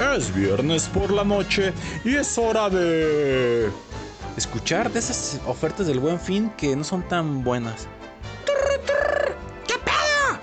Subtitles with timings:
[0.00, 1.72] Es viernes por la noche
[2.04, 3.70] y es hora de...
[4.36, 7.88] Escuchar de esas ofertas del buen fin que no son tan buenas.
[9.66, 10.38] ¿Qué pedo?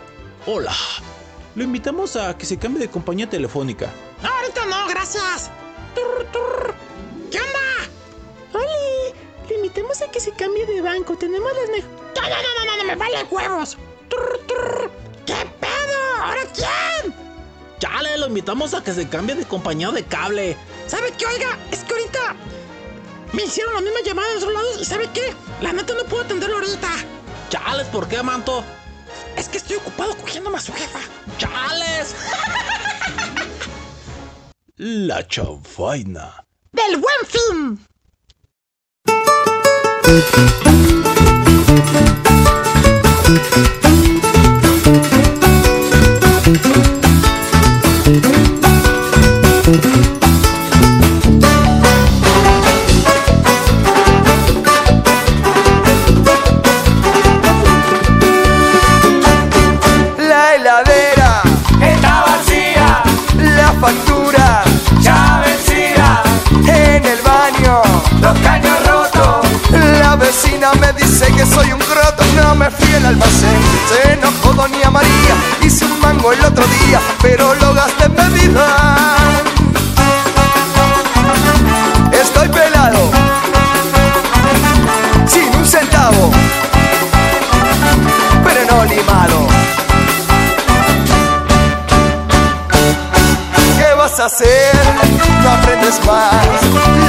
[0.48, 0.74] Hola.
[1.54, 3.92] Lo invitamos a que se cambie de compañía telefónica.
[4.24, 5.52] No, ahorita no, gracias.
[5.94, 7.60] ¿Qué onda?
[8.54, 9.14] Oli,
[9.48, 11.16] lo invitamos a que se cambie de banco.
[11.16, 11.86] Tenemos las mejores...
[12.16, 13.78] No, no, no, no, no, me valen huevos.
[15.28, 16.24] ¿Qué pedo?
[16.24, 16.93] ¿Ahora quién?
[17.84, 20.56] Chale, lo invitamos a que se cambie de compañía de cable.
[20.88, 21.60] ¿Sabe qué, oiga?
[21.70, 22.34] Es que ahorita
[23.34, 25.34] me hicieron la misma llamada de otros lados y ¿sabe qué?
[25.60, 26.88] La neta no puedo atenderlo ahorita.
[27.50, 28.64] Chales, ¿por qué, manto?
[29.36, 31.00] Es que estoy ocupado cogiéndome a su jefa.
[31.38, 32.16] Chales.
[34.78, 36.46] La chanfaina.
[36.72, 37.86] ¡Del buen fin!
[71.46, 76.32] Soy un croto, no me fui al almacén, se enojó doña María, hice un mango
[76.32, 78.68] el otro día, pero lo gasté en bebida.
[82.12, 83.12] Estoy pelado,
[85.28, 86.32] sin un centavo,
[88.44, 89.48] pero no limado.
[93.78, 94.76] ¿Qué vas a hacer?
[95.44, 97.03] No aprendes más.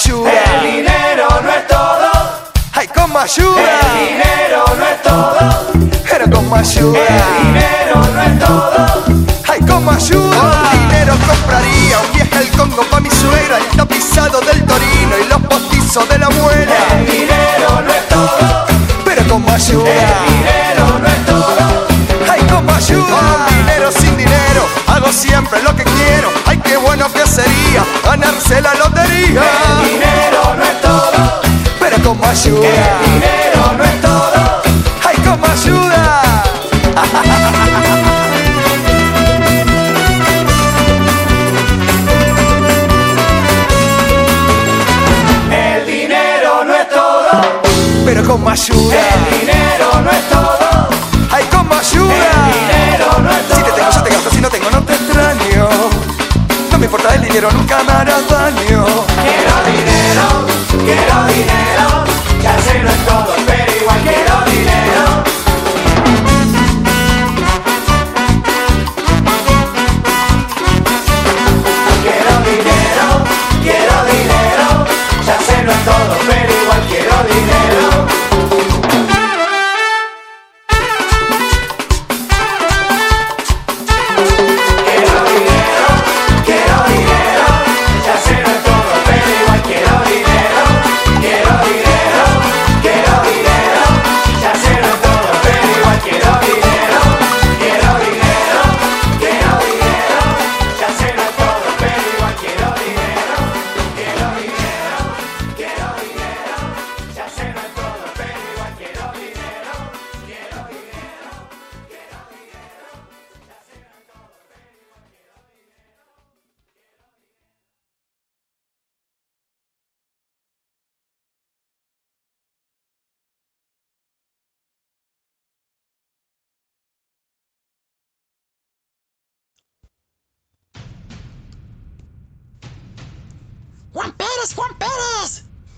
[0.00, 2.10] Ayuda, el dinero no es todo,
[2.74, 3.60] ay, como ayuda,
[3.92, 5.72] el dinero no es todo,
[6.10, 6.98] pero como ayuda.
[6.98, 9.04] el dinero no es todo.
[9.48, 14.40] Ay, como ayuda, con dinero compraría un viaje al Congo pa' mi suegra, el tapizado
[14.40, 16.74] del Torino y los postizos de la abuela.
[16.98, 18.66] El dinero no es todo,
[19.04, 21.86] Pero como ayuda, el dinero no es todo.
[22.30, 24.62] ay, como ayuda, con dinero sin dinero,
[24.96, 26.30] hago siempre lo que quiero.
[26.46, 29.42] Ay, qué bueno que sería ganarse la lotería.
[29.80, 31.40] El dinero no es todo,
[31.78, 34.62] Pero como ayuda, el dinero no es todo.
[35.04, 36.22] ay, como ayuda.
[45.50, 47.30] El dinero no es todo,
[48.04, 49.85] Pero como ayuda, el dinero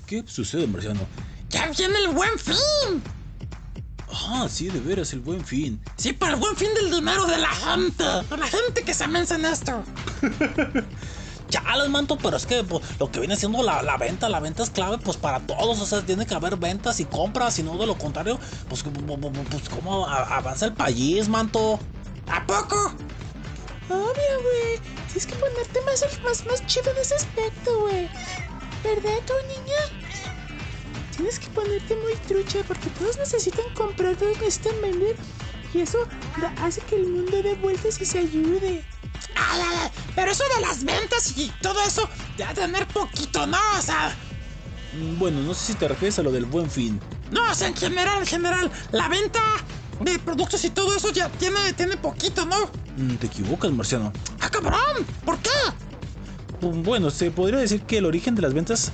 [0.08, 1.00] ¿Qué sucede, marciano?
[1.50, 3.02] Ya viene el buen fin.
[4.10, 5.78] Ah, sí, de veras, el buen fin.
[5.98, 8.02] Sí, para el buen fin del dinero de la gente.
[8.04, 9.84] De la gente que se mensa en esto.
[11.50, 14.62] Chales, manto, pero es que pues, lo que viene siendo la, la venta, la venta
[14.62, 17.76] es clave pues para todos, o sea, tiene que haber ventas y compras, y no
[17.76, 18.38] de lo contrario,
[18.68, 21.78] pues, pues, pues, pues, cómo avanza el país, manto.
[22.30, 22.94] ¿A poco?
[23.90, 24.80] Obvio, güey.
[25.06, 28.08] Tienes que ponerte más, más, más chido en ese aspecto, güey.
[28.84, 29.76] ¿Verdad, tú, niña?
[31.16, 35.16] Tienes que ponerte muy trucha porque todos necesitan comprar, todos necesitan vender.
[35.74, 35.98] Y eso
[36.62, 38.84] hace que el mundo dé vueltas y se ayude.
[39.34, 43.58] Ay, ay, ay, pero eso de las ventas y todo eso, ya tener poquito, ¿no?
[43.78, 44.14] O sea,
[45.18, 47.00] Bueno, no sé si te refieres a lo del buen fin.
[47.30, 49.40] no, o sea, en general, en general, la venta
[50.00, 52.70] de productos y todo eso ya tiene, tiene poquito, ¿no?
[52.96, 54.12] Mm, Te equivocas, marciano.
[54.40, 55.04] ¡Ah, cabrón!
[55.24, 55.50] ¿Por qué?
[56.60, 58.92] Bueno, se podría decir que el origen de las ventas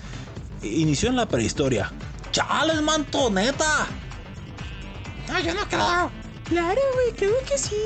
[0.63, 1.91] inició en la prehistoria.
[2.31, 3.87] Chales, manto, neta.
[5.29, 6.11] No, yo no creo.
[6.45, 7.77] Claro, güey, creo que sí.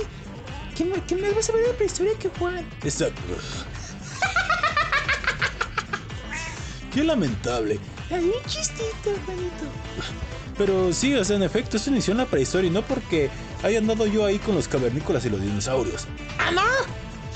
[0.77, 2.67] ¿Qué, más vas a ver de prehistoria que Juan?
[2.83, 3.23] Exacto.
[6.93, 7.79] Qué lamentable.
[8.11, 9.65] Hay un chistito, Juanito.
[10.57, 13.31] Pero sí, o sea, en efecto, esto inició en la prehistoria y no porque
[13.63, 16.07] haya andado yo ahí con los cavernícolas y los dinosaurios.
[16.39, 16.63] ¿Ah, no?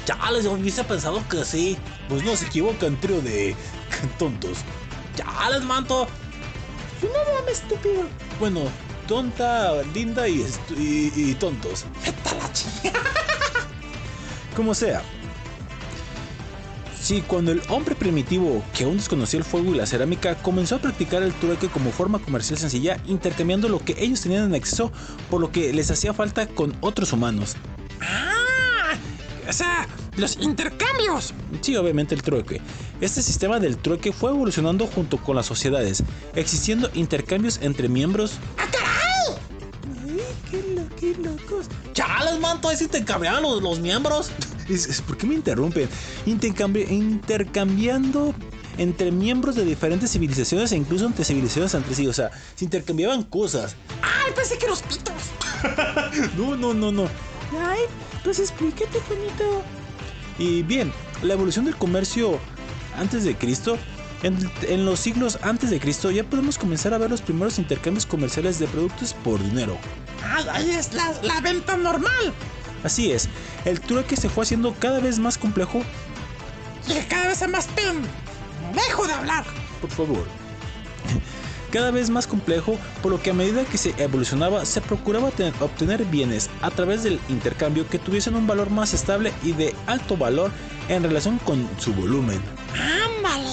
[0.05, 1.77] Chales, yo hubiese pensado que sí.
[2.09, 3.57] Pues no se equivocan, trío de
[4.19, 4.59] tontos.
[5.17, 6.07] Chales, manto.
[6.99, 8.05] Es una dama estúpido.
[8.39, 8.61] Bueno,
[9.09, 10.47] tonta, linda y,
[10.77, 11.85] y, y tontos.
[14.57, 15.03] Como sea.
[17.03, 20.79] Sí, cuando el hombre primitivo, que aún desconocía el fuego y la cerámica, comenzó a
[20.79, 24.93] practicar el trueque como forma comercial sencilla, intercambiando lo que ellos tenían en exceso
[25.29, 27.57] por lo que les hacía falta con otros humanos.
[28.01, 28.42] Ah,
[29.53, 31.35] o sea, los intercambios.
[31.61, 32.61] Sí, obviamente el trueque.
[33.01, 36.03] Este sistema del trueque fue evolucionando junto con las sociedades,
[36.35, 38.33] existiendo intercambios entre miembros.
[38.59, 39.39] ¡Ah, caray!
[40.09, 41.67] Ay, qué, lo, qué locos.
[41.93, 42.69] ¡Chales, manto!
[42.69, 44.31] Ahí se intercambiaban los, los miembros.
[44.69, 45.89] Es- es- ¿Por qué me interrumpen?
[46.25, 48.33] Intercambi- intercambiando
[48.79, 52.07] entre miembros de diferentes civilizaciones e incluso entre civilizaciones entre sí.
[52.07, 53.75] O sea, se intercambiaban cosas.
[54.01, 55.15] ¡Ay, pensé que los pitos!
[56.37, 57.09] No, no, no, no.
[57.61, 57.81] Ay,
[58.25, 59.63] pues explícate, Juanito.
[60.39, 62.39] Y bien, la evolución del comercio
[62.97, 63.79] antes de Cristo,
[64.23, 64.39] en,
[64.69, 68.59] en los siglos antes de Cristo, ya podemos comenzar a ver los primeros intercambios comerciales
[68.59, 69.77] de productos por dinero.
[70.25, 72.33] ¡Ay, ahí es la, la venta normal!
[72.85, 73.29] Así es,
[73.65, 75.83] el trueque se fue haciendo cada vez más complejo.
[76.89, 78.03] Y cada vez más pen.
[78.75, 79.45] ¡Dejo de hablar!
[79.81, 80.27] Por favor.
[81.73, 85.55] Cada vez más complejo, por lo que a medida que se evolucionaba se procuraba ten-
[85.61, 90.17] obtener bienes a través del intercambio que tuviesen un valor más estable y de alto
[90.19, 90.51] valor
[90.89, 92.41] en relación con su volumen.
[92.75, 93.49] ¡Ándale!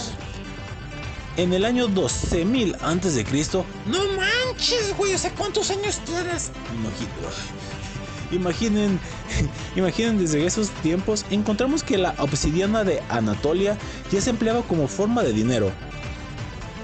[1.38, 5.18] En el año 12.000 antes de Cristo, ¡No manches, güey!
[5.18, 6.52] Sea, ¿cuántos años tienes?
[6.76, 7.10] Imagino.
[8.32, 9.00] Imaginen,
[9.78, 13.78] imaginen desde esos tiempos, encontramos que la obsidiana de Anatolia
[14.12, 15.72] ya se empleaba como forma de dinero.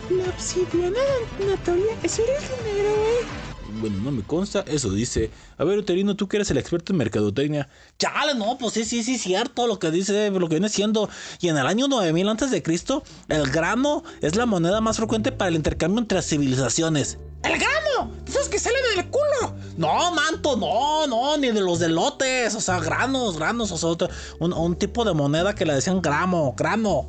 [0.09, 1.00] La obsidiana
[1.38, 3.45] de Anatolia, eso era el dinero, güey.
[3.67, 5.31] Bueno, no me consta, eso dice.
[5.57, 7.67] A ver, Uterino, tú que eres el experto en mercadotecnia.
[7.97, 11.09] Chale, no, pues sí, sí, sí, cierto lo que dice, lo que viene siendo.
[11.41, 15.31] Y en el año 9000 antes de Cristo, el grano es la moneda más frecuente
[15.31, 17.17] para el intercambio entre civilizaciones.
[17.43, 18.12] ¡El grano!
[18.27, 19.55] ¡Esos que salen del culo!
[19.77, 24.09] No, manto, no, no, ni de los delotes, o sea, granos, granos, o sea, otro-
[24.39, 27.07] un, un tipo de moneda que le decían gramo, grano.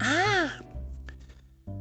[0.00, 0.58] ¡Ah!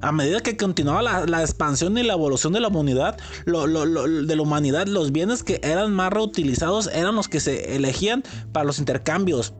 [0.01, 4.87] A medida que continuaba la, expansión y la evolución de la humanidad, de la humanidad,
[4.87, 9.53] los bienes que eran más reutilizados eran los que se elegían para los intercambios.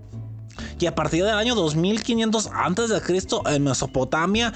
[0.79, 4.53] Y a partir del año 2500 antes de Cristo, en Mesopotamia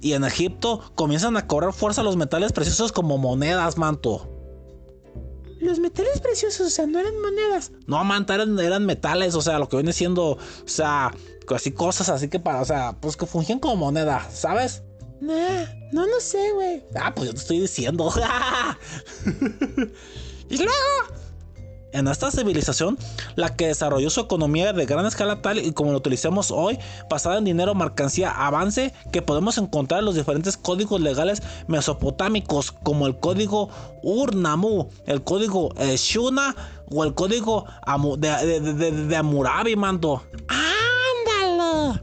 [0.00, 4.33] y en Egipto comienzan a cobrar fuerza los metales preciosos como monedas, manto.
[5.64, 7.72] Los metales preciosos, o sea, no eran monedas.
[7.86, 11.10] No, manta, eran, eran metales, o sea, lo que viene siendo, o sea,
[11.54, 14.82] así cosas así que para, o sea, pues que fungían como moneda, ¿sabes?
[15.22, 16.84] Nah, no, no sé, güey.
[16.94, 18.12] Ah, pues yo te estoy diciendo.
[20.50, 20.72] Y luego,
[21.94, 22.98] En esta civilización,
[23.36, 26.76] la que desarrolló su economía de gran escala tal y como lo utilizamos hoy,
[27.08, 33.06] basada en dinero, mercancía, avance, que podemos encontrar en los diferentes códigos legales mesopotámicos, como
[33.06, 33.68] el código
[34.02, 36.56] Ur-Nammu, el código eh, Shuna
[36.90, 40.24] o el código Amu- de, de, de- de- de Hammurabi, manto.
[40.48, 42.00] ¡ándale!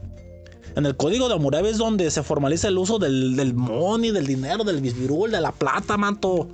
[0.74, 4.26] En el código de Hammurabi es donde se formaliza el uso del, del money, del
[4.26, 6.48] dinero, del bisbirul, de la plata, manto.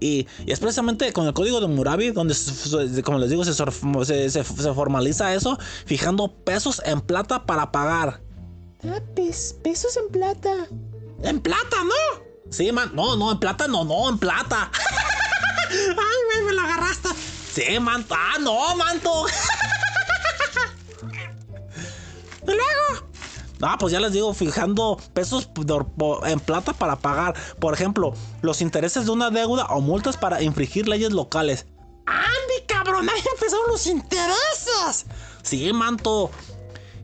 [0.00, 2.34] Y, y es precisamente con el código de Hammurabi donde,
[3.04, 8.22] como les digo, se, se- se- se formaliza eso, fijando pesos en plata para pagar.
[8.84, 10.54] Ah, pes- pesos en plata.
[11.22, 12.24] En plata, ¿no?
[12.50, 12.90] Sí, man.
[12.94, 14.70] No, no, en plata, no, no, en plata.
[15.70, 15.76] Ay,
[16.32, 17.08] güey, me la agarraste.
[17.52, 18.14] Sí, manto.
[18.18, 19.26] Ah, no, manto.
[22.42, 23.09] Y luego,
[23.62, 25.50] Ah, pues ya les digo, fijando pesos
[26.26, 30.88] en plata para pagar, por ejemplo, los intereses de una deuda o multas para infringir
[30.88, 31.66] leyes locales.
[32.06, 35.06] Andy, cabrón, ahí empezaron los intereses.
[35.42, 36.30] Sí, manto.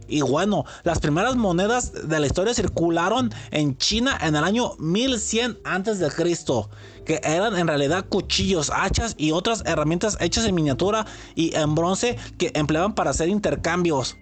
[0.08, 5.58] Y bueno, las primeras monedas de la historia circularon en China en el año 1100
[5.64, 6.70] antes de Cristo,
[7.04, 12.16] que eran en realidad cuchillos, hachas y otras herramientas hechas en miniatura y en bronce
[12.38, 14.16] que empleaban para hacer intercambios.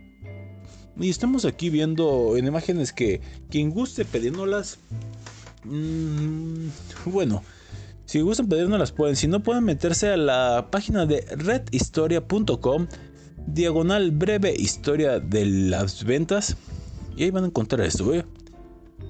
[0.98, 3.20] Y estamos aquí viendo en imágenes que
[3.50, 4.78] quien guste pidiéndolas.
[5.64, 6.68] mm,
[7.06, 7.42] bueno,
[8.06, 9.16] si gustan pedirnos pueden.
[9.16, 12.86] Si no, pueden meterse a la página de redhistoria.com,
[13.46, 16.56] diagonal breve historia de las ventas.
[17.16, 18.24] Y ahí van a encontrar esto, ¿eh?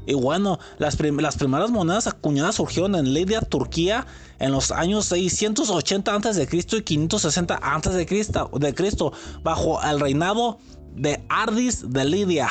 [0.07, 4.07] Y bueno, las, las primeras monedas acuñadas surgieron en Lidia, Turquía,
[4.39, 6.49] en los años 680 a.C.
[6.53, 7.91] y 560 a.C.
[7.91, 9.13] de Cristo,
[9.43, 10.59] bajo el reinado
[10.95, 12.49] de Ardis de Lidia.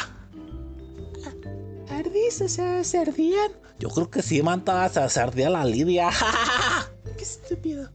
[1.90, 3.52] Ardis, o sea, se ardían.
[3.80, 6.10] Yo creo que sí, manta, se se ardía la Lidia.
[7.18, 7.90] Qué estúpido.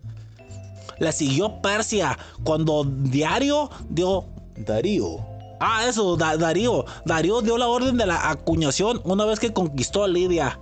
[0.99, 4.27] Le siguió Persia cuando Diario dio.
[4.57, 5.25] Darío.
[5.61, 6.85] Ah, eso, Da- Darío.
[7.05, 10.59] Darío dio la orden de la acuñación una vez que conquistó a Lidia.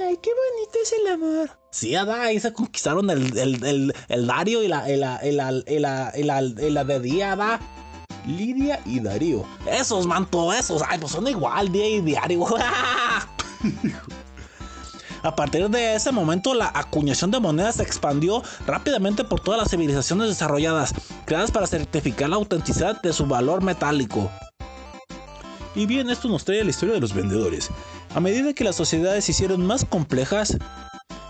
[0.00, 1.50] Ay, qué bonito es el amor.
[1.70, 5.32] Sí, Ada, ahí se conquistaron el, el, el, el Dario y la, y la, y
[5.32, 7.60] la, y la, y la, y la de Día, Ada.
[8.26, 9.44] Lidia y Darío.
[9.70, 10.82] Esos, manto, esos.
[10.86, 12.46] Ay, pues son igual, Día y Diario.
[15.22, 19.70] A partir de ese momento, la acuñación de monedas se expandió rápidamente por todas las
[19.70, 20.94] civilizaciones desarrolladas,
[21.26, 24.30] creadas para certificar la autenticidad de su valor metálico.
[25.74, 27.70] Y bien, esto nos trae la historia de los vendedores.
[28.14, 30.56] A medida que las sociedades se hicieron más complejas,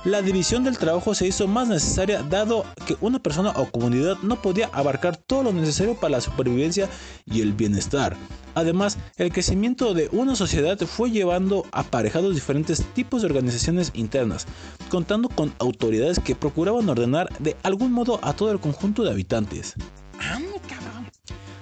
[0.05, 4.41] la división del trabajo se hizo más necesaria dado que una persona o comunidad no
[4.41, 6.89] podía abarcar todo lo necesario para la supervivencia
[7.27, 8.17] y el bienestar.
[8.55, 14.47] Además, el crecimiento de una sociedad fue llevando aparejados diferentes tipos de organizaciones internas,
[14.89, 19.75] contando con autoridades que procuraban ordenar de algún modo a todo el conjunto de habitantes.
[20.19, 21.08] Andy, cabrón.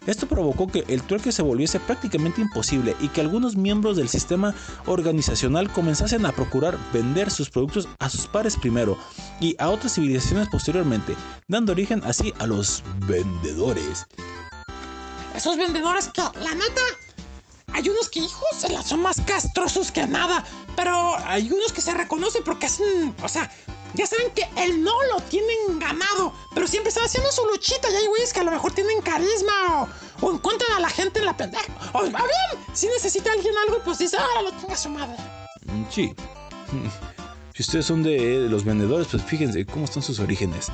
[0.06, 4.54] Esto provocó que el trueque se volviese prácticamente imposible y que algunos miembros del sistema
[4.86, 8.96] organizacional comenzasen a procurar vender sus productos a sus pares primero
[9.40, 11.14] y a otras civilizaciones posteriormente,
[11.48, 14.06] dando origen así a los vendedores.
[15.34, 16.82] Esos vendedores que, la neta,
[17.73, 20.44] hay unos que, hijos, se la son más castrosos que nada.
[20.76, 23.50] Pero hay unos que se reconocen porque hacen, o sea,
[23.94, 26.32] ya saben que el no lo tienen ganado.
[26.54, 27.90] Pero siempre están haciendo su luchita.
[27.90, 29.88] Y hay güeyes que a lo mejor tienen carisma
[30.20, 31.73] o, o encuentran a la gente en la pendeja.
[31.92, 35.16] O, a bien, si necesita alguien algo, pues dice, ah, lo tenga su madre.
[35.90, 36.14] Sí.
[37.56, 40.66] Si ustedes son de, los vendedores, pues fíjense cómo están sus orígenes.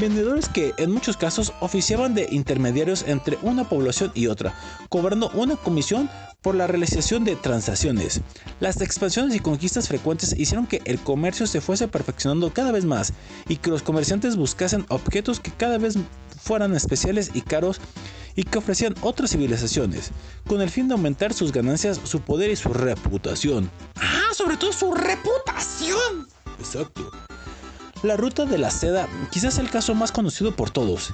[0.00, 4.52] Vendedores que en muchos casos oficiaban de intermediarios entre una población y otra,
[4.88, 6.10] cobrando una comisión
[6.42, 8.20] por la realización de transacciones.
[8.58, 13.12] Las expansiones y conquistas frecuentes hicieron que el comercio se fuese perfeccionando cada vez más
[13.48, 15.94] y que los comerciantes buscasen objetos que cada vez
[16.42, 17.80] fueran especiales y caros
[18.36, 20.10] y que ofrecían otras civilizaciones,
[20.46, 23.70] con el fin de aumentar sus ganancias, su poder y su reputación.
[23.96, 26.28] Ah, sobre todo su reputación.
[26.58, 27.10] Exacto.
[28.02, 31.10] La ruta de la seda quizás el caso más conocido por todos.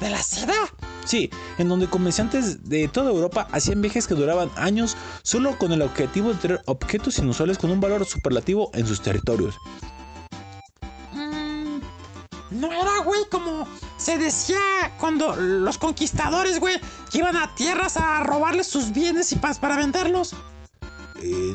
[0.00, 0.54] ¿De la seda?
[1.04, 5.82] Sí, en donde comerciantes de toda Europa hacían viajes que duraban años solo con el
[5.82, 9.56] objetivo de tener objetos inusuales con un valor superlativo en sus territorios.
[11.12, 11.80] Mm,
[12.52, 13.66] no era, güey, como
[14.00, 14.58] se decía
[14.98, 16.80] cuando los conquistadores, güey,
[17.10, 20.34] que iban a tierras a robarles sus bienes y paz para venderlos.
[21.22, 21.54] Eh,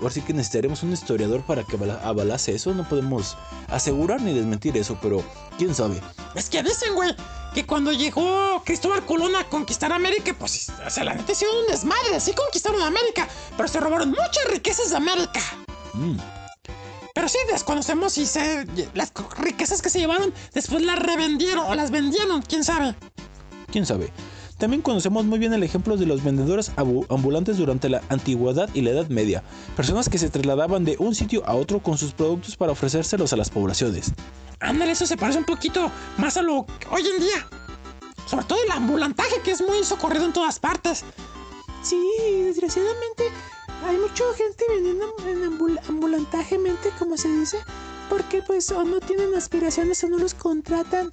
[0.00, 2.74] ahora sí que necesitaremos un historiador para que avala- avalase eso.
[2.74, 3.36] No podemos
[3.68, 5.22] asegurar ni desmentir eso, pero
[5.58, 6.02] quién sabe.
[6.34, 7.14] Es que dicen, güey,
[7.54, 11.66] que cuando llegó Cristóbal Colón a conquistar América, pues, o sea, la neta hicieron un
[11.68, 12.18] desmadre.
[12.18, 15.40] Sí conquistaron América, pero se robaron muchas riquezas de América.
[15.94, 16.16] Mm,
[17.16, 21.90] Pero sí desconocemos si se, las riquezas que se llevaron después las revendieron o las
[21.90, 22.94] vendieron, quién sabe.
[23.72, 24.12] quién sabe.
[24.58, 28.90] También conocemos muy bien el ejemplo de los vendedores ambulantes durante la antigüedad y la
[28.90, 29.42] Edad Media,
[29.76, 33.36] personas que se trasladaban de un sitio a otro con sus productos para ofrecérselos a
[33.36, 34.12] las poblaciones.
[34.60, 37.48] Ándale, eso se parece un poquito más a lo que hoy en día.
[38.26, 41.02] Sobre todo el ambulantaje, que es muy socorrido en todas partes.
[41.82, 41.98] Sí,
[42.44, 43.24] desgraciadamente
[43.84, 47.58] hay mucha gente vendiendo en ambul- ambulantajemente, como se dice,
[48.08, 51.12] porque pues o no tienen aspiraciones o no los contratan.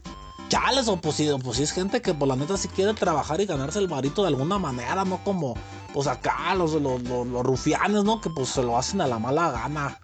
[0.49, 3.41] Chales, o pues, sí, pues sí es gente que por la neta sí quiere trabajar
[3.41, 5.55] y ganarse el varito de alguna manera, no como
[5.93, 8.21] pues acá los, los, los, los rufianes, ¿no?
[8.21, 9.99] Que pues se lo hacen a la mala gana.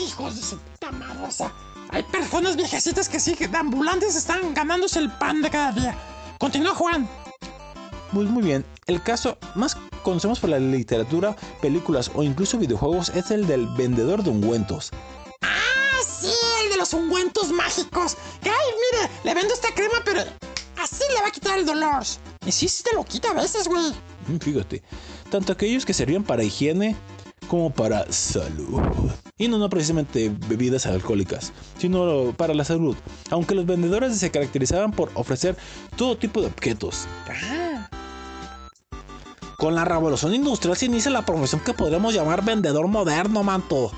[0.00, 1.52] Hijos de su puta madre, o sea,
[1.90, 5.98] hay personas viejecitas que sí, que de ambulantes están ganándose el pan de cada día.
[6.38, 7.08] Continúa, Juan.
[8.12, 13.30] Pues muy bien, el caso más conocemos por la literatura, películas o incluso videojuegos es
[13.30, 14.90] el del vendedor de ungüentos.
[15.42, 16.32] Ah, sí,
[16.64, 18.16] el de los ungüentos mágicos.
[18.42, 20.22] Ay, mire, le vendo esta crema, pero
[20.82, 22.02] así le va a quitar el dolor.
[22.44, 23.92] Y sí, sí te lo quita a veces, güey.
[24.26, 24.82] Mm, Fíjate,
[25.30, 26.96] tanto aquellos que servían para higiene
[27.46, 28.80] como para salud.
[29.38, 32.96] Y no, no precisamente bebidas alcohólicas, sino para la salud.
[33.30, 35.56] Aunque los vendedores se caracterizaban por ofrecer
[35.96, 37.06] todo tipo de objetos.
[39.60, 43.92] Con la revolución industrial se inicia la profesión que podríamos llamar vendedor moderno, manto.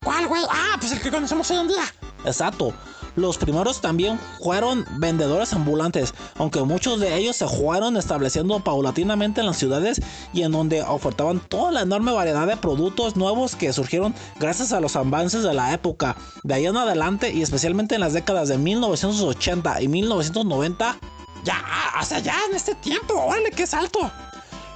[0.00, 0.44] ¿Cuál, güey?
[0.48, 1.82] Ah, pues el que conocemos hoy en día.
[2.24, 2.72] Exacto.
[3.16, 9.48] Los primeros también fueron vendedores ambulantes, aunque muchos de ellos se fueron estableciendo paulatinamente en
[9.48, 10.00] las ciudades
[10.32, 14.78] y en donde ofertaban toda la enorme variedad de productos nuevos que surgieron gracias a
[14.78, 16.14] los avances de la época.
[16.44, 20.96] De ahí en adelante y especialmente en las décadas de 1980 y 1990,
[21.42, 21.60] Ya,
[22.04, 24.12] sea, ya en este tiempo, órale, qué salto.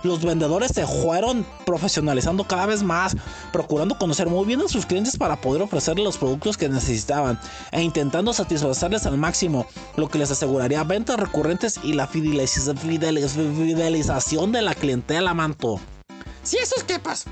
[0.04, 3.16] Los vendedores se fueron profesionalizando cada vez más,
[3.52, 7.40] procurando conocer muy bien a sus clientes para poder ofrecerles los productos que necesitaban
[7.72, 13.30] e intentando satisfacerles al máximo, lo que les aseguraría ventas recurrentes y la fideliz- fideliz-
[13.30, 15.80] fidelización de la clientela, manto.
[16.42, 17.24] Sí, esos que, pues,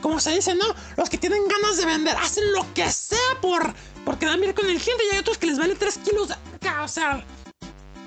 [0.00, 0.64] como se dice, ¿no?
[0.96, 4.66] Los que tienen ganas de vender hacen lo que sea por, por quedar bien con
[4.66, 6.34] el cliente y hay otros que les vale 3 kilos de
[6.82, 7.24] o sea,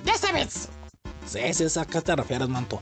[0.06, 0.70] ya sabes.
[1.28, 2.80] Sí, sí, a qué te refieres, manto.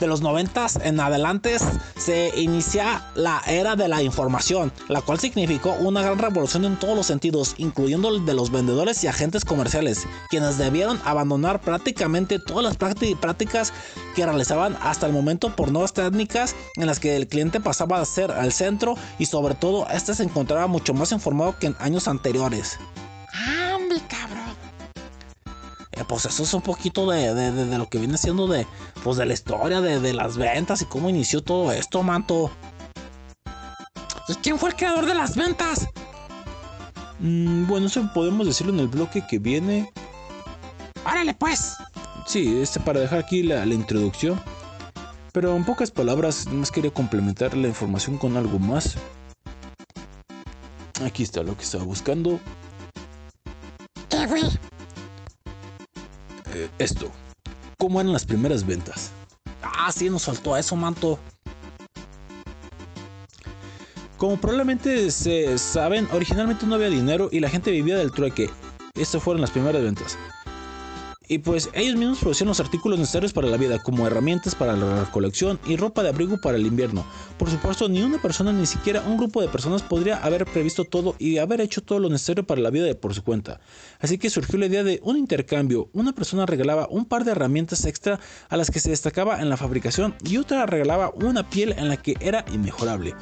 [0.00, 1.56] De los noventas en adelante
[1.96, 6.96] se inicia la era de la información, la cual significó una gran revolución en todos
[6.96, 12.64] los sentidos, incluyendo el de los vendedores y agentes comerciales, quienes debieron abandonar prácticamente todas
[12.64, 13.72] las prácti- prácticas
[14.16, 18.04] que realizaban hasta el momento por nuevas técnicas en las que el cliente pasaba a
[18.04, 22.08] ser el centro y sobre todo este se encontraba mucho más informado que en años
[22.08, 22.80] anteriores.
[23.32, 24.43] Ah, mi cabrón.
[25.96, 28.66] Eh, pues eso es un poquito de, de- de- de lo que viene siendo de,
[29.04, 32.50] pues de la historia de, de las ventas y cómo inició todo esto, manto.
[34.28, 35.86] ¿Y quién fue el creador de las ventas?
[37.20, 39.92] Mm, bueno, eso podemos decirlo en el bloque que viene.
[41.06, 41.74] Órale, pues.
[42.26, 44.40] Sí, este para dejar aquí la, la introducción.
[45.32, 48.94] Pero en pocas palabras, más quería complementar la información con algo más.
[51.04, 52.40] Aquí está lo que estaba buscando.
[54.08, 54.42] ¿Qué, güey?
[56.78, 57.10] Esto.
[57.78, 59.10] ¿Cómo eran las primeras ventas?
[59.62, 61.18] Ah, sí, nos faltó eso, manto.
[64.16, 68.48] Como probablemente se saben, originalmente no había dinero y la gente vivía del trueque.
[68.94, 70.16] Estas fueron las primeras ventas.
[71.26, 75.04] Y pues ellos mismos producían los artículos necesarios para la vida, como herramientas para la
[75.04, 77.04] recolección y ropa de abrigo para el invierno.
[77.38, 81.16] Por supuesto, ni una persona, ni siquiera un grupo de personas podría haber previsto todo
[81.18, 83.60] y haber hecho todo lo necesario para la vida de por su cuenta.
[84.00, 85.88] Así que surgió la idea de un intercambio.
[85.92, 89.56] Una persona regalaba un par de herramientas extra a las que se destacaba en la
[89.56, 93.14] fabricación y otra regalaba una piel en la que era inmejorable.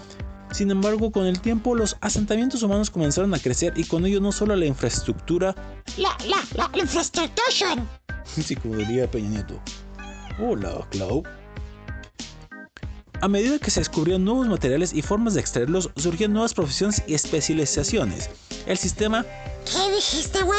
[0.52, 4.32] Sin embargo, con el tiempo los asentamientos humanos comenzaron a crecer y con ello no
[4.32, 5.54] solo la infraestructura,
[5.96, 7.82] La, la, la, la infraestructure.
[8.24, 9.60] Sí, como diría Peña Nieto.
[10.38, 11.22] Hola, Clau.
[13.22, 17.14] A medida que se descubrían nuevos materiales y formas de extraerlos, surgían nuevas profesiones y
[17.14, 18.28] especializaciones.
[18.66, 19.24] El sistema
[19.64, 20.58] ¿Qué dijiste, güey?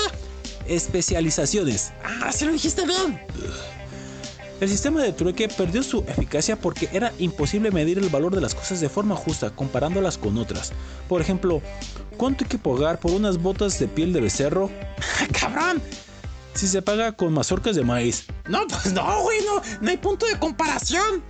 [0.66, 1.92] especializaciones.
[2.24, 3.20] Ah, sí lo dijiste bien.
[4.60, 8.56] El sistema de trueque perdió su eficacia porque era imposible medir el valor de las
[8.56, 10.72] cosas de forma justa comparándolas con otras.
[11.10, 11.62] Por ejemplo,
[12.18, 14.70] ¿cuánto hay que pagar por unas botas de piel de becerro
[15.40, 15.82] Cabrón.
[16.54, 18.26] si se paga con mazorcas de maíz?
[18.48, 21.24] No, pues no, güey, no, no hay punto de comparación.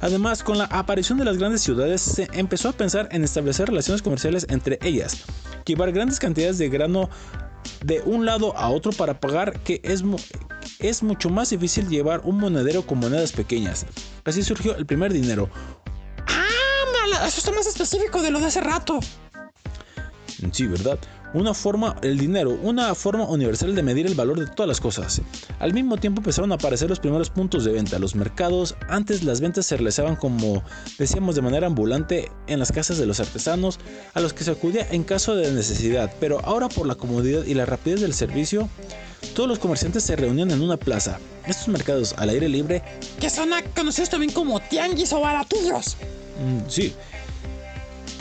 [0.00, 4.02] Además, con la aparición de las grandes ciudades, se empezó a pensar en establecer relaciones
[4.02, 5.22] comerciales entre ellas,
[5.64, 7.08] llevar grandes cantidades de grano
[7.84, 10.02] de un lado a otro para pagar, que es,
[10.78, 13.86] es mucho más difícil llevar un monedero con monedas pequeñas.
[14.24, 15.48] Así surgió el primer dinero.
[16.26, 16.46] Ah,
[16.92, 19.00] mala, eso está más específico de lo de hace rato.
[20.52, 20.98] Sí, ¿verdad?
[21.34, 25.22] Una forma, el dinero, una forma universal de medir el valor de todas las cosas.
[25.60, 28.76] Al mismo tiempo empezaron a aparecer los primeros puntos de venta, los mercados.
[28.88, 30.62] Antes las ventas se realizaban como
[30.98, 33.80] decíamos de manera ambulante en las casas de los artesanos,
[34.12, 37.54] a los que se acudía en caso de necesidad, pero ahora por la comodidad y
[37.54, 38.68] la rapidez del servicio,
[39.34, 41.18] todos los comerciantes se reunían en una plaza.
[41.46, 42.82] Estos mercados al aire libre
[43.18, 45.96] Que son conocidos también como tianguis o baratillos.
[46.44, 46.94] Mm, sí.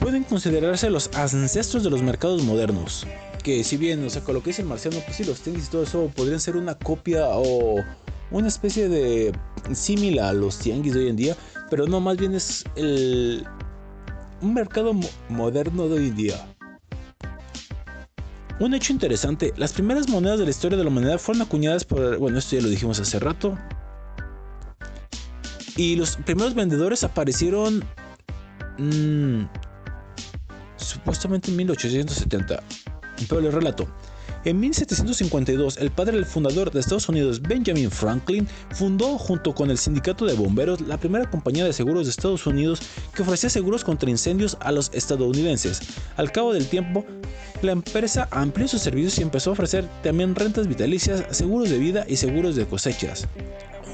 [0.02, 3.06] Pueden considerarse los ancestros de los mercados modernos.
[3.44, 5.68] Que si bien, o sea, con lo que dice el marciano, pues sí, los tenis
[5.68, 7.84] y todo eso podrían ser una copia o
[8.32, 9.32] una especie de
[9.74, 11.38] símil a los tianguis de hoy en día,
[11.70, 13.46] pero no, más bien es el,
[14.42, 16.48] un mercado mo- moderno de hoy en día.
[18.60, 22.18] Un hecho interesante, las primeras monedas de la historia de la humanidad fueron acuñadas por,
[22.18, 23.58] bueno, esto ya lo dijimos hace rato.
[25.78, 27.84] Y los primeros vendedores aparecieron
[28.78, 29.46] mm,
[30.84, 32.64] supuestamente en 1870.
[33.28, 33.88] Pero les relato.
[34.44, 39.78] En 1752, el padre del fundador de Estados Unidos, Benjamin Franklin, fundó junto con el
[39.78, 42.82] sindicato de bomberos la primera compañía de seguros de Estados Unidos
[43.14, 45.82] que ofrecía seguros contra incendios a los estadounidenses.
[46.18, 47.06] Al cabo del tiempo,
[47.62, 52.06] la empresa amplió sus servicios y empezó a ofrecer también rentas vitalicias, seguros de vida
[52.08, 53.28] y seguros de cosechas.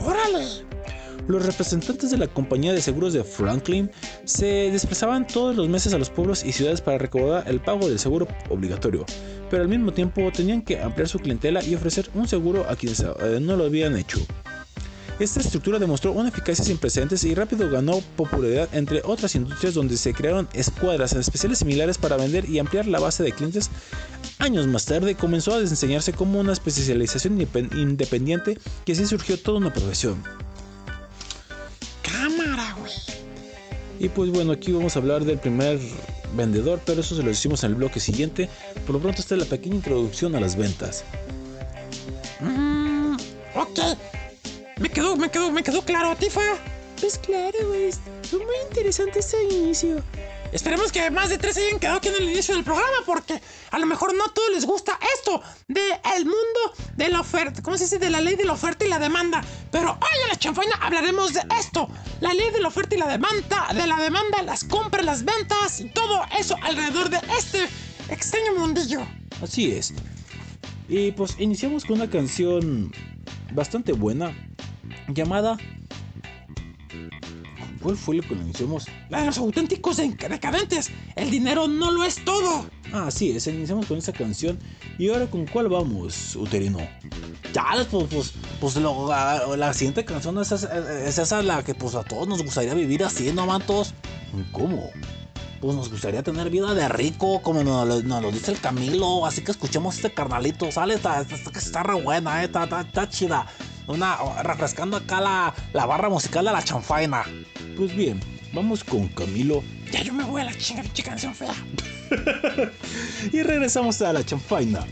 [0.02, 0.77] ¡Órale!
[1.28, 3.92] Los representantes de la compañía de seguros de Franklin
[4.24, 8.00] se desplazaban todos los meses a los pueblos y ciudades para recaudar el pago del
[8.00, 9.06] seguro obligatorio,
[9.50, 13.02] pero al mismo tiempo tenían que ampliar su clientela y ofrecer un seguro a quienes
[13.02, 14.20] eh, no lo habían hecho.
[15.20, 19.98] Esta estructura demostró una eficacia sin precedentes y rápido ganó popularidad entre otras industrias donde
[19.98, 23.70] se crearon escuadras especiales similares para vender y ampliar la base de clientes.
[24.38, 29.58] Años más tarde comenzó a desempeñarse como una especialización independ- independiente que así surgió toda
[29.58, 30.24] una profesión.
[34.00, 35.80] Y pues bueno, aquí vamos a hablar del primer
[36.36, 38.50] vendedor, pero eso se lo decimos en el bloque siguiente.
[38.86, 41.04] Por lo pronto esta es la pequeña introducción a las ventas.
[42.40, 43.16] Mm,
[43.56, 43.80] ok.
[44.80, 46.42] Me quedó, me quedó, me quedó claro, Tifa.
[47.00, 47.92] Pues claro, güey.
[48.24, 50.04] Fue muy interesante ese inicio.
[50.52, 53.80] Esperemos que más de tres hayan quedado aquí en el inicio del programa porque a
[53.80, 55.82] lo mejor no a todos les gusta esto de
[56.16, 58.00] el mundo de la oferta, ¿cómo se dice?
[58.00, 59.44] De la ley de la oferta y la demanda.
[59.72, 61.90] Pero hoy en la chanfaina hablaremos de esto,
[62.22, 65.82] la ley de la oferta y la demanda, de la demanda, las compras, las ventas
[65.82, 67.68] y todo eso alrededor de este
[68.10, 69.06] extraño mundillo.
[69.42, 69.94] Así es.
[70.88, 72.92] Y pues iniciamos con una canción
[73.54, 74.34] bastante buena
[75.10, 75.58] llamada...
[77.82, 78.88] ¿Cuál fue lo que iniciamos?
[79.10, 80.90] La de los auténticos de- decadentes.
[81.16, 82.66] El dinero no lo es todo.
[82.94, 84.60] Ah, sí, es, iniciamos con esa canción.
[84.98, 86.80] ¿Y ahora con cuál vamos, Uterino?
[87.54, 91.76] Ya, pues, pues, pues lo- la, la siguiente canción es, esa- es esa la que
[91.76, 93.94] pues a todos nos gustaría vivir así, ¿no, mantos?
[94.52, 94.90] ¿Cómo?
[95.62, 99.26] Pues nos gustaría tener vida de rico, como nos, lo- nos lo dice el Camilo.
[99.26, 100.96] Así que escuchemos este carnalito, ¿sale?
[100.96, 102.46] Está, está, está re buena, ¿eh?
[102.46, 103.48] está, está chida.
[103.88, 107.24] Una, refrescando acá la, la barra musical de la chanfaina.
[107.76, 108.20] Pues bien,
[108.54, 111.54] vamos con Camilo Ya yo me voy a la chinga, pinche canción fea.
[113.32, 114.86] y regresamos a la chanfaina.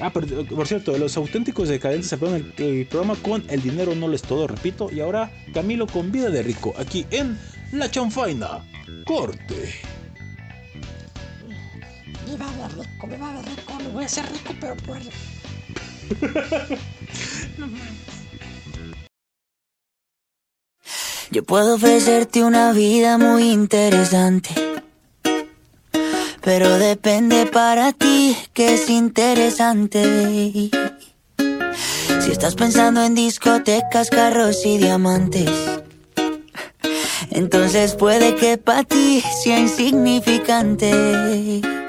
[0.00, 4.08] Ah, por, por cierto, los auténticos decadentes se el, el programa con El dinero no
[4.08, 4.90] lo es todo, repito.
[4.90, 7.38] Y ahora Camilo con Vida de Rico, aquí en
[7.70, 8.64] La Chanfaina.
[9.04, 9.74] Corte.
[12.26, 13.78] Viva de rico, viva de rico.
[13.82, 14.98] No voy a ser rico, pero por.
[21.30, 24.50] Yo puedo ofrecerte una vida muy interesante.
[26.42, 30.70] Pero depende para ti que es interesante.
[32.20, 35.50] Si estás pensando en discotecas, carros y diamantes.
[37.30, 41.62] Entonces puede que para ti sea insignificante.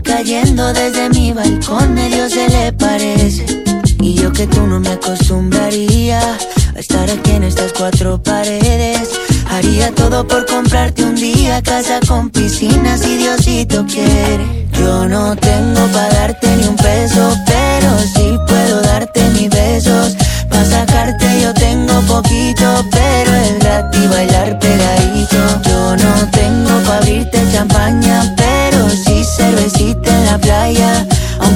[0.00, 3.44] Cayendo desde mi balcón medio se le parece.
[4.00, 6.20] Y yo que tú no me acostumbraría
[6.74, 9.10] a estar aquí en estas cuatro paredes.
[9.50, 14.68] Haría todo por comprarte un día casa con piscina si Diosito quiere.
[14.78, 20.16] Yo no tengo para darte ni un peso, pero sí puedo darte mis besos.
[20.48, 25.38] Pa' sacarte yo tengo poquito, pero es gratis bailar pegadito.
[25.68, 28.34] Yo no tengo pa' abrirte champaña,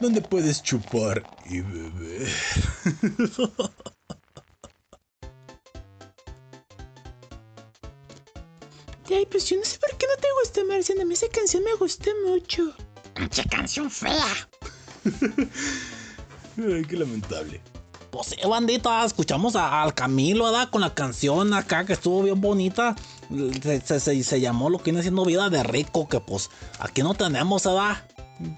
[0.00, 2.28] donde puedes chupar y beber.
[9.10, 11.02] Ay, pues yo no sé por qué no te gusta, Marciana.
[11.02, 12.72] A mí esa canción me gusta mucho.
[13.14, 14.26] Pinche canción fea.
[16.58, 17.60] Ay, qué lamentable.
[18.10, 20.68] Pues sí, bandita, escuchamos a- al Camilo, ¿verdad?
[20.70, 22.96] Con la canción acá que estuvo bien bonita.
[23.62, 27.02] Se, se- se- se llamó lo que viene siendo vida de rico, que pues aquí
[27.02, 28.06] no tenemos, ¿verdad?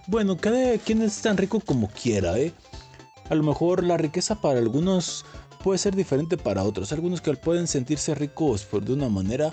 [0.06, 2.52] Bueno, cada quien es tan rico como quiera, ¿eh?
[3.28, 5.24] A lo mejor la riqueza para algunos
[5.62, 6.92] puede ser diferente para otros.
[6.92, 9.52] Algunos que pueden sentirse ricos por de una manera.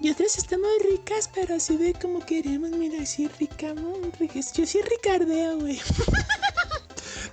[0.00, 2.70] Y otras estamos ricas, pero así de como queremos.
[2.70, 4.10] Mira, así rica, muy.
[4.54, 5.80] Yo sí ricardeo, güey.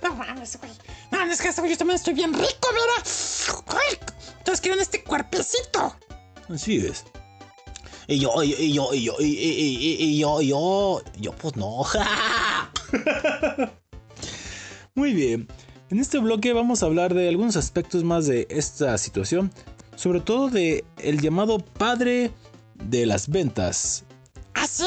[0.02, 0.72] No mames, güey.
[1.10, 3.04] No mames, que este yo también estoy bien rico, mira.
[4.44, 5.94] Todos quieren este cuerpecito.
[6.48, 7.04] Así es.
[8.10, 11.54] Y yo, y, yo, y yo, y, y- y- y- y yo, yo, yo, pues
[11.54, 11.84] no.
[14.94, 15.46] Muy bien.
[15.90, 19.52] En este bloque vamos a hablar de algunos aspectos más de esta situación.
[19.94, 22.32] Sobre todo de el llamado padre
[22.84, 24.04] de las ventas,
[24.54, 24.84] Así.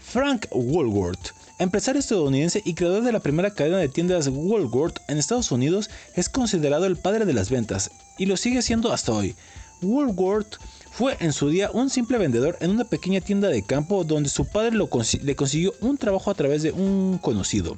[0.00, 5.52] Frank Woolworth, empresario estadounidense y creador de la primera cadena de tiendas Woolworth en Estados
[5.52, 9.34] Unidos, es considerado el padre de las ventas y lo sigue siendo hasta hoy.
[9.82, 10.56] Woolworth
[10.96, 14.46] fue en su día un simple vendedor en una pequeña tienda de campo donde su
[14.46, 17.76] padre le consiguió un trabajo a través de un conocido.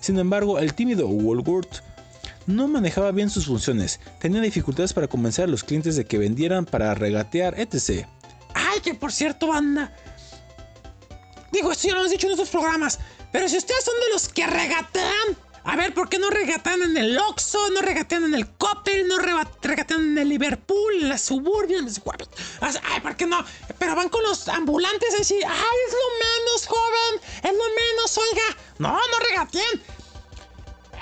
[0.00, 1.82] Sin embargo, el tímido Woolworth
[2.46, 6.66] no manejaba bien sus funciones, tenía dificultades para convencer a los clientes de que vendieran
[6.66, 8.04] para regatear, etc.
[8.52, 9.94] Ay, que por cierto, banda.
[11.52, 12.98] Digo, esto ya lo hemos dicho en otros programas.
[13.30, 15.36] Pero si ustedes son de los que regatean.
[15.68, 17.70] A ver, ¿por qué no regatean en el Oxxo?
[17.70, 21.98] No regatean en el Coppel, no regatean en el Liverpool, en la Suburbia, en los
[21.98, 22.28] Guapos.
[22.60, 23.44] Ay, ¿por qué no?
[23.76, 28.16] Pero van con los ambulantes a decir, ay, es lo menos, joven, es lo menos,
[28.16, 28.56] oiga.
[28.78, 29.82] No, no regateen.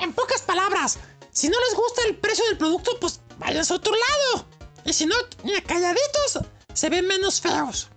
[0.00, 0.98] En pocas palabras,
[1.30, 4.46] si no les gusta el precio del producto, pues vayan a otro lado.
[4.86, 6.38] Y si no, mira, calladitos,
[6.72, 7.90] se ven menos feos.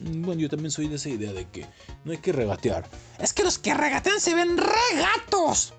[0.00, 1.64] Mm, Bueno, yo también soy de esa idea de que
[2.04, 2.88] no hay que regatear.
[3.20, 5.74] Es que los que regatean se ven regatos.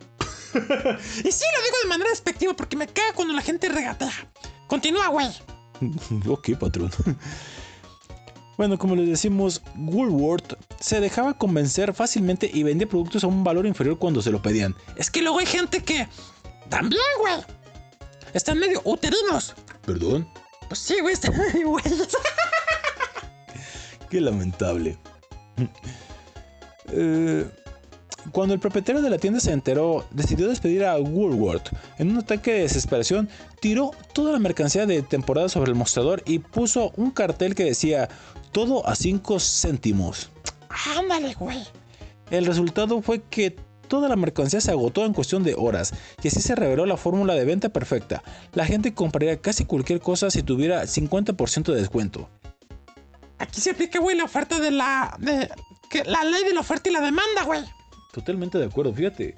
[0.54, 4.12] y sí lo digo de manera despectiva porque me caga cuando la gente regatea.
[4.68, 5.28] Continúa, güey.
[6.28, 6.92] ok, patrón.
[8.58, 13.66] Bueno, como les decimos, Woolworth se dejaba convencer fácilmente y vendía productos a un valor
[13.66, 14.76] inferior cuando se lo pedían.
[14.98, 16.08] Es que luego hay gente que
[16.70, 17.36] también, güey.
[18.34, 19.56] Están medio uterinos.
[19.86, 20.28] ¿Perdón?
[20.68, 22.10] Pues sí, güey, están medio güeyes.
[24.10, 24.98] Qué lamentable.
[26.92, 27.50] Eh,
[28.32, 31.70] cuando el propietario de la tienda se enteró, decidió despedir a Woolworth.
[31.98, 33.30] En un ataque de desesperación,
[33.60, 38.10] tiró toda la mercancía de temporada sobre el mostrador y puso un cartel que decía
[38.52, 40.30] todo a 5 céntimos.
[40.98, 41.64] Ándale, güey.
[42.30, 43.56] El resultado fue que
[43.88, 47.34] toda la mercancía se agotó en cuestión de horas y así se reveló la fórmula
[47.34, 48.24] de venta perfecta.
[48.54, 52.30] La gente compraría casi cualquier cosa si tuviera 50% de descuento.
[53.40, 55.16] Aquí se aplica, güey, la oferta de la.
[55.20, 55.50] De,
[55.90, 57.62] que, la ley de la oferta y la demanda, güey.
[58.12, 59.36] Totalmente de acuerdo, fíjate.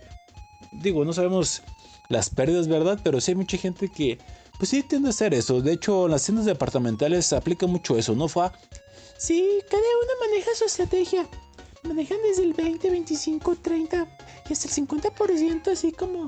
[0.72, 1.62] Digo, no sabemos
[2.10, 3.00] las pérdidas, ¿verdad?
[3.04, 4.18] Pero sí hay mucha gente que,
[4.58, 5.62] pues sí, tiende a hacer eso.
[5.62, 8.54] De hecho, en las tiendas departamentales se aplica mucho eso, ¿no, Fa?
[9.18, 11.28] Sí, cada uno maneja su estrategia.
[11.84, 14.08] Manejan desde el 20, 25, 30
[14.50, 16.28] y hasta el 50% así como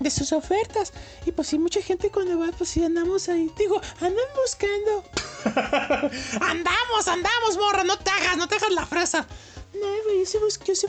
[0.00, 0.92] de sus ofertas.
[1.24, 3.50] Y pues sí, mucha gente cuando va, pues sí andamos ahí.
[3.58, 5.04] Digo, andan buscando.
[6.40, 7.84] Andamos, andamos, morra.
[7.84, 9.26] No te hagas, no te hagas la fresa.
[9.74, 10.86] No, güey, yo sí yo sí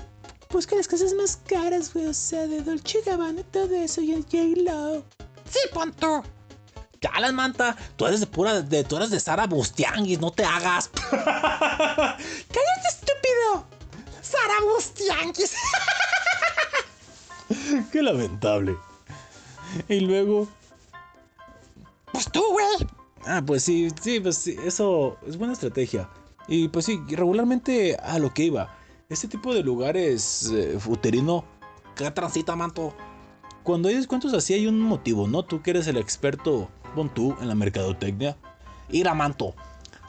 [0.50, 2.08] busca las cosas más caras, güey.
[2.08, 4.02] O sea, de Dolce Gabbana y todo eso.
[4.02, 5.04] Y el J-Lo.
[5.50, 6.24] Sí, punto.
[7.02, 10.44] Ya las manta, tú eres de pura, de, tú eres de Sara Bustianguis, no te
[10.44, 10.90] hagas.
[11.12, 12.18] ¡Cállate,
[12.90, 13.68] estúpido!
[14.22, 15.54] ¡Sara Bustianquis!
[17.92, 18.78] Qué lamentable.
[19.88, 20.48] Y luego.
[22.12, 22.88] Pues tú, güey.
[23.26, 26.10] Ah, pues sí, sí, pues sí, eso es buena estrategia.
[26.48, 28.77] Y pues sí, regularmente a lo que iba.
[29.10, 31.46] Este tipo de lugares eh, uterino,
[31.96, 32.94] ¿qué transita, manto?
[33.64, 35.46] Cuando hay descuentos así hay un motivo, ¿no?
[35.46, 38.36] Tú que eres el experto, pon tú, en la mercadotecnia.
[38.90, 39.56] Ir a manto.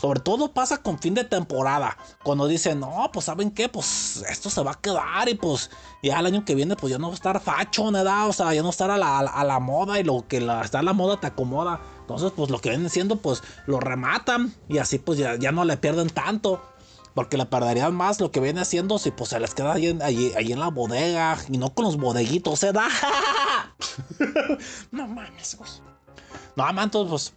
[0.01, 1.97] Sobre todo pasa con fin de temporada.
[2.25, 5.71] Cuando dicen, no, pues saben qué, pues esto se va a quedar y pues
[6.03, 8.29] ya el año que viene pues ya no va a estar facho, ¿verdad?
[8.29, 10.83] O sea, ya no estar a la, a la moda y lo que está a
[10.83, 11.81] la moda te acomoda.
[12.01, 15.77] Entonces pues lo que vienen siendo pues lo rematan y así pues ya no le
[15.77, 16.61] pierden tanto.
[17.19, 20.61] Porque le perderían más lo que viene haciendo si pues se les queda ahí en,
[20.61, 22.87] la bodega y no con los bodeguitos, ¿se da?
[24.93, 25.69] No mames, güey.
[26.55, 27.35] No, manto, pues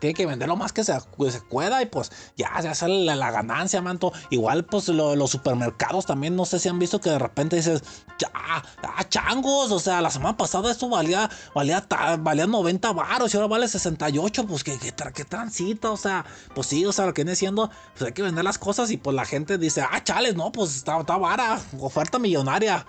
[0.00, 3.30] tiene que vender lo más que se, se pueda y pues ya, ya sale la,
[3.30, 4.12] ganancia, manto.
[4.30, 7.82] Igual, pues lo- los supermercados también, no sé si han visto que de repente dices,
[8.18, 8.62] ya, ah,
[9.08, 11.86] changos, o sea, la semana pasada esto valía, valía,
[12.18, 16.84] valía 90 baros y ahora vale 68, pues que, que transita, o sea, pues sí,
[16.84, 19.24] o sea, lo que viene siendo, pues hay que vender las cosas y pues la
[19.24, 22.86] gente dice, ah, chales, no, pues está, está vara, oferta millonaria.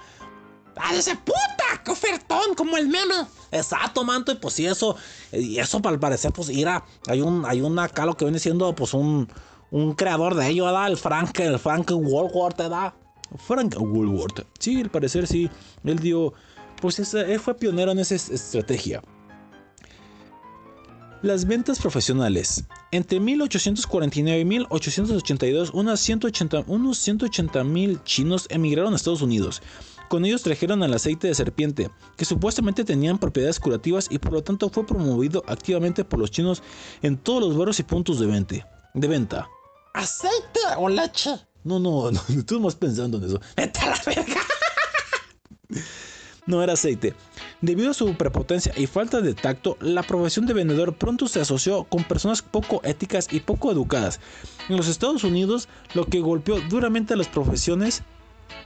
[0.78, 1.82] ¡Ah, dice puta!
[1.84, 2.56] ¡Qué ofertón!
[2.56, 3.14] Como el meme.
[3.52, 4.96] Exacto, manto, y pues sí, eso,
[5.32, 8.74] y eso al parecer, pues irá, hay un, hay un acá lo que viene siendo,
[8.74, 9.28] pues un,
[9.72, 10.88] un creador de ello, ¿verdad?
[10.88, 12.94] El Frank, el Frank Woolworth, ¿verdad?
[13.46, 14.46] Frank Woolworth.
[14.60, 15.50] Sí, al parecer sí,
[15.84, 16.34] él dio,
[16.82, 19.02] pues esa- él fue pionero en esa es- estrategia.
[21.22, 22.64] Las ventas profesionales.
[22.92, 29.62] Entre 1849 y 1882, unas 180 unos 180 mil chinos emigraron a Estados Unidos.
[30.12, 34.44] Con ellos trajeron el aceite de serpiente, que supuestamente tenían propiedades curativas y por lo
[34.44, 36.62] tanto fue promovido activamente por los chinos
[37.02, 38.90] en todos los barrios y puntos de venta.
[38.94, 39.48] De venta.
[39.94, 41.30] ¿Aceite o leche?
[41.64, 43.40] No, no, no, tú más pensando en eso.
[43.56, 44.42] ¡Vete a la verga!
[46.46, 47.14] No era aceite.
[47.62, 51.86] Debido a su prepotencia y falta de tacto, la profesión de vendedor pronto se asoció
[51.86, 54.20] con personas poco éticas y poco educadas.
[54.68, 58.04] En los Estados Unidos, lo que golpeó duramente a las profesiones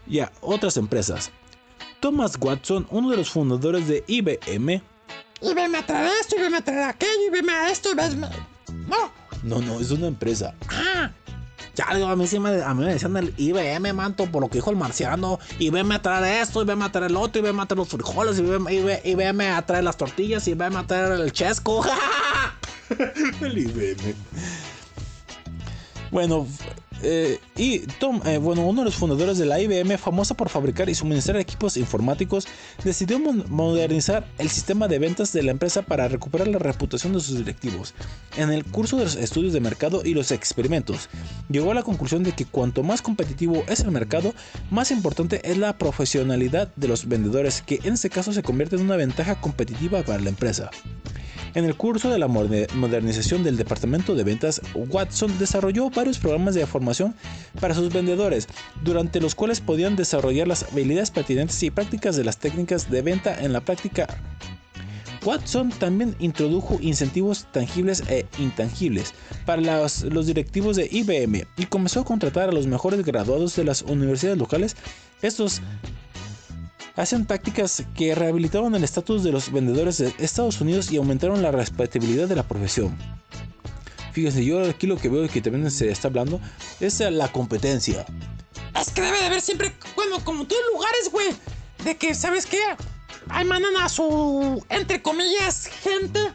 [0.07, 1.31] y a otras empresas.
[1.99, 4.81] Thomas Watson, uno de los fundadores de IBM,
[5.75, 8.27] a traer esto, y a traer aquello, y veme a esto, y veme...
[8.87, 9.11] No.
[9.43, 10.53] no, no, es una empresa.
[10.69, 11.11] Ah,
[11.75, 14.49] Ya, digo, a mí sí me, a mí me decían el IBM, manto, por lo
[14.49, 15.39] que dijo el marciano.
[15.59, 17.79] Y veme a traer esto, y veme a traer el otro, y veme a traer
[17.79, 21.85] los frijoles, y veme a traer las tortillas, y veme a traer el chesco.
[23.41, 24.15] el IBM.
[26.11, 26.47] Bueno,
[27.07, 30.89] eh, y Tom, eh, bueno, uno de los fundadores de la IBM, famosa por fabricar
[30.89, 32.47] y suministrar equipos informáticos,
[32.83, 37.37] decidió modernizar el sistema de ventas de la empresa para recuperar la reputación de sus
[37.37, 37.93] directivos.
[38.37, 41.09] En el curso de los estudios de mercado y los experimentos,
[41.47, 44.33] llegó a la conclusión de que cuanto más competitivo es el mercado,
[44.71, 48.81] más importante es la profesionalidad de los vendedores, que en este caso se convierte en
[48.81, 50.71] una ventaja competitiva para la empresa.
[51.55, 56.65] En el curso de la modernización del departamento de ventas, Watson desarrolló varios programas de
[56.65, 57.15] formación
[57.61, 58.49] para sus vendedores,
[58.83, 63.41] durante los cuales podían desarrollar las habilidades pertinentes y prácticas de las técnicas de venta
[63.41, 64.05] en la práctica.
[65.23, 69.13] Watson también introdujo incentivos tangibles e intangibles
[69.45, 73.63] para los, los directivos de IBM y comenzó a contratar a los mejores graduados de
[73.63, 74.75] las universidades locales.
[75.21, 75.61] Estos
[76.95, 81.51] hacen prácticas que rehabilitaron el estatus de los vendedores de Estados Unidos y aumentaron la
[81.51, 82.97] respetabilidad de la profesión.
[84.13, 86.39] Fíjense, yo aquí lo que veo que también se está hablando
[86.79, 88.05] es la competencia.
[88.79, 91.27] es que debe de haber siempre, bueno, como todos lugares, güey,
[91.83, 92.61] de que, ¿sabes qué?
[93.27, 96.31] Ahí mandan a su, entre comillas, gente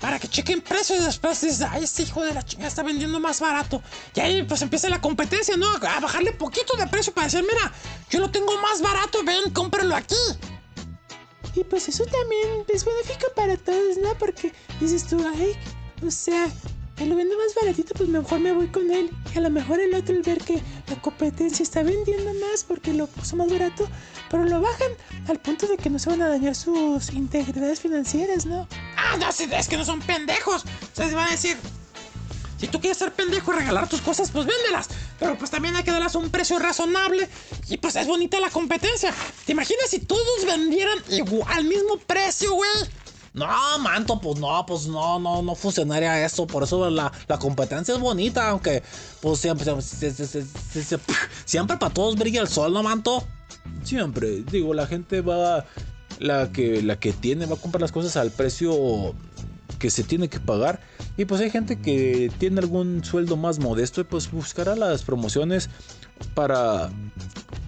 [0.00, 3.20] para que chequen precios y después dices, ay, este hijo de la chingada está vendiendo
[3.20, 3.82] más barato.
[4.14, 5.66] Y ahí pues empieza la competencia, ¿no?
[5.68, 7.72] A bajarle poquito de precio para decir, mira,
[8.10, 10.14] yo lo tengo más barato, ven, cómpralo aquí.
[11.54, 14.16] Y pues eso también es benéfico para todos, ¿no?
[14.18, 15.56] Porque dices tú, ay,
[16.04, 16.48] o sea,
[16.98, 19.10] él lo vende más baratito, pues mejor me voy con él.
[19.34, 22.92] Y a lo mejor el otro, al ver que la competencia está vendiendo más porque
[22.92, 23.88] lo puso más barato,
[24.30, 24.92] pero lo bajan
[25.28, 28.68] al punto de que no se van a dañar sus integridades financieras, ¿no?
[28.96, 30.64] Ah, no, es que no son pendejos.
[30.64, 31.56] O sea, se van a decir,
[32.58, 34.88] si tú quieres ser pendejo y regalar tus cosas, pues véndelas.
[35.18, 37.28] Pero pues también hay que darlas a un precio razonable.
[37.68, 39.12] Y pues es bonita la competencia.
[39.44, 40.98] ¿Te imaginas si todos vendieran
[41.48, 42.70] al mismo precio, güey?
[43.34, 43.48] No,
[43.80, 46.46] manto, pues no, pues no, no, no funcionaría eso.
[46.46, 48.82] Por eso la, la competencia es bonita, aunque
[49.20, 51.14] pues siempre, siempre, siempre,
[51.44, 53.24] siempre para todos brilla el sol, ¿no, manto?
[53.82, 55.66] Siempre, digo, la gente va,
[56.20, 59.14] la que, la que tiene va a comprar las cosas al precio
[59.80, 60.80] que se tiene que pagar.
[61.16, 65.70] Y pues hay gente que tiene algún sueldo más modesto y pues buscará las promociones
[66.34, 66.88] para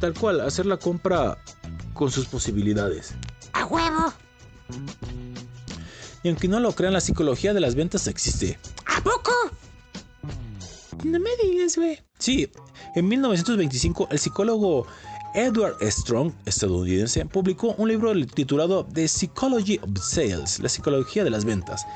[0.01, 1.39] tal cual hacer la compra
[1.93, 3.15] con sus posibilidades.
[3.53, 4.13] ¡A huevo!
[6.27, 8.59] Y aunque no lo crean, la psicología de las ventas existe.
[8.85, 9.31] ¿A poco?
[11.05, 12.01] No me digas, güey.
[12.19, 12.51] Sí,
[12.97, 14.89] en 1925 el psicólogo
[15.37, 21.45] Edward Strong, estadounidense, publicó un libro titulado The Psychology of Sales, la psicología de las
[21.45, 21.87] ventas,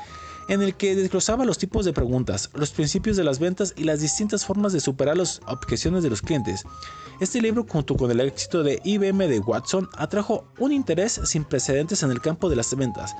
[0.47, 3.99] en el que desglosaba los tipos de preguntas, los principios de las ventas y las
[3.99, 6.63] distintas formas de superar las objeciones de los clientes.
[7.19, 12.01] Este libro, junto con el éxito de IBM de Watson, atrajo un interés sin precedentes
[12.01, 13.13] en el campo de las ventas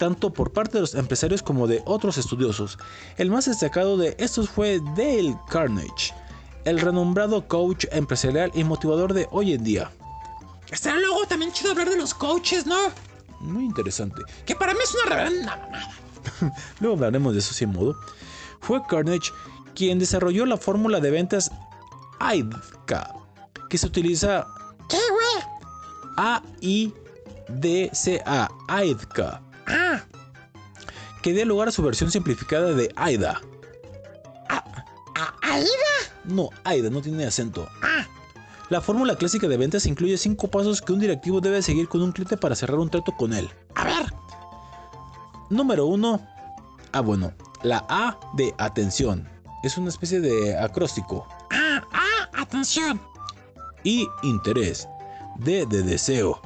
[0.00, 2.78] tanto por parte de los empresarios como de otros estudiosos.
[3.18, 6.14] El más destacado de estos fue Dale Carnage,
[6.64, 9.92] el renombrado coach empresarial y motivador de hoy en día.
[10.70, 12.78] Estará luego también chido hablar de los coaches, ¿no?
[13.40, 14.22] Muy interesante.
[14.46, 15.90] Que para mí es una reverenda mamada.
[16.80, 17.94] Luego hablaremos de eso sin modo.
[18.60, 19.30] Fue Carnage
[19.74, 21.50] quien desarrolló la fórmula de ventas
[22.20, 23.12] AIDCA,
[23.68, 24.46] que se utiliza
[24.88, 25.44] ¿Qué, güey?
[26.16, 26.88] A-I-D-C-A,
[28.68, 29.42] AIDCA,
[31.22, 33.40] que dio lugar a su versión simplificada de AIDA.
[34.48, 34.64] ¿a-
[35.42, 35.66] ¿Aida?
[36.24, 37.68] No, AIDA no tiene acento.
[37.82, 38.06] Ah,
[38.68, 42.12] La fórmula clásica de ventas incluye cinco pasos que un directivo debe seguir con un
[42.12, 43.50] cliente para cerrar un trato con él.
[43.74, 44.14] a ver.
[45.50, 46.20] Número 1.
[46.92, 49.28] Ah, bueno, la A de atención.
[49.64, 51.26] Es una especie de acróstico.
[51.50, 53.00] Ah, ah, atención.
[53.82, 54.88] Y interés.
[55.36, 56.40] D de deseo.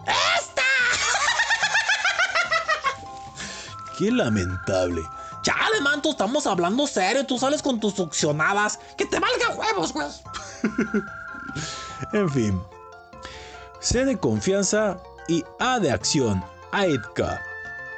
[3.97, 5.03] Qué lamentable.
[5.43, 7.27] Chale, manto, estamos hablando serio.
[7.27, 8.79] Tú sales con tus succionadas.
[8.97, 10.09] Que te valga huevos, güey.
[12.13, 12.61] En fin.
[13.81, 16.43] C de confianza y A de acción.
[16.73, 17.41] AIDCA.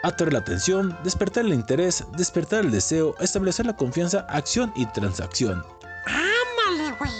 [0.02, 5.64] Atraer la atención, despertar el interés, despertar el deseo, establecer la confianza, acción y transacción.
[6.04, 7.10] Ándale, güey.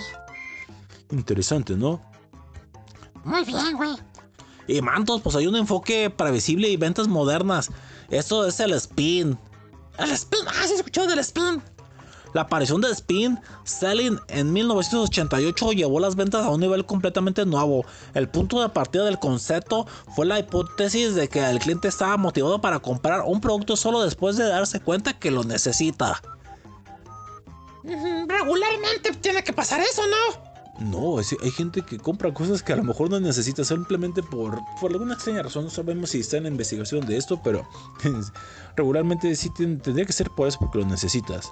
[1.11, 2.01] Interesante, ¿no?
[3.25, 3.97] Muy bien, güey.
[4.69, 7.71] Y mantos, pues hay un enfoque previsible y ventas modernas.
[8.11, 9.39] Esto es el spin.
[9.99, 10.41] El spin.
[10.47, 11.63] Ah, sí, escuchó del spin.
[12.37, 17.87] La aparición de Spin Selling en 1988 llevó las ventas a un nivel completamente nuevo.
[18.13, 22.61] El punto de partida del concepto fue la hipótesis de que el cliente estaba motivado
[22.61, 26.21] para comprar un producto solo después de darse cuenta que lo necesita.
[27.85, 30.56] Regularmente tiene que pasar eso, ¿no?
[30.79, 34.93] No, hay gente que compra cosas que a lo mejor no necesita simplemente por, por
[34.93, 35.65] alguna extraña razón.
[35.65, 37.67] No sabemos si está en investigación de esto, pero
[38.77, 41.51] regularmente sí ten- tendría que ser por eso porque lo necesitas.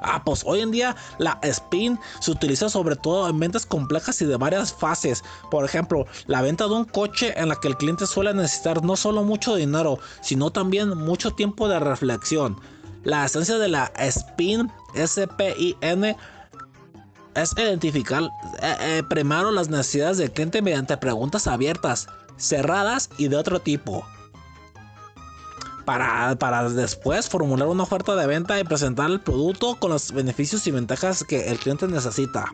[0.00, 4.26] Ah, pues hoy en día la spin se utiliza sobre todo en ventas complejas y
[4.26, 5.22] de varias fases.
[5.50, 8.96] Por ejemplo, la venta de un coche en la que el cliente suele necesitar no
[8.96, 12.60] solo mucho dinero, sino también mucho tiempo de reflexión.
[13.04, 16.16] La esencia de la spin, S-P-I-N,
[17.42, 18.24] es identificar
[18.62, 24.04] eh, eh, primero las necesidades del cliente mediante preguntas abiertas, cerradas y de otro tipo.
[25.84, 30.66] Para, para después formular una oferta de venta y presentar el producto con los beneficios
[30.66, 32.52] y ventajas que el cliente necesita.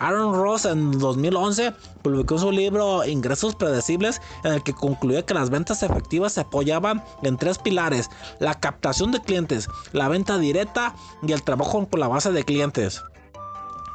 [0.00, 1.72] Aaron Ross en 2011
[2.02, 7.02] publicó su libro Ingresos Predecibles en el que concluía que las ventas efectivas se apoyaban
[7.22, 8.08] en tres pilares,
[8.38, 13.02] la captación de clientes, la venta directa y el trabajo con la base de clientes.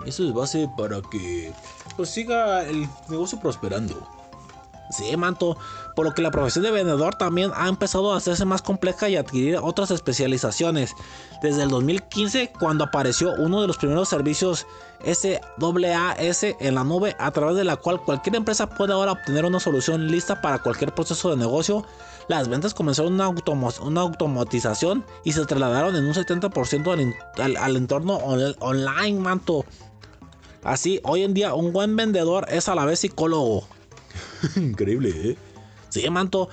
[0.05, 1.51] Eso es base para que
[1.95, 4.07] pues siga el negocio prosperando.
[4.91, 5.57] Sí, manto.
[5.95, 9.15] Por lo que la profesión de vendedor también ha empezado a hacerse más compleja y
[9.15, 10.93] adquirir otras especializaciones.
[11.41, 14.67] Desde el 2015, cuando apareció uno de los primeros servicios
[15.03, 19.59] SaaS en la nube, a través de la cual cualquier empresa puede ahora obtener una
[19.59, 21.85] solución lista para cualquier proceso de negocio,
[22.27, 27.57] las ventas comenzaron una, automo- una automatización y se trasladaron en un 70% al, al-
[27.57, 29.65] al entorno on- online, manto.
[30.63, 33.67] Así, hoy en día un buen vendedor es a la vez psicólogo.
[34.55, 35.37] Increíble, ¿eh?
[35.89, 36.49] Sí, manto.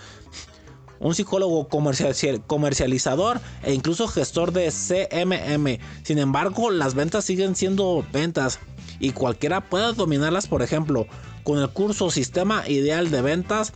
[0.99, 5.79] Un psicólogo comercial- comercializador e incluso gestor de CMM.
[6.05, 8.59] Sin embargo, las ventas siguen siendo ventas
[8.99, 11.07] y cualquiera puede dominarlas, por ejemplo,
[11.43, 13.73] con el curso Sistema Ideal de Ventas.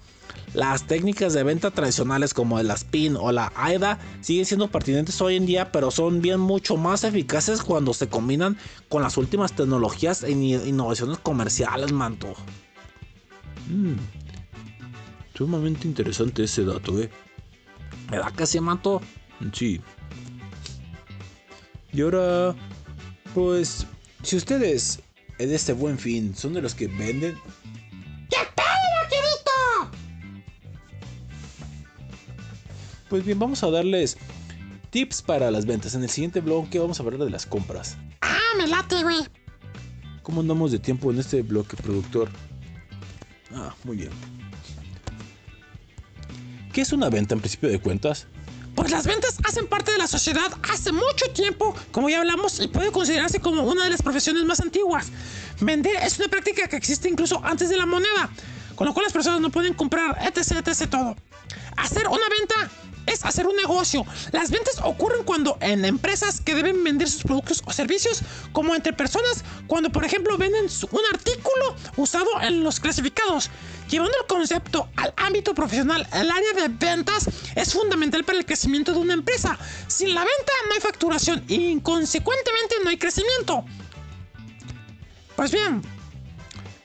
[0.54, 5.34] Las técnicas de venta tradicionales como el SPIN o la AIDA siguen siendo pertinentes hoy
[5.36, 8.56] en día, pero son bien mucho más eficaces cuando se combinan
[8.88, 12.34] con las últimas tecnologías e in- innovaciones comerciales, manto.
[13.68, 13.94] Mm.
[15.36, 17.10] Sumamente interesante ese dato, ¿eh?
[18.10, 19.00] ¿Verdad que sí, Manto?
[19.52, 19.80] Sí.
[21.92, 22.54] Y ahora,
[23.34, 23.86] pues,
[24.22, 25.00] si ustedes
[25.38, 27.36] en este buen fin son de los que venden,
[28.30, 28.66] ¡Qué pedo,
[33.14, 34.16] pues bien, vamos a darles
[34.90, 35.94] tips para las ventas.
[35.94, 37.96] En el siguiente bloque vamos a hablar de las compras.
[38.22, 39.18] Ah, me late, güey.
[40.24, 42.28] ¿Cómo andamos de tiempo en este bloque, productor?
[43.54, 44.10] Ah, muy bien.
[46.72, 48.26] ¿Qué es una venta en principio de cuentas?
[48.74, 52.66] Pues las ventas hacen parte de la sociedad hace mucho tiempo, como ya hablamos, y
[52.66, 55.12] puede considerarse como una de las profesiones más antiguas.
[55.60, 58.28] Vender es una práctica que existe incluso antes de la moneda,
[58.74, 61.16] con lo cual las personas no pueden comprar, etc, etc, todo.
[61.76, 62.70] Hacer una venta
[63.06, 64.04] es hacer un negocio.
[64.32, 68.22] Las ventas ocurren cuando en empresas que deben vender sus productos o servicios,
[68.52, 73.50] como entre personas, cuando por ejemplo venden un artículo usado en los clasificados.
[73.90, 78.92] Llevando el concepto al ámbito profesional, el área de ventas es fundamental para el crecimiento
[78.92, 79.58] de una empresa.
[79.86, 83.64] Sin la venta no hay facturación y inconsecuentemente no hay crecimiento.
[85.36, 85.82] Pues bien,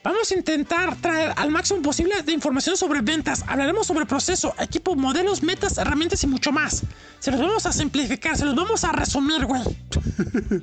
[0.02, 3.44] Vamos a intentar traer al máximo posible de información sobre ventas.
[3.46, 6.82] Hablaremos sobre proceso, equipo, modelos, metas, herramientas y mucho más.
[7.18, 9.62] Se los vamos a simplificar, se los vamos a resumir, güey.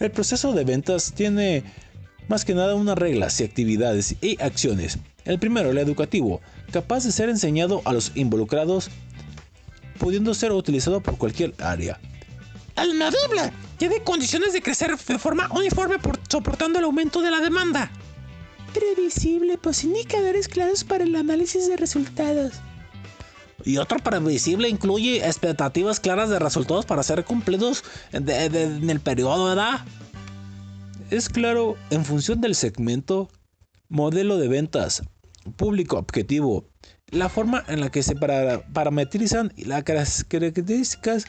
[0.00, 1.62] El proceso de ventas tiene
[2.28, 4.98] más que nada unas reglas y actividades y acciones.
[5.26, 6.40] El primero, el educativo,
[6.72, 8.90] capaz de ser enseñado a los involucrados,
[9.98, 12.00] pudiendo ser utilizado por cualquier área.
[12.76, 17.40] El medible tiene condiciones de crecer de forma uniforme por, soportando el aumento de la
[17.40, 17.90] demanda.
[18.74, 22.54] Previsible, pues indicadores claros para el análisis de resultados.
[23.64, 28.98] Y otro previsible incluye expectativas claras de resultados para ser cumplidos de- de- en el
[29.00, 29.84] periodo, ¿verdad?
[31.10, 33.28] Es claro en función del segmento,
[33.88, 35.02] modelo de ventas,
[35.56, 36.64] público objetivo,
[37.08, 41.24] la forma en la que se para- parametrizan y las características.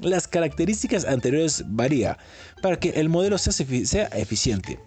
[0.00, 2.18] Las características anteriores varía
[2.62, 4.78] para que el modelo sea, sea eficiente.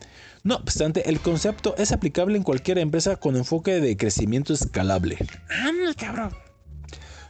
[0.44, 5.18] No obstante, el concepto es aplicable en cualquier empresa con enfoque de crecimiento escalable.
[5.50, 6.36] ¡Anda, cabrón!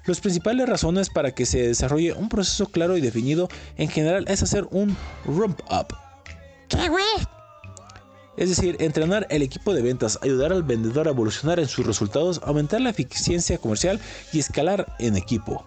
[0.05, 4.41] Las principales razones para que se desarrolle un proceso claro y definido en general es
[4.41, 4.95] hacer un
[5.25, 5.95] rump up,
[6.69, 7.03] ¿Qué, güey?
[8.37, 12.41] es decir, entrenar el equipo de ventas, ayudar al vendedor a evolucionar en sus resultados,
[12.43, 13.99] aumentar la eficiencia comercial
[14.31, 15.65] y escalar en equipo.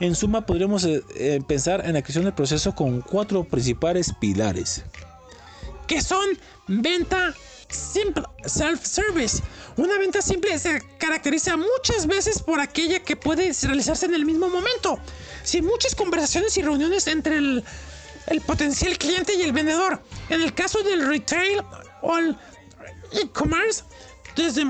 [0.00, 4.84] En suma, podríamos eh, eh, pensar en la creación del proceso con cuatro principales pilares.
[5.86, 6.26] Que son
[6.66, 7.34] venta
[7.68, 9.42] simple, self-service.
[9.76, 14.48] Una venta simple se caracteriza muchas veces por aquella que puede realizarse en el mismo
[14.48, 14.98] momento,
[15.42, 17.64] sin muchas conversaciones y reuniones entre el,
[18.28, 20.02] el potencial cliente y el vendedor.
[20.28, 21.62] En el caso del retail
[22.02, 22.36] o el
[23.12, 23.82] e-commerce,
[24.36, 24.64] desde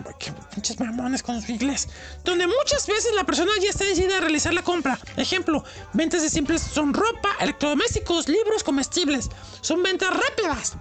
[0.54, 1.88] pinches mamones con su inglés,
[2.24, 4.98] donde muchas veces la persona ya está decidida a realizar la compra.
[5.16, 9.30] Ejemplo, ventas de simples son ropa, electrodomésticos, libros, comestibles.
[9.60, 10.76] Son ventas rápidas.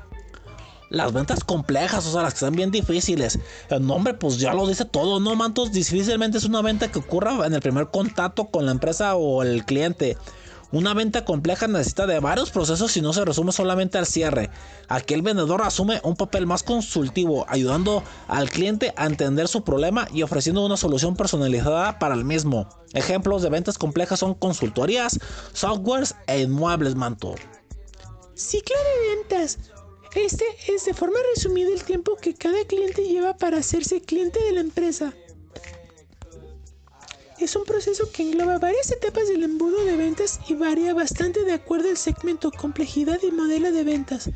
[0.94, 3.40] Las ventas complejas, o sea, las que están bien difíciles.
[3.70, 5.72] El nombre, pues ya lo dice todo, ¿no, Mantos?
[5.72, 9.66] Difícilmente es una venta que ocurra en el primer contacto con la empresa o el
[9.66, 10.18] cliente.
[10.72, 14.52] Una venta compleja necesita de varios procesos y no se resume solamente al cierre.
[14.88, 20.08] Aquí el vendedor asume un papel más consultivo, ayudando al cliente a entender su problema
[20.14, 22.70] y ofreciendo una solución personalizada para el mismo.
[22.94, 25.20] Ejemplos de ventas complejas son consultorías,
[25.54, 27.34] softwares e inmuebles, Manto.
[28.36, 29.58] Ciclo de ventas.
[30.16, 34.52] Este es de forma resumida el tiempo que cada cliente lleva para hacerse cliente de
[34.52, 35.14] la empresa.
[37.40, 41.54] Es un proceso que engloba varias etapas del embudo de ventas y varía bastante de
[41.54, 44.30] acuerdo al segmento, complejidad y modelo de ventas.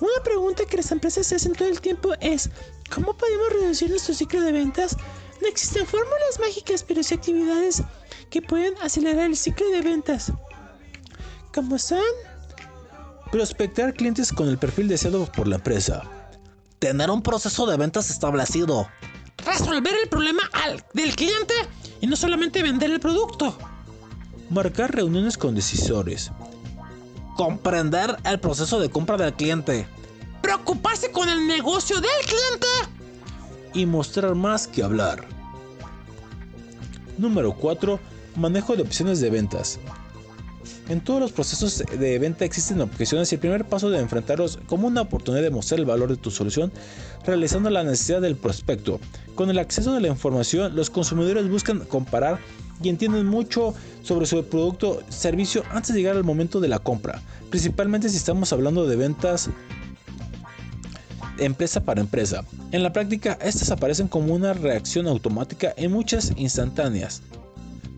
[0.00, 2.50] Una pregunta que las empresas se hacen todo el tiempo es,
[2.94, 4.96] ¿cómo podemos reducir nuestro ciclo de ventas?
[5.40, 7.82] No existen fórmulas mágicas, pero sí actividades
[8.28, 10.30] que pueden acelerar el ciclo de ventas.
[11.54, 12.04] Como son
[13.30, 16.02] Prospectar clientes con el perfil deseado por la empresa.
[16.78, 18.88] Tener un proceso de ventas establecido.
[19.46, 21.54] Resolver el problema al- del cliente
[22.00, 23.56] y no solamente vender el producto.
[24.50, 26.32] Marcar reuniones con decisores.
[27.36, 29.86] Comprender el proceso de compra del cliente.
[30.42, 32.66] Preocuparse con el negocio del cliente.
[33.72, 35.24] y mostrar más que hablar.
[37.18, 38.00] Número 4.
[38.34, 39.78] Manejo de opciones de ventas.
[40.90, 44.88] En todos los procesos de venta existen objeciones y el primer paso de enfrentarlos como
[44.88, 46.72] una oportunidad de mostrar el valor de tu solución,
[47.24, 48.98] realizando la necesidad del prospecto.
[49.36, 52.40] Con el acceso de la información, los consumidores buscan comparar
[52.82, 53.72] y entienden mucho
[54.02, 58.52] sobre su producto servicio antes de llegar al momento de la compra, principalmente si estamos
[58.52, 59.48] hablando de ventas
[61.38, 62.44] empresa para empresa.
[62.72, 67.22] En la práctica, estas aparecen como una reacción automática en muchas instantáneas.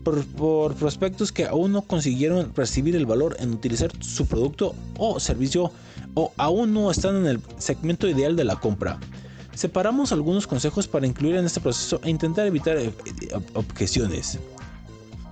[0.03, 5.71] Por, prospectos que aún no consiguieron recibir el valor en utilizar su producto o servicio
[6.13, 8.99] o aún no están en el segmento ideal de la compra.
[9.55, 12.91] Separamos algunos consejos para incluir en este proceso e intentar evitar eh,
[13.53, 14.39] objeciones.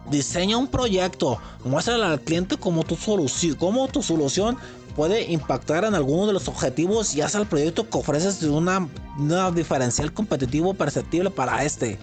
[0.10, 4.58] Diseña un proyecto, muéstrale al cliente cómo tu, solución, cómo tu solución
[4.96, 9.52] puede impactar en alguno de los objetivos y haz al proyecto que ofreces una, una
[9.52, 11.98] diferencial competitivo perceptible para este.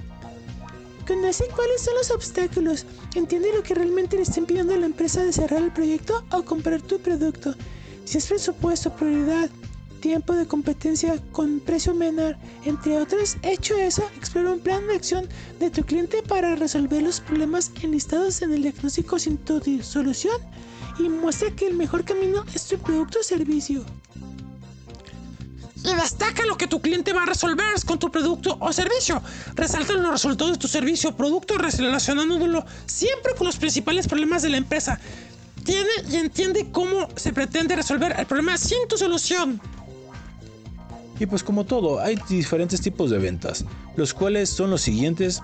[1.08, 2.84] Conoce cuáles son los obstáculos,
[3.14, 6.44] entiende lo que realmente le está impidiendo a la empresa de cerrar el proyecto o
[6.44, 7.54] comprar tu producto.
[8.04, 9.48] Si es presupuesto, prioridad,
[10.02, 12.36] tiempo de competencia con precio menor,
[12.66, 13.38] entre otros.
[13.40, 15.26] Hecho eso, explora un plan de acción
[15.58, 20.36] de tu cliente para resolver los problemas enlistados en el diagnóstico sin tu solución
[20.98, 23.82] y muestra que el mejor camino es tu producto o servicio.
[25.84, 29.22] Y destaca lo que tu cliente va a resolver con tu producto o servicio.
[29.54, 34.50] Resalta los resultados de tu servicio o producto relacionándolo siempre con los principales problemas de
[34.50, 34.98] la empresa.
[35.64, 39.60] Tiene y entiende cómo se pretende resolver el problema sin tu solución.
[41.20, 43.64] Y pues como todo, hay diferentes tipos de ventas,
[43.96, 45.42] los cuales son los siguientes.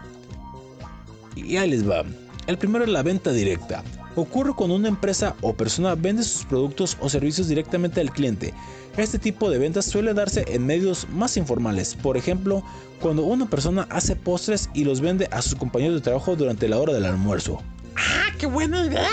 [1.35, 2.05] Y ahí les va.
[2.47, 3.83] El primero es la venta directa.
[4.17, 8.55] Ocurre cuando una empresa o persona vende sus productos o servicios directamente al cliente.
[8.97, 12.63] Este tipo de ventas suele darse en medios más informales, por ejemplo,
[13.01, 16.79] cuando una persona hace postres y los vende a sus compañeros de trabajo durante la
[16.79, 17.61] hora del almuerzo.
[17.97, 19.11] ¡Ah, qué buena idea!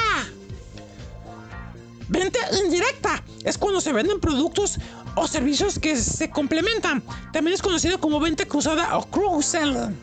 [2.10, 4.78] Venta indirecta es cuando se venden productos
[5.16, 7.02] o servicios que se complementan.
[7.34, 9.96] También es conocido como venta cruzada o cross-sell.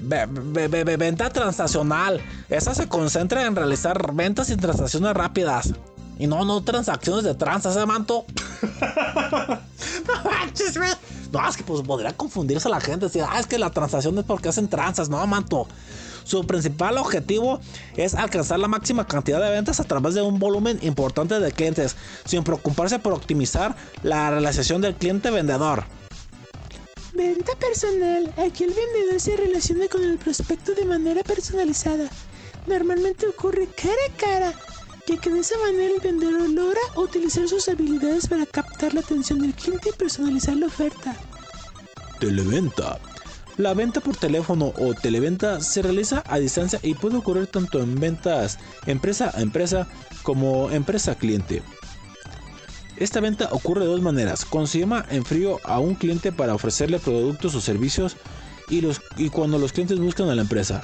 [0.00, 2.20] Venta transaccional.
[2.48, 5.72] Esa se concentra en realizar ventas y transacciones rápidas.
[6.18, 8.24] Y no, no transacciones de trans, ese manto.
[8.80, 10.90] no manches, güey.
[11.30, 13.06] No, es que pues podría confundirse la gente.
[13.06, 15.08] Decir, ah, es que la transacción es porque hacen tranzas.
[15.08, 15.68] No, manto.
[16.24, 17.60] Su principal objetivo
[17.96, 21.96] es alcanzar la máxima cantidad de ventas a través de un volumen importante de clientes,
[22.26, 25.84] sin preocuparse por optimizar la relación del cliente-vendedor.
[27.18, 28.32] Venta personal.
[28.36, 32.08] Aquí el vendedor se relaciona con el prospecto de manera personalizada.
[32.68, 34.54] Normalmente ocurre cara a cara,
[35.04, 39.40] ya que de esa manera el vendedor logra utilizar sus habilidades para captar la atención
[39.40, 41.16] del cliente y personalizar la oferta.
[42.20, 43.00] Televenta.
[43.56, 47.98] La venta por teléfono o televenta se realiza a distancia y puede ocurrir tanto en
[47.98, 49.88] ventas empresa a empresa
[50.22, 51.64] como empresa a cliente.
[52.98, 56.54] Esta venta ocurre de dos maneras, cuando se llama en frío a un cliente para
[56.54, 58.16] ofrecerle productos o servicios
[58.68, 60.82] y, los, y cuando los clientes buscan a la empresa.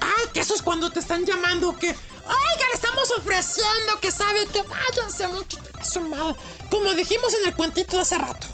[0.00, 1.76] ¡Ay, que eso es cuando te están llamando!
[1.76, 6.36] Que, oiga, le estamos ofreciendo que sabe que váyanse mucho su madre.
[6.70, 8.46] Como dijimos en el cuentito de hace rato.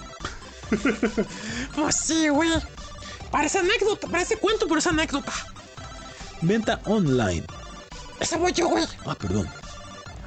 [1.76, 2.50] pues sí, güey.
[3.30, 5.32] Parece anécdota, parece cuento, pero es anécdota.
[6.42, 7.44] Venta online.
[8.18, 8.84] Esa voy yo, güey.
[9.06, 9.48] Ah, perdón.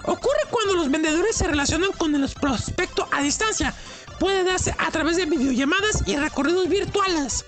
[0.05, 3.73] Ocurre cuando los vendedores se relacionan con el prospecto a distancia.
[4.19, 7.45] Puede darse a través de videollamadas y recorridos virtuales.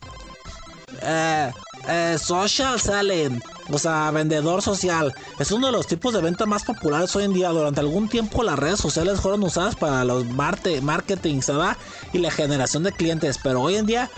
[1.01, 1.51] Eh,
[1.87, 3.41] eh, social selling,
[3.71, 5.13] o sea, vendedor social.
[5.39, 7.49] Es uno de los tipos de venta más populares hoy en día.
[7.49, 11.77] Durante algún tiempo las redes sociales fueron usadas para los marketing ¿verdad?
[12.13, 14.09] y la generación de clientes, pero hoy en día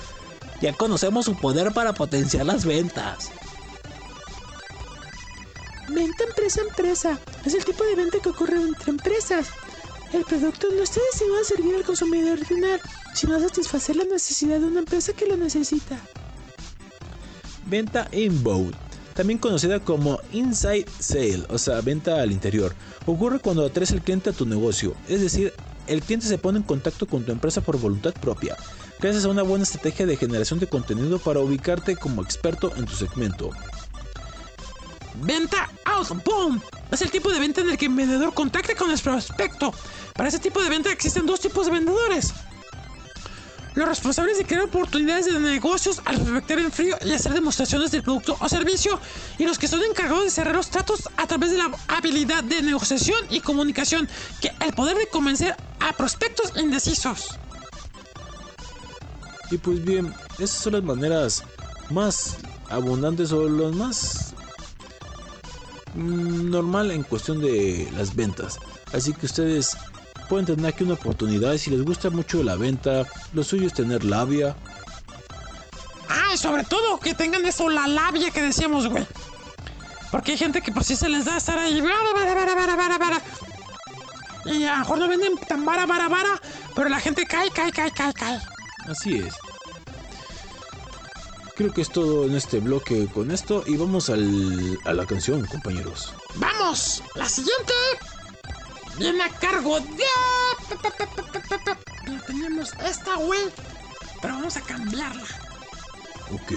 [0.62, 3.32] ya conocemos su poder para potenciar las ventas.
[5.90, 7.20] Venta empresa a empresa.
[7.46, 9.48] Es el tipo de venta que ocurre entre empresas.
[10.12, 12.80] El producto no está destinado a servir al consumidor final,
[13.14, 16.00] sino a satisfacer la necesidad de una empresa que lo necesita.
[17.66, 18.74] Venta inbound,
[19.14, 22.74] también conocida como inside sale, o sea, venta al interior.
[23.06, 25.54] Ocurre cuando atraes al cliente a tu negocio, es decir,
[25.88, 28.56] el cliente se pone en contacto con tu empresa por voluntad propia,
[29.00, 32.94] gracias a una buena estrategia de generación de contenido para ubicarte como experto en tu
[32.94, 33.52] segmento.
[35.22, 36.62] Venta outbound
[36.92, 39.74] es el tipo de venta en el que el vendedor contacta con el prospecto.
[40.14, 42.34] Para ese tipo de venta existen dos tipos de vendedores.
[43.74, 48.02] Los responsables de crear oportunidades de negocios al prospectar en frío y hacer demostraciones del
[48.02, 49.00] producto o servicio,
[49.38, 52.64] y los que son encargados de cerrar los tratos a través de la habilidad de
[52.64, 54.10] negociación y comunicación,
[54.42, 57.38] que el poder de convencer a prospectos indecisos.
[59.52, 61.44] Y pues bien, esas son las maneras
[61.92, 62.38] más
[62.70, 64.34] abundantes o las más
[65.96, 68.60] normal en cuestión de las ventas.
[68.94, 69.78] Así que ustedes
[70.30, 71.58] pueden tener aquí una oportunidad.
[71.58, 74.56] Si les gusta mucho la venta, lo suyo es tener labia.
[76.10, 79.06] Ah, y sobre todo que tengan eso, la labia que decíamos, güey.
[80.12, 81.82] Porque hay gente que por si se les da estar ahí.
[84.46, 86.42] Y a lo mejor no venden tan vara, vara, vara.
[86.76, 88.40] Pero la gente cae, cae, cae, cae, cae.
[88.90, 89.34] Así es.
[91.58, 95.44] Creo que es todo en este bloque con esto y vamos al, a la canción,
[95.48, 96.14] compañeros.
[96.36, 97.02] ¡Vamos!
[97.16, 97.74] La siguiente
[99.00, 100.06] viene a cargo de.
[102.28, 103.42] Tenemos esta, güey.
[104.22, 105.24] Pero vamos a cambiarla.
[106.32, 106.54] Ok.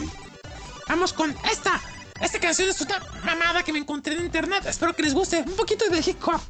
[0.86, 1.80] Vamos con esta.
[2.20, 4.66] Esta canción es una mamada que me encontré en internet.
[4.66, 5.38] Espero que les guste.
[5.46, 6.42] Un poquito de hip hop.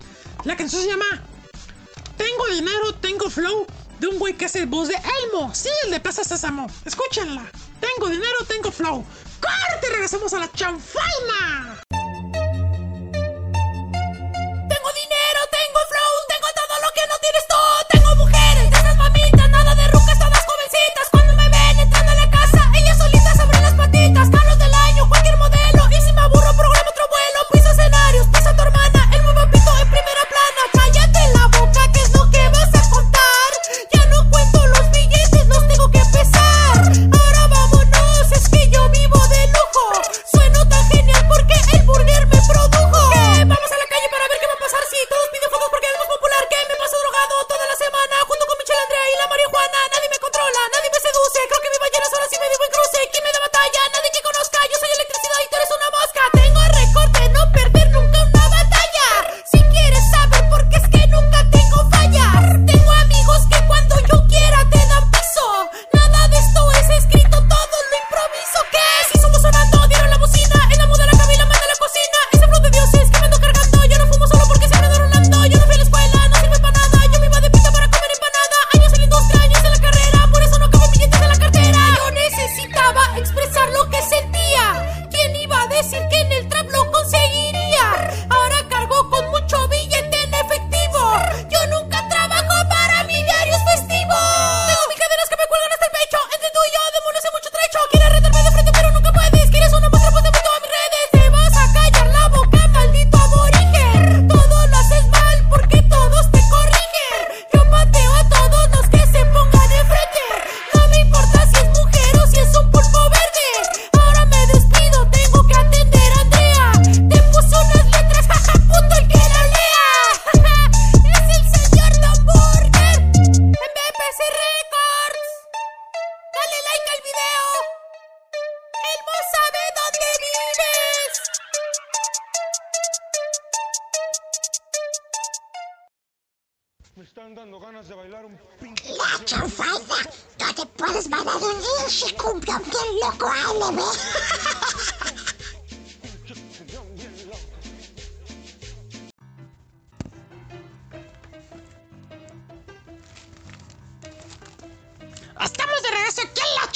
[0.43, 1.05] La canción se llama
[2.17, 3.65] Tengo dinero, tengo flow.
[4.01, 5.55] De un güey que hace voz de Elmo.
[5.55, 6.67] Sí, el de Plaza Sésamo.
[6.85, 7.49] Escúchenla.
[7.81, 9.05] Tengo dinero, tengo flow.
[9.41, 9.89] ¡Corte!
[9.91, 11.81] Regresamos a la chanfalma.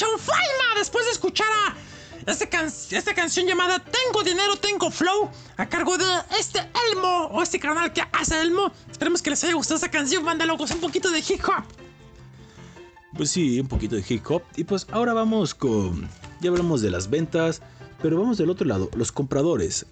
[0.08, 5.66] Chanfalma después de escuchar a esta, can- esta canción llamada Tengo dinero, tengo flow a
[5.66, 6.04] cargo de
[6.38, 8.72] este Elmo o este canal que hace Elmo.
[8.90, 11.64] Esperemos que les haya gustado esta canción, banda locos, un poquito de hip hop.
[13.16, 14.42] Pues sí, un poquito de hip hop.
[14.56, 16.08] Y pues ahora vamos con.
[16.40, 17.60] Ya hablamos de las ventas,
[18.02, 19.86] pero vamos del otro lado, los compradores.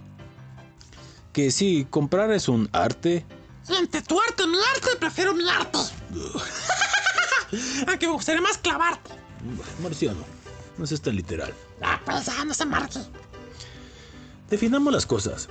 [1.33, 3.25] Que sí, comprar es un arte.
[3.69, 5.79] Entre tu arte mi arte, prefiero mi arte.
[7.87, 9.12] Aunque me gustaría más clavarte.
[9.83, 10.21] Marciano,
[10.79, 11.53] no es tan literal.
[11.81, 13.01] Ah, pues ya no se marque.
[14.51, 15.49] Definamos las cosas.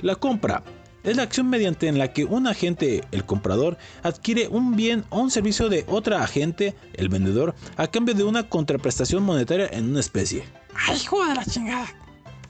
[0.00, 0.62] La compra
[1.04, 5.20] es la acción mediante en la que un agente, el comprador, adquiere un bien o
[5.20, 10.00] un servicio de otra agente, el vendedor, a cambio de una contraprestación monetaria en una
[10.00, 10.44] especie.
[10.74, 11.88] Ay, hijo de la chingada.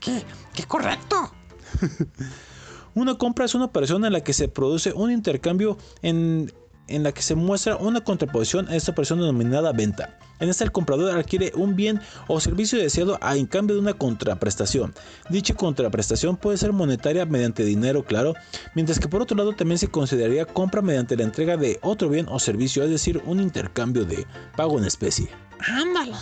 [0.00, 0.22] Qué,
[0.54, 1.32] qué correcto.
[2.94, 6.52] Una compra es una operación en la que se produce un intercambio en,
[6.88, 10.18] en la que se muestra una contraposición a esta operación denominada venta.
[10.40, 13.94] En esta el comprador adquiere un bien o servicio deseado a en cambio de una
[13.94, 14.92] contraprestación.
[15.28, 18.34] Dicha contraprestación puede ser monetaria mediante dinero, claro,
[18.74, 22.26] mientras que por otro lado también se consideraría compra mediante la entrega de otro bien
[22.28, 24.26] o servicio, es decir, un intercambio de
[24.56, 25.28] pago en especie.
[25.60, 26.16] Ándale.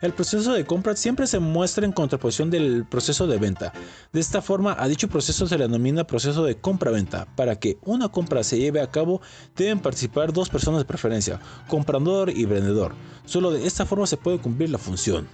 [0.00, 3.72] El proceso de compra siempre se muestra en contraposición del proceso de venta.
[4.12, 7.26] De esta forma, a dicho proceso se le denomina proceso de compra-venta.
[7.34, 9.20] Para que una compra se lleve a cabo,
[9.56, 12.94] deben participar dos personas de preferencia, comprador y vendedor.
[13.24, 15.26] Solo de esta forma se puede cumplir la función.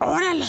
[0.00, 0.46] Órale.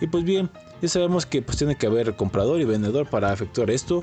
[0.00, 0.50] Y pues bien,
[0.80, 4.02] ya sabemos que pues tiene que haber comprador y vendedor para efectuar esto.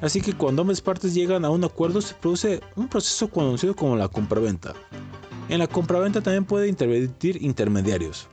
[0.00, 3.94] Así que cuando ambas partes llegan a un acuerdo se produce un proceso conocido como
[3.94, 4.74] la compraventa.
[5.48, 8.28] En la compraventa también puede intervenir intermediarios.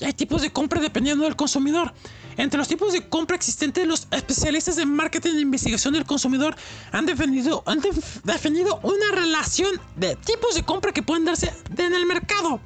[0.00, 1.92] Hay tipos de compra dependiendo del consumidor.
[2.36, 6.54] Entre los tipos de compra existentes, los especialistas de marketing e investigación del consumidor
[6.92, 11.92] han definido, han def- definido una relación de tipos de compra que pueden darse en
[11.92, 12.60] el mercado.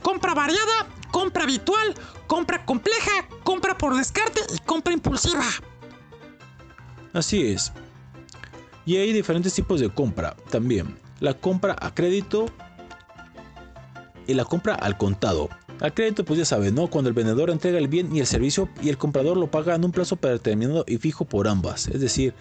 [0.00, 1.94] Compra variada, compra habitual,
[2.28, 3.10] compra compleja,
[3.42, 5.44] compra por descarte y compra impulsiva.
[7.12, 7.72] Así es.
[8.86, 11.02] Y hay diferentes tipos de compra también.
[11.24, 12.44] La compra a crédito
[14.26, 15.48] y la compra al contado.
[15.80, 16.90] Al crédito, pues ya saben, ¿no?
[16.90, 19.86] Cuando el vendedor entrega el bien y el servicio y el comprador lo paga en
[19.86, 21.88] un plazo predeterminado y fijo por ambas.
[21.88, 22.34] Es decir,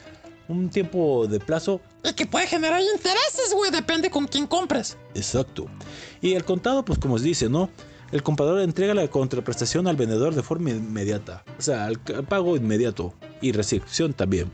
[0.50, 4.98] un tiempo de plazo Y que puede generar intereses, güey, depende con quién compres.
[5.16, 5.68] exacto.
[6.20, 7.70] Y el contado, pues como se dice, ¿no?
[8.12, 11.46] El comprador entrega la contraprestación al vendedor de forma inmediata.
[11.58, 14.52] O sea, el pago inmediato y recepción también.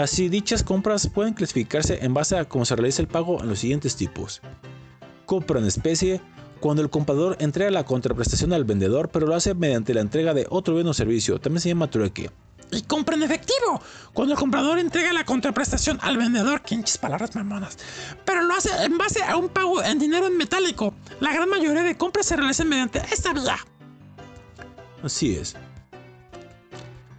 [0.00, 3.58] Así, dichas compras pueden clasificarse en base a cómo se realiza el pago en los
[3.58, 4.40] siguientes tipos.
[5.26, 6.22] Compra en especie,
[6.58, 10.46] cuando el comprador entrega la contraprestación al vendedor, pero lo hace mediante la entrega de
[10.48, 12.30] otro bien o servicio, también se llama trueque.
[12.72, 13.82] Y compra en efectivo,
[14.14, 17.76] cuando el comprador entrega la contraprestación al vendedor, quinches palabras mamonas,
[18.24, 20.94] pero lo hace en base a un pago en dinero en metálico.
[21.20, 23.58] La gran mayoría de compras se realizan mediante esta vía.
[25.02, 25.56] Así es.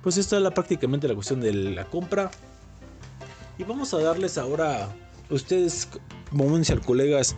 [0.01, 2.31] Pues esta es la, prácticamente la cuestión de la compra.
[3.57, 4.95] Y vamos a darles ahora,
[5.29, 5.87] ustedes,
[6.31, 7.35] momencial colegas,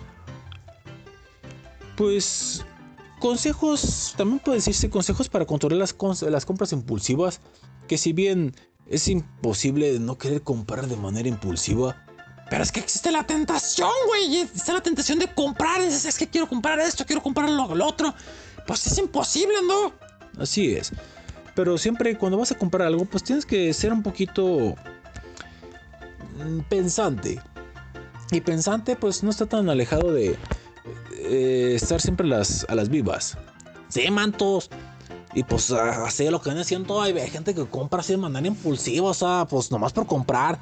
[1.96, 2.66] pues
[3.20, 7.42] consejos, también puede decirse consejos para controlar las, las compras impulsivas,
[7.88, 8.54] que si bien
[8.88, 12.06] es imposible no querer comprar de manera impulsiva,
[12.50, 14.38] Pero es que existe la tentación, güey.
[14.42, 15.82] Está la tentación de comprar.
[15.82, 18.14] Es, es que quiero comprar esto, quiero comprar lo, otro.
[18.68, 19.94] Pues es imposible, ¿no?
[20.38, 20.92] Así es.
[21.56, 24.76] Pero siempre cuando vas a comprar algo, pues tienes que ser un poquito
[26.70, 27.42] pensante.
[28.32, 30.38] Y pensante, pues no está tan alejado de
[31.18, 33.38] eh, estar siempre las, a las vivas.
[33.90, 34.70] Sí, mantos.
[35.36, 38.48] Y pues ah, así lo que viene siendo, hay gente que compra así de manera
[38.48, 40.60] impulsiva, o sea, pues nomás por comprar.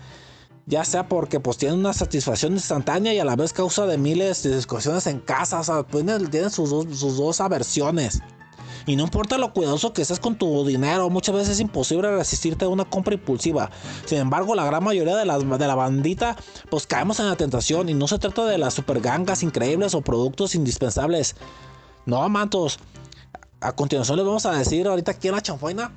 [0.66, 4.44] Ya sea porque pues tienen una satisfacción instantánea y a la vez causa de miles
[4.44, 8.22] de discusiones en casa, o sea, tienen, tienen sus, sus dos aversiones.
[8.86, 12.66] Y no importa lo cuidadoso que estés con tu dinero, muchas veces es imposible resistirte
[12.66, 13.70] a una compra impulsiva.
[14.06, 16.36] Sin embargo, la gran mayoría de la, de la bandita,
[16.70, 17.90] pues caemos en la tentación.
[17.90, 21.36] Y no se trata de las super gangas increíbles o productos indispensables.
[22.06, 22.80] No, mantos.
[23.60, 25.92] A continuación les vamos a decir ahorita aquí en la chanfaina,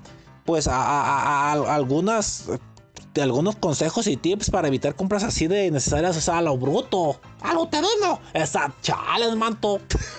[0.45, 2.45] pues a, a- a- a algunas...
[3.15, 6.59] De algunos consejos y tips para evitar compras así de necesarias, o sea, a lo
[6.59, 7.21] bruto.
[7.43, 8.19] A lo uterino.
[8.33, 9.79] Esa chales, manto.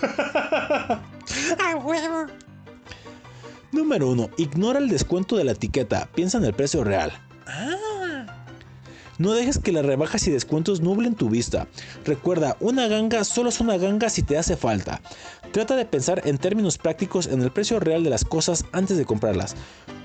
[0.56, 2.26] ¡A huevo!
[3.72, 4.30] Número 1.
[4.38, 6.08] Ignora el descuento de la etiqueta.
[6.14, 7.12] Piensa en el precio real.
[9.18, 11.68] No dejes que las rebajas y descuentos nublen tu vista.
[12.04, 15.00] Recuerda, una ganga solo es una ganga si te hace falta.
[15.52, 19.06] Trata de pensar en términos prácticos en el precio real de las cosas antes de
[19.06, 19.56] comprarlas.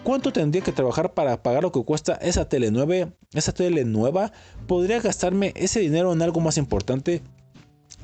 [0.05, 4.31] ¿Cuánto tendría que trabajar para pagar lo que cuesta esa tele, nueve- esa tele nueva?
[4.65, 7.21] ¿Podría gastarme ese dinero en algo más importante?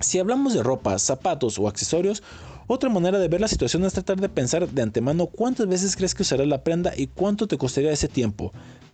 [0.02, 2.22] Si hablamos de ropa, zapatos o accesorios,
[2.68, 6.14] otra manera de ver la situación es tratar de pensar de antemano cuántas veces crees
[6.14, 8.52] que usarás la prenda y cuánto te costaría ese tiempo.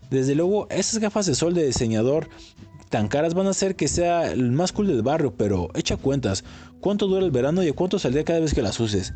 [0.10, 2.30] Desde luego, esas gafas de sol de diseñador
[2.90, 6.44] tan caras van a hacer que sea el más cool del barrio, pero echa cuentas,
[6.80, 9.14] cuánto dura el verano y a cuánto saldría cada vez que las uses.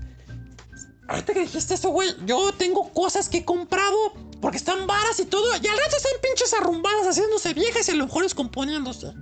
[1.08, 3.96] Ahorita que dijiste eso, güey, yo tengo cosas que he comprado
[4.42, 5.46] porque están varas y todo.
[5.62, 9.14] Y al rato están pinches arrumbadas haciéndose viejas y a lo mejor descomponiéndose.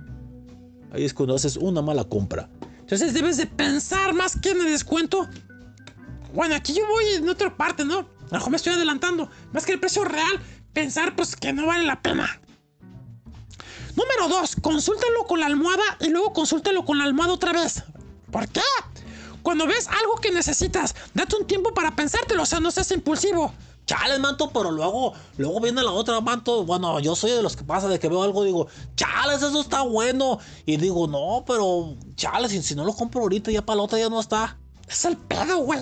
[0.90, 2.48] Ahí es cuando haces una mala compra.
[2.86, 5.28] Entonces debes de pensar más que en el descuento.
[6.32, 7.98] Bueno, aquí yo voy en otra parte, ¿no?
[7.98, 9.28] A lo mejor me estoy adelantando.
[9.52, 10.40] Más que el precio real,
[10.72, 12.40] pensar pues que no vale la pena.
[13.96, 14.58] Número 2.
[14.62, 17.82] Consúltalo con la almohada y luego consúltalo con la almohada otra vez.
[18.30, 18.60] ¿Por qué?
[19.42, 23.52] Cuando ves algo que necesitas, date un tiempo para pensártelo, o sea, no seas impulsivo.
[23.86, 26.64] Chales, manto, pero luego, luego viene la otra, manto.
[26.64, 28.66] Bueno, yo soy de los que pasa de que veo algo digo,
[28.96, 30.40] chales, eso está bueno.
[30.66, 33.98] Y digo, no, pero chales, si, si no lo compro ahorita, ya para la otra
[33.98, 34.58] ya no está.
[34.88, 35.80] Es el pedo, güey.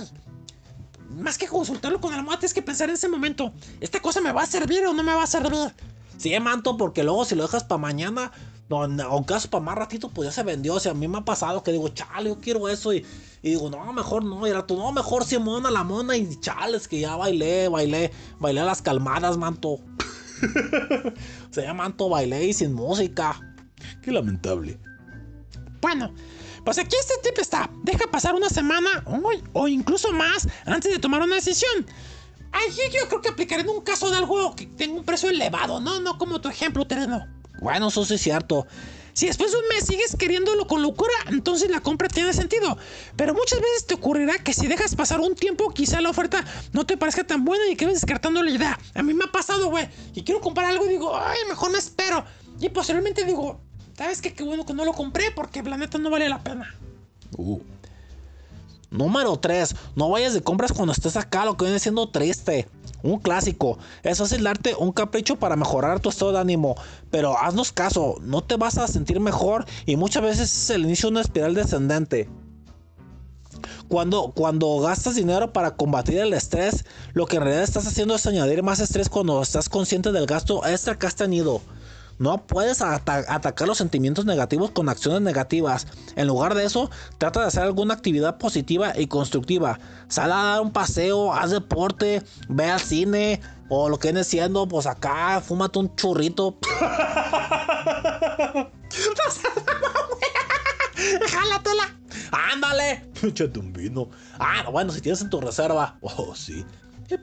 [1.17, 3.53] Más que consultarlo con la almohada, tienes que pensar en ese momento.
[3.81, 5.73] ¿Esta cosa me va a servir o no me va a servir?
[6.19, 8.33] Sí, manto, porque luego si lo dejas para mañana,
[8.71, 10.75] o en caso para más ratito, pues ya se vendió.
[10.75, 12.93] O sea, a mí me ha pasado que digo, chale, yo quiero eso.
[12.93, 13.05] Y,
[13.43, 14.47] y digo, no, mejor no.
[14.47, 16.17] Y el rato, no, mejor Simona, la mona.
[16.17, 19.69] Y chales, que ya bailé, bailé, bailé a las calmadas, manto.
[21.51, 23.39] o sea, ya manto, bailé y sin música.
[24.03, 24.79] Qué lamentable.
[25.81, 26.13] Bueno,
[26.65, 27.71] pues aquí este tip está.
[27.83, 31.87] Deja pasar una semana uy, o incluso más antes de tomar una decisión.
[32.53, 35.81] Aquí yo creo que aplicaré en un caso de algo que tenga un precio elevado,
[35.81, 36.01] ¿no?
[36.01, 37.27] No como tu ejemplo, terreno.
[37.65, 38.67] Bueno, eso sí es cierto.
[39.15, 42.77] Si después de un mes sigues queriéndolo con locura, entonces la compra tiene sentido.
[43.17, 46.45] Pero muchas veces te ocurrirá que si dejas pasar un tiempo, quizá la oferta
[46.75, 48.79] no te parezca tan buena y quedes descartando la idea.
[48.93, 49.89] A mí me ha pasado, güey.
[50.15, 52.23] Y quiero comprar algo y digo, ay, mejor me espero.
[52.61, 53.59] Y posteriormente digo,
[53.97, 54.35] ¿sabes qué?
[54.35, 56.75] Qué bueno que no lo compré porque la neta no vale la pena.
[57.39, 57.61] Uh.
[58.91, 59.75] Número 3.
[59.97, 62.69] No vayas de compras cuando estés acá, lo que viene siendo triste.
[63.05, 63.79] Un clásico.
[64.03, 66.75] Es fácil darte un capricho para mejorar tu estado de ánimo.
[67.11, 71.09] Pero haznos caso, no te vas a sentir mejor y muchas veces es el inicio
[71.09, 72.31] de una espiral descendente.
[73.89, 78.27] Cuando, cuando gastas dinero para combatir el estrés, lo que en realidad estás haciendo es
[78.27, 81.61] añadir más estrés cuando estás consciente del gasto extra que has tenido.
[82.19, 85.87] No puedes ata- atacar los sentimientos negativos con acciones negativas.
[86.17, 89.79] En lugar de eso, trata de hacer alguna actividad positiva y constructiva.
[90.09, 94.69] Sal a dar un paseo, haz deporte, ve al cine o lo que viene siendo,
[94.69, 96.59] pues acá, fúmate un churrito.
[101.31, 101.97] ¡Jálatela!
[102.53, 103.11] ¡Ándale!
[103.23, 104.09] Échate un vino.
[104.39, 105.97] Ah, bueno, si tienes en tu reserva.
[106.01, 106.65] Oh, sí.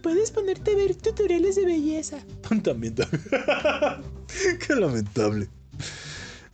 [0.02, 2.18] Puedes ponerte a ver tutoriales de belleza.
[2.62, 3.24] También, también.
[4.68, 5.50] Qué lamentable.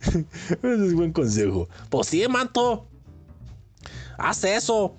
[0.00, 1.68] Ese es buen consejo.
[1.90, 2.86] Pues sí, manto.
[4.16, 4.94] Haz eso.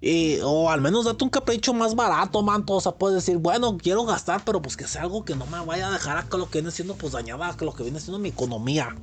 [0.00, 2.74] Y, o al menos date un capricho más barato, manto.
[2.74, 5.64] O sea, puedes decir, bueno, quiero gastar, pero pues que sea algo que no me
[5.64, 8.00] vaya a dejar a que lo que viene siendo, pues dañada, que lo que viene
[8.00, 8.94] siendo mi economía.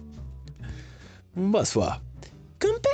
[1.34, 2.02] Vas, fa.
[2.62, 2.92] Compra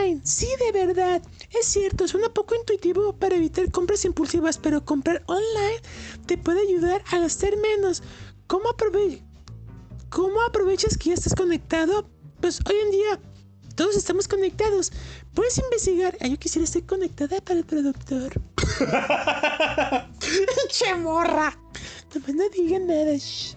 [0.00, 0.20] online.
[0.24, 1.22] Sí, de verdad.
[1.50, 5.80] Es cierto, suena poco intuitivo para evitar compras impulsivas, pero comprar online
[6.26, 8.02] te puede ayudar a gastar menos.
[8.46, 9.22] ¿Cómo, aprove-
[10.08, 12.08] ¿Cómo aprovechas que ya estás conectado?
[12.40, 13.20] Pues hoy en día
[13.74, 14.92] todos estamos conectados.
[15.34, 16.16] Puedes investigar.
[16.20, 18.32] Ah, yo quisiera estar conectada para el productor.
[20.70, 21.58] ¡Che morra!
[22.14, 23.12] No, no digan nada.
[23.18, 23.55] shh.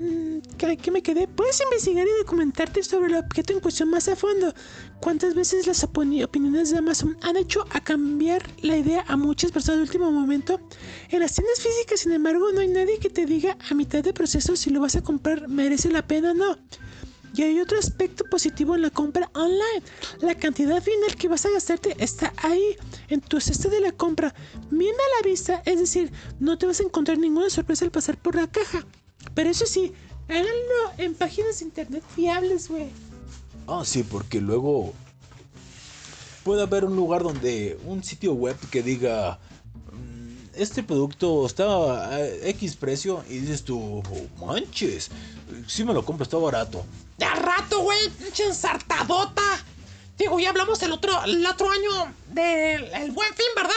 [0.00, 1.28] Mm, ¿qué- ¿Qué me quedé?
[1.28, 4.54] Puedes investigar y documentarte sobre el objeto en cuestión más a fondo.
[4.98, 9.52] ¿Cuántas veces las opini- opiniones de Amazon han hecho a cambiar la idea a muchas
[9.52, 10.58] personas de último momento?
[11.10, 14.14] En las tiendas físicas, sin embargo, no hay nadie que te diga a mitad de
[14.14, 16.56] proceso si lo vas a comprar merece la pena o no.
[17.34, 19.82] Y hay otro aspecto positivo en la compra online.
[20.22, 22.74] La cantidad final que vas a gastarte está ahí,
[23.08, 24.34] en tu cesta de la compra,
[24.70, 28.16] bien a la vista, es decir, no te vas a encontrar ninguna sorpresa al pasar
[28.16, 28.84] por la caja.
[29.34, 29.92] Pero eso sí,
[30.28, 32.88] háganlo en páginas de internet fiables, güey.
[33.66, 34.92] Ah, sí, porque luego
[36.44, 39.38] puede haber un lugar donde un sitio web que diga
[39.92, 41.64] "Mm, este producto está
[42.14, 45.10] a X precio y dices tú, "Oh, manches,
[45.66, 46.84] si me lo compro está barato.
[47.18, 48.08] ¡De rato, güey!
[48.10, 49.42] ¡Pinche ensartadota!
[50.18, 53.72] Digo, ya hablamos el otro, el otro año del el buen fin, ¿verdad?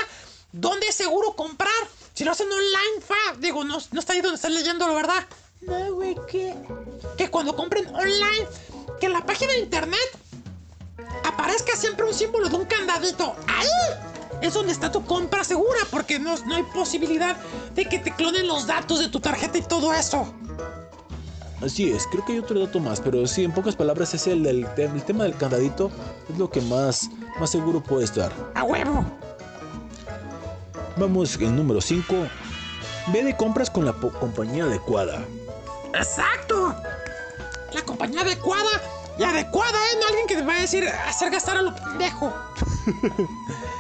[0.52, 1.72] ¿Dónde es seguro comprar?
[2.14, 3.38] Si lo hacen online, fa.
[3.40, 5.26] Digo, no, no está ahí donde estás leyéndolo, ¿verdad?
[5.68, 6.16] No, güey.
[7.18, 8.48] Que cuando compren online,
[9.00, 10.00] que en la página de internet
[11.24, 13.36] aparezca siempre un símbolo de un candadito.
[13.48, 13.68] ¡Ahí!
[14.42, 17.38] Es donde está tu compra segura, porque no, no hay posibilidad
[17.76, 20.34] de que te clonen los datos de tu tarjeta y todo eso.
[21.62, 24.44] Así es, creo que hay otro dato más, pero sí, en pocas palabras es el,
[24.44, 25.90] del tem- el tema del candadito,
[26.30, 27.10] es lo que más,
[27.40, 28.34] más seguro puede estar.
[28.54, 29.06] ¡A huevo!
[30.98, 32.14] Vamos en número 5.
[33.14, 35.24] Ve de compras con la compañía adecuada.
[35.94, 36.76] ¡Exacto!
[37.74, 38.82] La compañía adecuada.
[39.18, 39.98] Y adecuada, ¿eh?
[40.00, 42.34] No alguien que te va a decir hacer gastar a lo pendejo.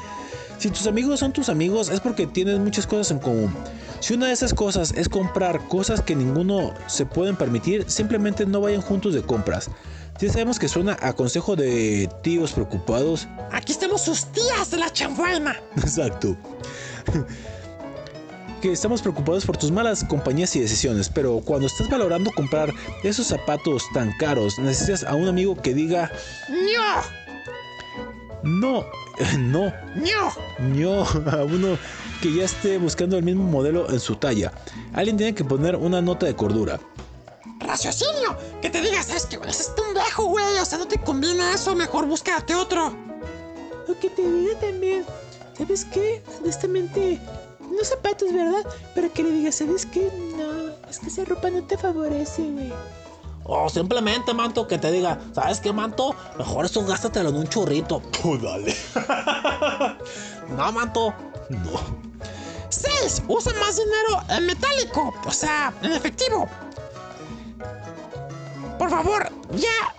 [0.63, 3.53] Si tus amigos son tus amigos es porque tienes muchas cosas en común.
[3.99, 8.61] Si una de esas cosas es comprar cosas que ninguno se pueden permitir, simplemente no
[8.61, 9.69] vayan juntos de compras.
[10.19, 13.27] Ya sabemos que suena a consejo de tíos preocupados.
[13.51, 15.59] Aquí estamos sus tías de la chambuena.
[15.75, 16.37] Exacto.
[18.63, 23.27] Que estamos preocupados por tus malas compañías y decisiones, pero cuando estás valorando comprar esos
[23.27, 26.09] zapatos tan caros, necesitas a un amigo que diga,
[26.49, 27.01] ¡No!
[28.41, 28.85] no,
[29.37, 30.33] no, ¡No!
[30.59, 31.77] no, a uno
[32.21, 34.53] que ya esté buscando el mismo modelo en su talla.
[34.93, 36.79] Alguien tiene que poner una nota de cordura.
[37.59, 38.37] ¡Raciocinio!
[38.61, 39.39] Que te digas, ¿sabes qué?
[39.45, 40.57] Es un viejo, güey.
[40.61, 41.75] O sea, no te conviene eso.
[41.75, 42.95] Mejor búscate otro.
[43.89, 45.03] O que te diga también,
[45.57, 46.23] ¿sabes qué?
[46.41, 47.19] Honestamente,
[47.73, 48.65] no zapatos, ¿verdad?
[48.95, 50.11] Pero que le diga, ¿sabes qué?
[50.37, 52.71] No, es que esa ropa no te favorece, güey.
[53.45, 56.15] O simplemente, manto, que te diga, ¿sabes qué, manto?
[56.37, 58.01] Mejor eso gástatelo en un churrito.
[58.23, 58.75] Oh, dale.
[60.57, 61.13] No, manto.
[61.49, 62.03] No.
[62.69, 63.23] 6.
[63.27, 65.13] Usa más dinero en metálico.
[65.25, 66.47] O sea, en efectivo.
[68.77, 69.95] Por favor, ya.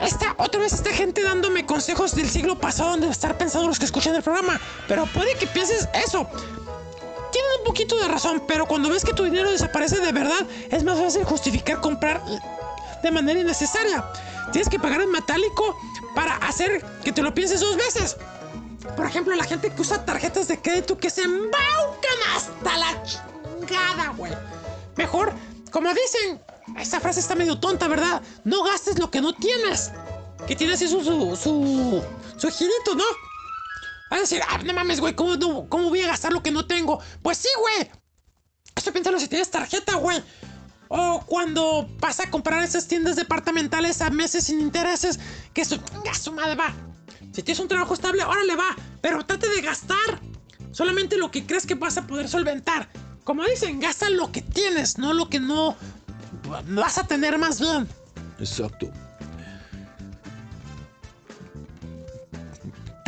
[0.00, 3.86] Esta, otra vez esta gente dándome consejos del siglo pasado donde estar pensando los que
[3.86, 4.60] escuchan el programa.
[4.86, 6.26] Pero puede que pienses eso.
[7.32, 10.84] Tienen un poquito de razón, pero cuando ves que tu dinero desaparece de verdad, es
[10.84, 12.22] más fácil justificar comprar
[13.02, 14.04] de manera innecesaria.
[14.52, 15.78] Tienes que pagar en metálico
[16.14, 18.16] para hacer que te lo pienses dos veces.
[18.96, 24.12] Por ejemplo, la gente que usa tarjetas de crédito que se embaucan hasta la chingada,
[24.16, 24.32] güey.
[24.96, 25.32] Mejor,
[25.70, 26.40] como dicen,
[26.78, 28.22] esta frase está medio tonta, ¿verdad?
[28.44, 29.92] No gastes lo que no tienes.
[30.46, 32.02] Que tiene así su, su,
[32.94, 33.04] ¿no?
[34.10, 36.50] Vas a decir, ah, no mames, güey, ¿cómo, no- ¿cómo voy a gastar lo que
[36.50, 37.00] no tengo?
[37.22, 37.90] Pues sí, güey.
[38.74, 40.22] Esto piénsalo si tienes tarjeta, güey.
[40.88, 45.18] O cuando vas a comprar esas tiendas departamentales a meses sin intereses,
[45.52, 45.78] que su,
[46.20, 46.72] su madre va.
[47.32, 48.74] Si tienes un trabajo estable, órale va.
[49.02, 50.20] Pero trate de gastar
[50.72, 52.88] solamente lo que crees que vas a poder solventar.
[53.24, 55.76] Como dicen, gasta lo que tienes, no lo que no
[56.70, 57.86] vas a tener más bien.
[58.38, 58.90] Exacto.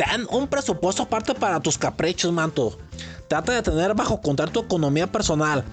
[0.03, 2.75] Ten un presupuesto aparte para tus caprichos, manto.
[3.27, 5.63] Trata de tener bajo control tu economía personal.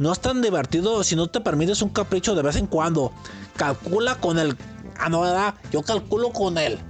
[0.00, 3.12] No es tan divertido si no te permites un capricho de vez en cuando.
[3.56, 4.56] Calcula con el.
[4.98, 5.54] Ah, no, ¿verdad?
[5.70, 6.80] Yo calculo con el.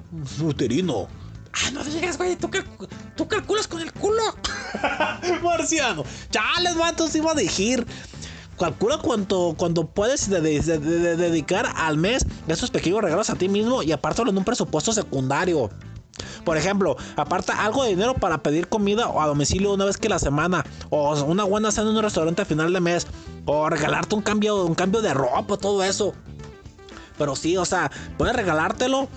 [0.42, 1.06] Uterino.
[1.52, 4.22] Ah, no digas, güey, tú, calcu- tú calculas con el culo.
[5.42, 6.02] Marciano.
[6.30, 7.86] Chales, mantos, iba a decir.
[8.58, 13.28] Calcula cuánto, cuánto puedes de- de- de- de- dedicar al mes de esos pequeños regalos
[13.28, 15.70] a ti mismo y apártalo en un presupuesto secundario.
[16.44, 20.08] Por ejemplo, aparta algo de dinero para pedir comida o a domicilio una vez que
[20.08, 20.64] la semana.
[20.90, 23.06] O una buena cena en un restaurante a final de mes.
[23.44, 26.14] O regalarte un cambio, un cambio de ropa, todo eso.
[27.18, 29.08] Pero sí, o sea, puedes regalártelo.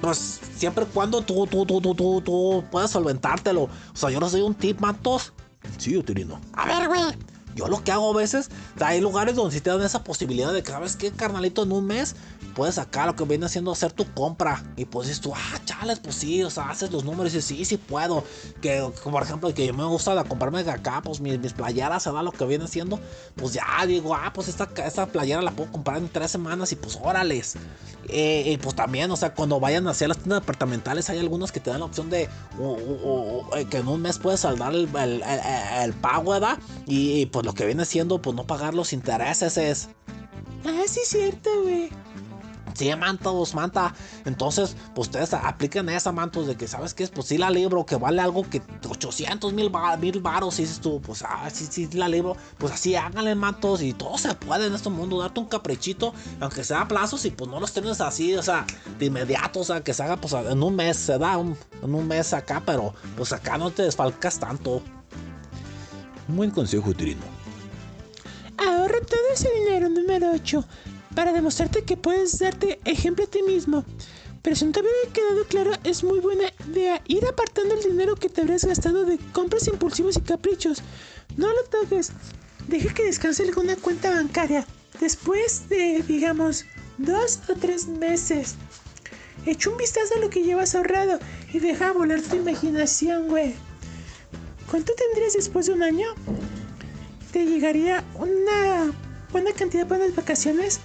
[0.00, 3.62] Pues siempre y cuando tú, tú, tú, tú, tú, tú puedas solventártelo.
[3.62, 5.32] O sea, yo no soy un tip, matos.
[5.78, 6.40] Sí, uterino.
[6.52, 7.33] A ver, güey.
[7.54, 8.50] Yo lo que hago a veces,
[8.80, 11.62] hay lugares donde sí te dan esa posibilidad de que, ¿sabes qué, carnalito?
[11.62, 12.16] En un mes
[12.54, 14.62] puedes sacar lo que viene haciendo hacer tu compra.
[14.76, 17.44] Y pues dices tú, ah, chales, pues sí, o sea, haces los números y dices,
[17.44, 18.24] sí, sí puedo.
[18.60, 22.02] Que, por ejemplo, que yo me gusta de comprarme de acá, pues mis, mis playeras,
[22.02, 23.00] se da lo que viene haciendo.
[23.36, 26.76] Pues ya digo, ah, pues esta, esta playera la puedo comprar en tres semanas y
[26.76, 27.56] pues órales.
[28.08, 31.60] Eh, y pues también, o sea, cuando vayan hacia las tiendas departamentales, hay algunos que
[31.60, 36.58] te dan la opción de eh, que en un mes puedes saldar el pago, ¿verdad?
[36.86, 39.88] Y, y, pues lo que viene siendo, pues no pagar los intereses es.
[40.64, 41.90] Ah, sí, cierto, güey.
[42.74, 43.94] Sí, mantos, manta.
[44.24, 47.06] Entonces, pues ustedes apliquen esa, mantos, de que, ¿sabes qué?
[47.06, 50.80] Pues sí la libro, que vale algo que 800 mil ba- mil varos, y dices
[50.80, 52.36] tú, pues, ah, sí, sí la libro.
[52.58, 56.64] Pues así háganle, mantos, y todo se puede en este mundo, darte un caprichito, aunque
[56.64, 58.66] sea a plazos, y pues no los tienes así, o sea,
[58.98, 61.94] de inmediato, o sea, que se haga, pues, en un mes, se da un- en
[61.94, 64.82] un mes acá, pero, pues acá no te desfalcas tanto.
[66.28, 67.22] Buen consejo, uterino.
[68.56, 70.64] Ahorra todo ese dinero, número 8,
[71.14, 73.84] para demostrarte que puedes darte ejemplo a ti mismo.
[74.40, 78.14] Pero si no te había quedado claro, es muy buena idea ir apartando el dinero
[78.14, 80.82] que te habrías gastado de compras impulsivos y caprichos.
[81.36, 82.12] No lo toques.
[82.68, 84.66] Deja que descanse alguna cuenta bancaria.
[85.00, 86.64] Después de, digamos,
[86.98, 88.56] dos o tres meses.
[89.46, 91.18] Echa un vistazo a lo que llevas ahorrado
[91.52, 93.54] y deja volar tu imaginación, güey.
[94.70, 96.06] ¿Cuánto tendrías después de un año?
[97.34, 98.92] te llegaría una
[99.32, 100.78] buena cantidad para las vacaciones.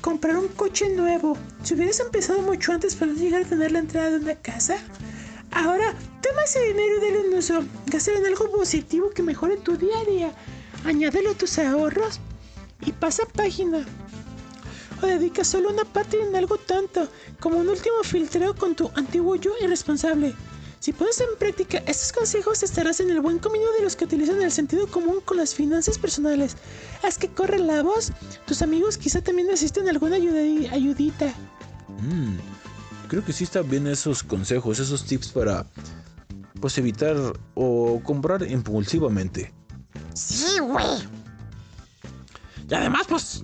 [0.00, 1.36] Comprar un coche nuevo.
[1.62, 4.78] Si hubieras empezado mucho antes para llegar a tener la entrada de una casa.
[5.50, 7.62] Ahora, toma ese dinero y dale un uso.
[7.92, 10.32] En algo positivo que mejore tu día a día.
[10.86, 12.18] Añádelo a tus ahorros
[12.80, 13.84] y pasa página.
[15.02, 17.08] O dedica solo una parte en algo tonto,
[17.40, 20.34] como un último filtreo con tu antiguo yo irresponsable.
[20.80, 24.40] Si pones en práctica estos consejos estarás en el buen camino de los que utilizan
[24.40, 26.56] el sentido común con las finanzas personales.
[27.02, 28.12] Haz que corre la voz.
[28.46, 31.26] Tus amigos quizá también necesiten alguna ayuda- ayudita.
[32.00, 32.38] Mm,
[33.08, 35.66] creo que sí están bien esos consejos, esos tips para
[36.62, 37.16] pues evitar
[37.54, 39.52] o comprar impulsivamente.
[40.14, 41.08] Sí, güey.
[42.70, 43.42] Y además, pues,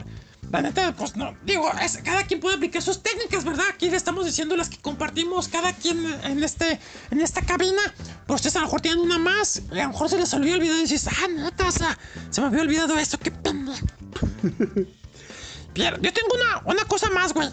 [0.53, 3.65] la neta, pues no, digo, es- cada quien puede aplicar sus técnicas, ¿verdad?
[3.73, 6.79] Aquí le estamos diciendo las que compartimos cada quien en este,
[7.11, 7.83] en esta cabina.
[8.27, 9.63] Pero ustedes a lo mejor tienen una más.
[9.73, 11.99] y a lo mejor se les olvidó olvidado y dices, ah, no, taza,
[12.31, 13.87] se me había olvidado esto, qué pendejo.
[15.75, 17.49] Bien, yo tengo una, una cosa más, güey.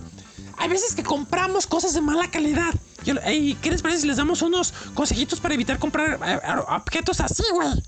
[0.57, 2.74] Hay veces que compramos cosas de mala calidad.
[3.03, 6.40] Yo- ¿Y qué les parece si les damos unos consejitos para evitar comprar eh,
[6.70, 7.84] objetos así, güey?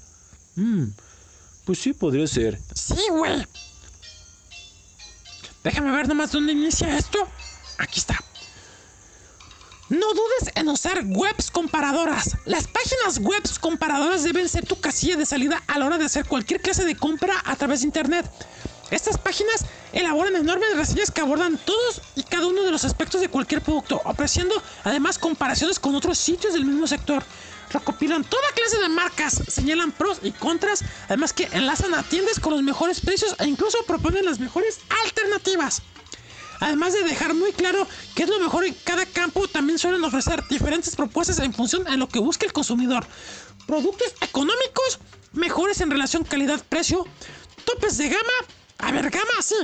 [0.55, 0.87] Mm,
[1.63, 2.59] pues sí, podría ser.
[2.73, 3.45] Sí, güey.
[5.65, 7.27] Déjame ver nomás dónde inicia esto.
[7.79, 8.23] Aquí está.
[9.89, 12.37] No dudes en usar webs comparadoras.
[12.45, 16.25] Las páginas webs comparadoras deben ser tu casilla de salida a la hora de hacer
[16.25, 18.27] cualquier clase de compra a través de internet.
[18.91, 23.29] Estas páginas elaboran enormes reseñas que abordan todos y cada uno de los aspectos de
[23.29, 27.23] cualquier producto, ofreciendo además comparaciones con otros sitios del mismo sector.
[27.71, 32.53] Recopilan toda clase de marcas, señalan pros y contras, además que enlazan a tiendas con
[32.53, 35.81] los mejores precios e incluso proponen las mejores alternativas.
[36.59, 37.85] Además de dejar muy claro
[38.15, 41.97] qué es lo mejor en cada campo, también suelen ofrecer diferentes propuestas en función de
[41.97, 43.05] lo que busque el consumidor.
[43.67, 44.99] Productos económicos,
[45.33, 47.05] mejores en relación calidad-precio,
[47.65, 48.33] topes de gama,
[48.77, 49.55] a ver, gama, sí.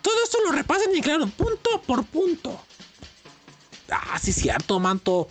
[0.00, 2.58] Todo esto lo repasan y claro, punto por punto.
[3.90, 5.28] Ah, sí, cierto, manto.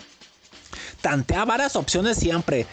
[1.01, 2.65] Tantea varias opciones siempre.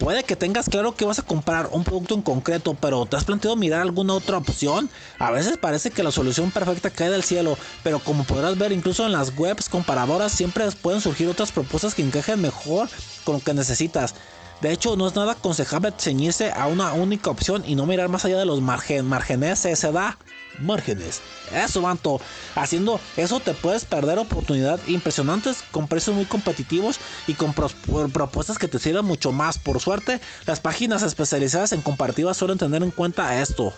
[0.00, 3.24] Puede que tengas claro que vas a comprar un producto en concreto, pero ¿te has
[3.24, 4.88] planteado mirar alguna otra opción?
[5.18, 9.04] A veces parece que la solución perfecta cae del cielo, pero como podrás ver incluso
[9.04, 12.88] en las webs comparadoras siempre pueden surgir otras propuestas que encajen mejor
[13.24, 14.14] con lo que necesitas.
[14.62, 18.24] De hecho, no es nada aconsejable ceñirse a una única opción y no mirar más
[18.24, 20.16] allá de los margen, márgenes se da.
[20.58, 21.20] Márgenes.
[21.54, 22.20] Eso, Manto.
[22.54, 28.68] Haciendo eso te puedes perder oportunidades impresionantes con precios muy competitivos y con propuestas que
[28.68, 29.58] te sirvan mucho más.
[29.58, 33.72] Por suerte, las páginas especializadas en comparativas suelen tener en cuenta esto.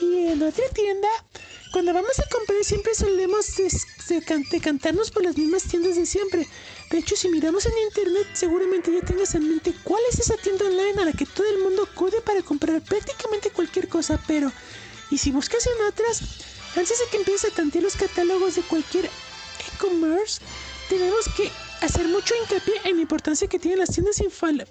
[0.00, 1.08] Y en otra tienda,
[1.72, 3.46] cuando vamos a comprar siempre solemos
[4.50, 6.46] decantarnos por las mismas tiendas de siempre.
[6.90, 10.66] De hecho, si miramos en internet, seguramente ya tengas en mente cuál es esa tienda
[10.66, 14.52] online a la que todo el mundo acude para comprar prácticamente cualquier cosa, pero...
[15.14, 16.22] Y si buscas en otras,
[16.74, 20.42] antes de que empieces a tantear los catálogos de cualquier e-commerce,
[20.88, 24.20] tenemos que hacer mucho hincapié en la importancia que tienen las tiendas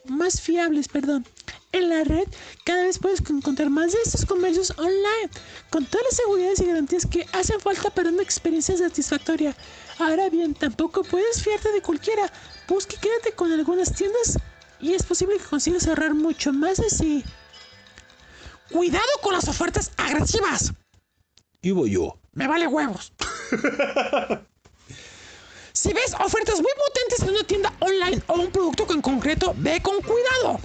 [0.04, 1.26] más fiables, perdón.
[1.72, 2.28] En la red
[2.66, 5.30] cada vez puedes encontrar más de estos comercios online,
[5.70, 9.56] con todas las seguridades y garantías que hacen falta para una experiencia satisfactoria.
[9.98, 12.30] Ahora bien, tampoco puedes fiarte de cualquiera.
[12.68, 14.38] Busca y quédate con algunas tiendas
[14.82, 17.24] y es posible que consigas ahorrar mucho más así.
[18.74, 20.74] Cuidado con las ofertas agresivas.
[21.62, 22.18] Y voy yo.
[22.32, 23.14] Me vale huevos.
[25.74, 29.80] si ves ofertas muy potentes en una tienda online o un producto en concreto, ve
[29.80, 30.60] con cuidado.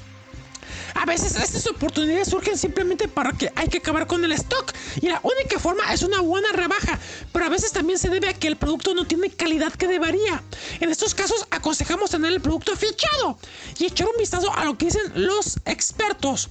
[0.95, 4.73] A veces estas oportunidades surgen simplemente para que hay que acabar con el stock
[5.03, 6.99] y la única forma es una buena rebaja,
[7.31, 10.43] pero a veces también se debe a que el producto no tiene calidad que debería.
[10.81, 13.39] En estos casos aconsejamos tener el producto fichado
[13.79, 16.49] y echar un vistazo a lo que dicen los expertos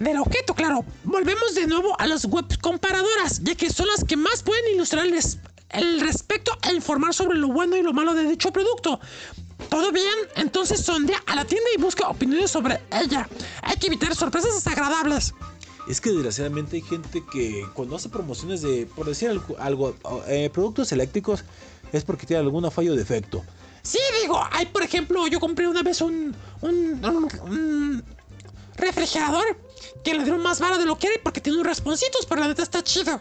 [0.00, 0.84] del objeto, claro.
[1.04, 5.06] Volvemos de nuevo a las web comparadoras, ya que son las que más pueden ilustrar
[5.06, 5.38] el, res-
[5.70, 8.98] el respecto e informar sobre lo bueno y lo malo de dicho producto.
[9.68, 10.14] ¿Todo bien?
[10.36, 13.28] Entonces sondea a la tienda y busca opiniones sobre ella.
[13.62, 15.34] Hay que evitar sorpresas desagradables.
[15.88, 19.94] Es que desgraciadamente hay gente que cuando hace promociones de, por decir algo, algo,
[20.28, 21.44] eh, productos eléctricos,
[21.92, 23.42] es porque tiene alguna fallo o defecto.
[23.82, 28.04] Sí, digo, hay por ejemplo, yo compré una vez un, un, un- un
[28.76, 29.44] refrigerador
[30.02, 32.48] que le dieron más vara de lo que era porque tiene unos rasponcitos, pero la
[32.48, 33.20] neta está chido.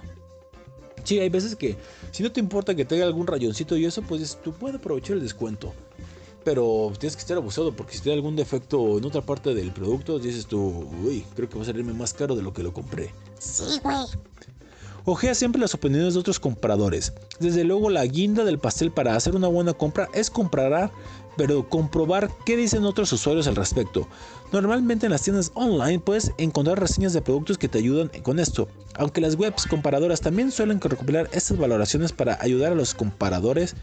[1.04, 1.78] Sí, hay veces que
[2.12, 5.24] si no te importa que tenga algún rayoncito y eso, pues tú puedes aprovechar el
[5.24, 5.74] descuento.
[6.44, 10.20] Pero tienes que estar abusado porque si tiene algún defecto en otra parte del producto,
[10.20, 13.14] dices tú, uy, creo que va a salirme más caro de lo que lo compré.
[13.40, 14.06] Sí, güey.
[15.06, 17.14] Ojea siempre las opiniones de otros compradores.
[17.40, 20.92] Desde luego la guinda del pastel para hacer una buena compra es comprar,
[21.40, 24.10] pero comprobar qué dicen otros usuarios al respecto.
[24.52, 28.68] Normalmente en las tiendas online puedes encontrar reseñas de productos que te ayudan con esto,
[28.96, 33.78] aunque las webs comparadoras también suelen recopilar estas valoraciones para ayudar a los comparadores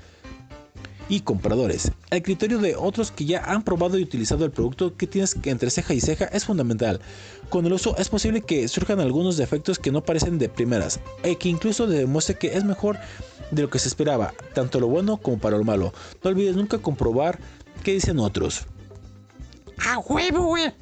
[1.08, 1.92] y compradores.
[2.10, 5.70] El criterio de otros que ya han probado y utilizado el producto que tienes entre
[5.70, 7.00] ceja y ceja es fundamental.
[7.48, 11.36] Con el uso es posible que surjan algunos defectos que no parecen de primeras, e
[11.36, 12.98] que incluso demuestre que es mejor
[13.50, 15.92] de lo que se esperaba, tanto lo bueno como para lo malo.
[16.22, 17.38] No olvides nunca comprobar
[17.84, 18.66] qué dicen otros.
[19.84, 20.72] A huevo, güey.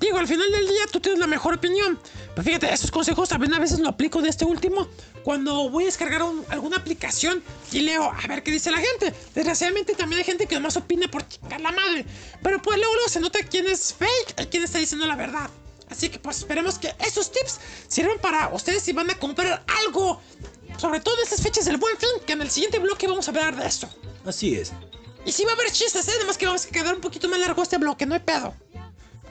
[0.00, 1.98] Digo, al final del día tú tienes la mejor opinión.
[2.34, 4.86] Pero fíjate, esos consejos también a veces lo aplico de este último.
[5.28, 9.12] Cuando voy a descargar un- alguna aplicación y leo a ver qué dice la gente.
[9.34, 12.06] Desgraciadamente también hay gente que nomás opina por chingar la madre.
[12.42, 15.50] Pero pues luego, luego se nota quién es fake y quién está diciendo la verdad.
[15.90, 20.18] Así que pues esperemos que esos tips sirvan para ustedes si van a comprar algo.
[20.78, 23.30] Sobre todo en estas fechas del buen fin, que en el siguiente bloque vamos a
[23.30, 23.86] hablar de esto.
[24.24, 24.72] Así es.
[25.26, 26.12] Y sí va a haber chistes, ¿eh?
[26.16, 28.54] Además que vamos a quedar un poquito más largo este bloque, no hay pedo.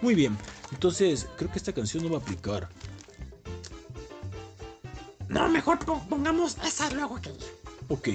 [0.03, 0.37] Muy bien,
[0.71, 2.69] entonces creo que esta canción no va a aplicar.
[5.29, 7.31] No, mejor pon- pongamos esa luego que...
[7.89, 8.09] Ok.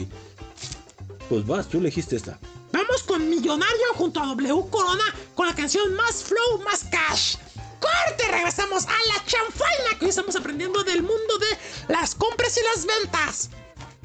[1.28, 2.38] Pues vas, tú elegiste esta.
[2.72, 7.36] Vamos con Millonario junto a W Corona con la canción Más Flow, Más Cash.
[7.80, 8.28] ¡Corte!
[8.30, 12.86] Regresamos a la chanfaina que hoy estamos aprendiendo del mundo de las compras y las
[12.86, 13.50] ventas.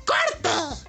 [0.06, 0.88] ¡Corte!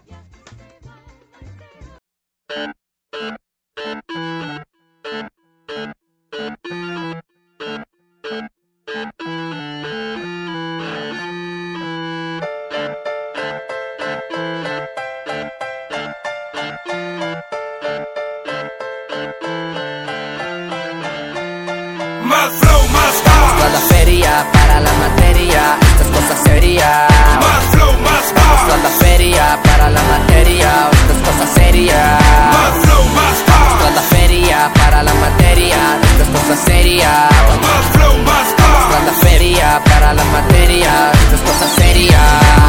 [26.76, 28.26] Más flow, más.
[28.26, 32.18] Esto es la feria para la materia, esto es cosa seria.
[32.52, 33.38] Más flow, más.
[33.38, 37.28] Esto es la feria para la materia, esto es cosa seria.
[37.62, 38.48] Más flow, más.
[38.48, 41.12] Esto es la feria para la materia,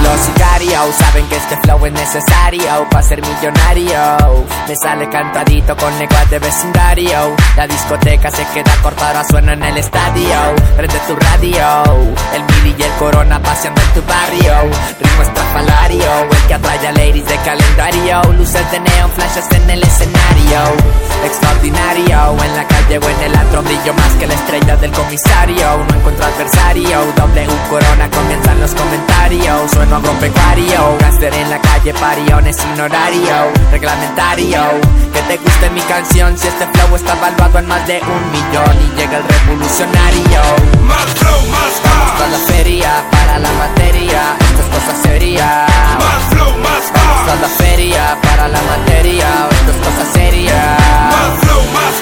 [0.10, 4.46] Los sicarios saben que este flow es necesario para ser millonario.
[4.68, 7.36] Me sale cantadito con lenguas de vecindario.
[7.56, 10.56] La discoteca se queda corta, ahora suena en el estadio.
[10.76, 11.84] Prende tu radio,
[12.34, 14.72] el mili y el corona paseando en tu barrio.
[15.00, 18.34] Ritmo estrafalario, el que atrae a ladies de calendario.
[18.34, 20.60] Luces de neon, flashes en el escenario.
[21.24, 25.86] Extraordinario, en la calle o en el antro brillo más que la estrella del comisario.
[25.88, 29.72] No encuentro adversario, U corona comienzan los comentarios.
[29.72, 33.52] Sueno agropecuario, gaster en la calle, pariones sin horario.
[33.72, 34.62] Reglamentario,
[35.14, 38.76] que te guste mi canción si este flow está valuado en más de un millón
[38.86, 40.42] y llega el revolucionario.
[40.88, 42.22] Más flow, más gas.
[42.26, 45.66] Es la feria para la materia, esto es cosa seria.
[46.00, 46.84] Más flow, más
[47.34, 50.78] es la feria para la materia, esto es cosa seria.
[51.12, 51.96] Más flow, más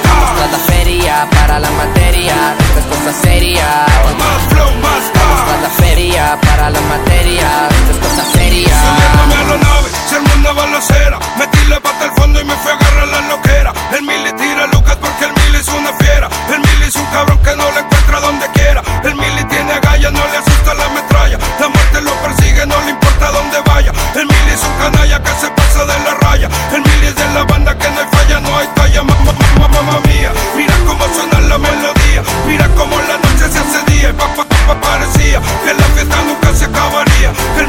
[0.46, 3.86] es la feria para la materia, esto es cosa seria.
[4.18, 5.17] Más flow, más
[5.48, 5.62] gas.
[5.62, 8.76] la feria para la materia, esto es cosa seria.
[8.84, 11.20] Subiéndome a la nave, se armó una balacera.
[11.38, 13.74] Metí la pata al fondo y me fui a agarrar la loquera.
[13.98, 16.30] El mili tira Lucas porque el mili es una fiera.
[16.50, 18.82] El mili es un cabrón que no le encuentra donde quiera.
[19.04, 21.38] El mili tiene agallas, no le asusta la metralla.
[21.60, 23.92] La muerte lo persigue, no le importa dónde vaya.
[24.16, 26.50] El mili es un canalla que se pasa de la raya.
[26.74, 29.04] El mili es de la banda que no hay falla, no hay talla.
[29.04, 32.22] Mamá, mamá, mamá mía, mira cómo suena la melodía.
[32.48, 34.10] Mira cómo la noche se hace día.
[34.10, 37.32] Y papá parecía que la fiesta nunca se acabaría.
[37.58, 37.68] El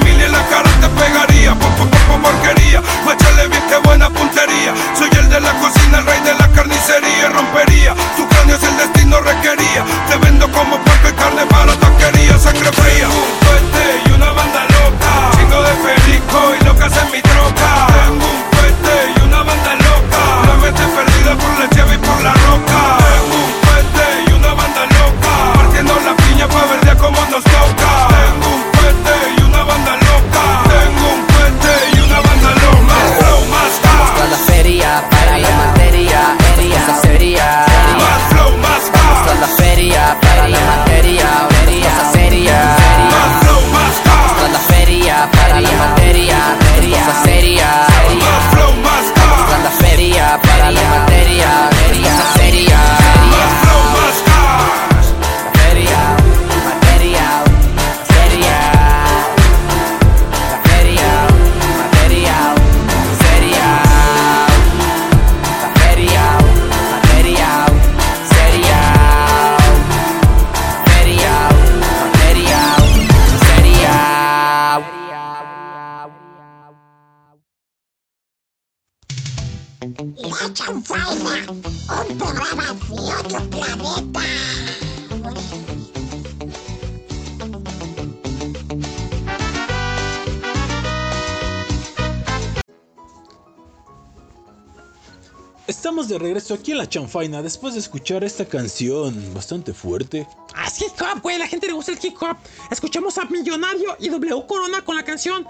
[95.66, 100.26] Estamos de regreso aquí en la chanfaina después de escuchar esta canción bastante fuerte.
[100.54, 101.38] Ah, es hip hop, güey.
[101.38, 102.36] La gente le gusta el hip hop.
[102.70, 105.46] Escuchamos a Millonario y W Corona con la canción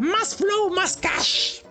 [0.00, 1.65] Más Flow, Más Cash.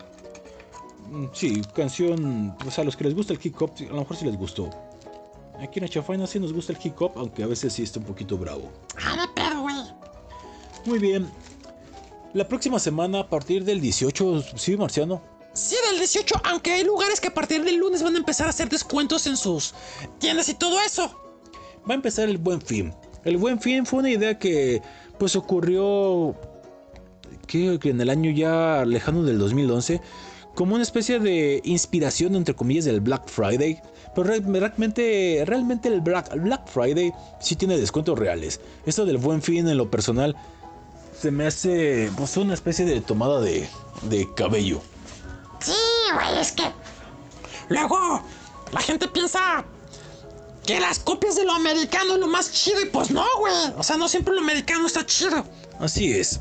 [1.10, 4.18] Mm, Sí, canción, pues a los que les gusta el hip hop, a lo mejor
[4.18, 4.70] sí les gustó.
[5.60, 8.00] Aquí en la chanfaina sí nos gusta el hip hop, aunque a veces sí está
[8.00, 8.72] un poquito bravo.
[9.02, 9.26] Ah.
[10.86, 11.28] Muy bien.
[12.34, 15.22] La próxima semana, a partir del 18, sí, Marciano.
[15.54, 18.50] Sí, del 18, aunque hay lugares que a partir del lunes van a empezar a
[18.50, 19.74] hacer descuentos en sus
[20.20, 21.10] tiendas y todo eso.
[21.90, 22.94] Va a empezar el Buen Fin.
[23.24, 24.82] El Buen Fin fue una idea que
[25.18, 26.36] pues ocurrió
[27.48, 30.02] que en el año ya lejano del 2011
[30.56, 33.82] como una especie de inspiración entre comillas del Black Friday.
[34.16, 38.62] Pero re- realmente, realmente el Black, Black Friday sí tiene descuentos reales.
[38.86, 40.36] Esto del Buen Fin en lo personal
[41.22, 43.68] se me hace pues una especie de tomada de,
[44.04, 44.82] de cabello.
[45.60, 45.74] Sí,
[46.14, 46.64] güey, es que
[47.70, 48.22] Luego,
[48.72, 49.66] la gente piensa
[50.66, 53.54] que las copias de lo americano es lo más chido y pues no, güey.
[53.78, 55.44] O sea, no siempre lo americano está chido.
[55.80, 56.40] Así es.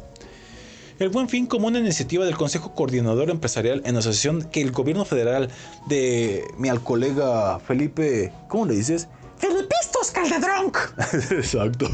[1.01, 5.05] El Buen Fin como una iniciativa del Consejo Coordinador Empresarial en asociación que el gobierno
[5.05, 5.49] federal
[5.89, 9.09] de mi al colega Felipe, ¿cómo le dices?
[9.37, 10.79] Felipistos, Caldedronc.
[11.33, 11.91] Exacto.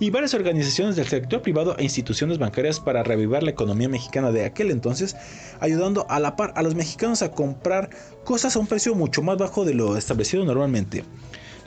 [0.00, 4.46] Y varias organizaciones del sector privado e instituciones bancarias para reavivar la economía mexicana de
[4.46, 5.16] aquel entonces,
[5.60, 7.90] ayudando a la par a los mexicanos a comprar
[8.24, 11.04] cosas a un precio mucho más bajo de lo establecido normalmente.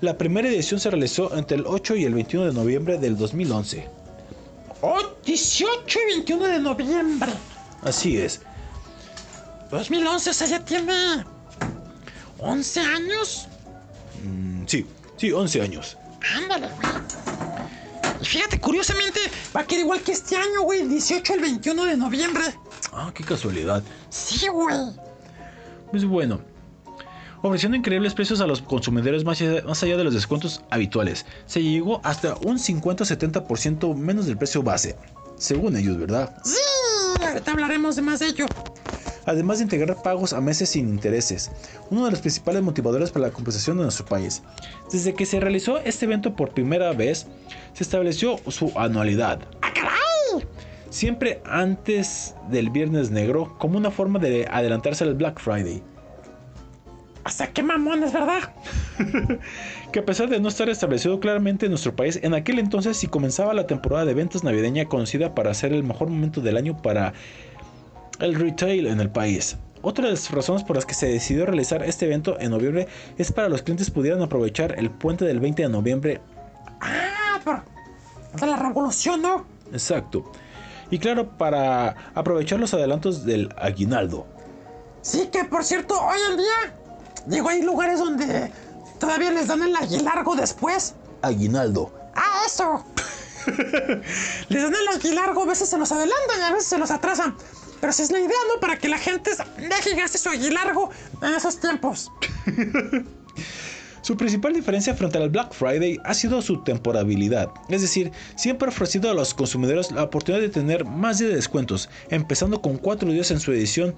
[0.02, 4.07] La primera edición se realizó entre el 8 y el 21 de noviembre del 2011.
[4.82, 7.32] Oh, 18 y 21 de noviembre.
[7.82, 8.42] Así es.
[9.72, 11.24] 2011, o sea, ya tiene
[12.40, 13.48] 11 años.
[14.24, 14.86] Mm, sí,
[15.18, 15.98] sí, 11 años.
[16.36, 16.88] Ándale, güey.
[18.22, 19.20] Y fíjate, curiosamente,
[19.56, 22.44] va a quedar igual que este año, güey, el 18 al 21 de noviembre.
[22.92, 23.84] Ah, qué casualidad.
[24.10, 24.76] Sí, güey.
[25.92, 26.42] Pues bueno,
[27.48, 31.26] ofreciendo increíbles precios a los consumidores más allá, de los descuentos habituales.
[31.46, 34.96] Se llegó hasta un 50-70% menos del precio base,
[35.36, 36.36] según ellos, ¿verdad?
[36.44, 36.58] Sí,
[37.26, 38.46] ahorita hablaremos de más de ello.
[39.26, 41.52] Además de integrar pagos a meses sin intereses,
[41.90, 44.42] uno de los principales motivadores para la compensación de nuestro país.
[44.90, 47.28] Desde que se realizó este evento por primera vez,
[47.74, 49.40] se estableció su anualidad.
[50.90, 55.84] Siempre antes del Viernes Negro, como una forma de adelantarse al Black Friday.
[57.30, 58.54] Sea, qué mamón, es verdad.
[59.92, 63.08] que a pesar de no estar establecido claramente en nuestro país, en aquel entonces sí
[63.08, 67.14] comenzaba la temporada de ventas navideña conocida para ser el mejor momento del año para
[68.20, 69.58] el retail en el país.
[69.82, 72.88] Otra de las razones por las que se decidió realizar este evento en noviembre
[73.18, 76.22] es para los clientes pudieran aprovechar el puente del 20 de noviembre.
[76.82, 77.64] Ah, por
[78.40, 79.46] de la revolución, ¿no?
[79.72, 80.32] Exacto.
[80.90, 84.26] Y claro, para aprovechar los adelantos del aguinaldo.
[85.02, 86.78] Sí, que por cierto, hoy en día,
[87.28, 88.52] digo, hay lugares donde
[89.00, 90.96] todavía les dan el aguilargo después.
[91.22, 91.92] Aguinaldo.
[92.16, 92.86] Ah, eso.
[94.50, 97.36] les dan el aguilargo, a veces se los adelantan y a veces se los atrasan.
[97.80, 98.60] Pero si es la idea, ¿no?
[98.60, 100.90] Para que la gente deje gaste su aguilargo
[101.22, 102.12] en esos tiempos.
[104.08, 108.70] Su principal diferencia frente al Black Friday ha sido su temporabilidad, es decir, siempre ha
[108.70, 113.12] ofrecido a los consumidores la oportunidad de tener más días de descuentos, empezando con 4
[113.12, 113.96] días en su edición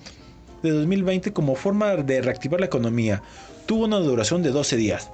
[0.63, 3.21] de 2020 como forma de reactivar la economía.
[3.65, 5.11] Tuvo una duración de 12 días.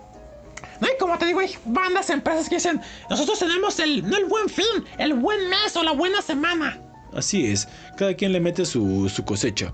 [0.82, 4.26] No, y como te digo, hay bandas, empresas que dicen, nosotros tenemos el, no el
[4.26, 4.66] buen fin,
[4.98, 6.80] el buen mes o la buena semana.
[7.14, 7.68] Así es,
[7.98, 9.72] cada quien le mete su, su cosecha.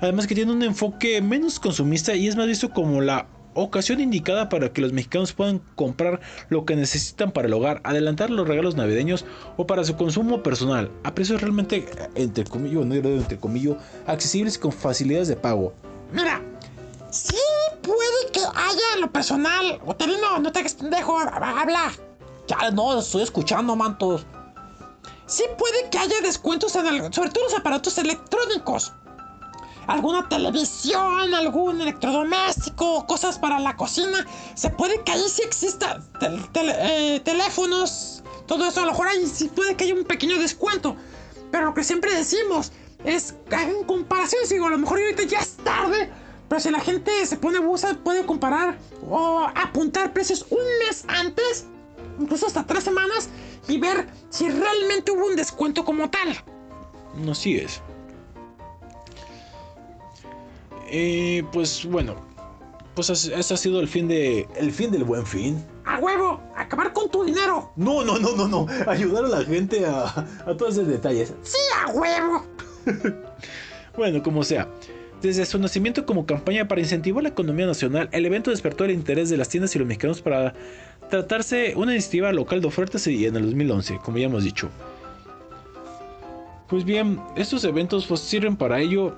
[0.00, 4.48] Además que tiene un enfoque menos consumista y es más visto como la ocasión indicada
[4.48, 8.76] para que los mexicanos puedan comprar lo que necesitan para el hogar, adelantar los regalos
[8.76, 9.24] navideños
[9.56, 13.76] o para su consumo personal, a precios realmente, entre comillas, no entre comillas,
[14.06, 15.72] accesibles y con facilidades de pago.
[16.12, 16.42] Mira,
[17.10, 17.36] sí
[17.82, 19.80] puede que haya lo personal.
[19.86, 21.92] Otelino, no te hagas pendejo, habla.
[22.46, 24.26] Ya no, estoy escuchando, mantos.
[25.26, 28.92] Sí puede que haya descuentos en el, sobre todo los aparatos electrónicos.
[29.86, 34.26] Alguna televisión, algún electrodoméstico, cosas para la cocina.
[34.54, 38.80] Se puede que ahí sí exista tel- eh, teléfonos, todo eso.
[38.80, 40.96] A lo mejor ahí sí puede que haya un pequeño descuento.
[41.50, 42.72] Pero lo que siempre decimos
[43.04, 44.48] es, hagan comparaciones.
[44.48, 46.10] Digo, a lo mejor ahorita ya es tarde.
[46.48, 48.78] Pero si la gente se pone abusa, puede comparar
[49.08, 51.66] o apuntar precios un mes antes,
[52.18, 53.28] incluso hasta tres semanas,
[53.66, 56.36] y ver si realmente hubo un descuento como tal.
[57.30, 57.80] Así es.
[60.96, 62.14] Eh, pues bueno,
[62.94, 65.66] pues ese ha sido el fin de el fin del buen fin.
[65.84, 66.40] ¡A huevo!
[66.54, 67.72] ¡Acabar con tu dinero!
[67.74, 68.68] No, no, no, no, no.
[68.86, 71.34] Ayudar a la gente a, a todos esos detalles.
[71.42, 72.46] ¡Sí, a huevo!
[73.96, 74.68] Bueno, como sea.
[75.22, 79.30] Desde su nacimiento como campaña para incentivar la economía nacional, el evento despertó el interés
[79.30, 80.52] de las tiendas y los mexicanos para
[81.10, 84.68] tratarse una iniciativa local de ofertas y en el 2011, como ya hemos dicho.
[86.68, 89.16] Pues bien, estos eventos pues, sirven para ello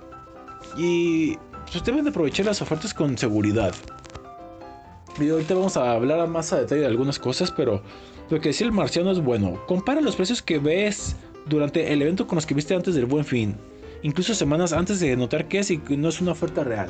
[0.77, 1.39] y
[1.70, 3.74] pues, deben aprovechar las ofertas con seguridad.
[5.18, 7.82] Y ahorita vamos a hablar más a detalle de algunas cosas, pero
[8.28, 9.64] lo que decía el marciano es bueno.
[9.66, 11.16] Compara los precios que ves
[11.47, 13.56] durante el evento con los que viste antes del buen fin.
[14.02, 16.88] Incluso semanas antes de notar que es y no es una oferta real.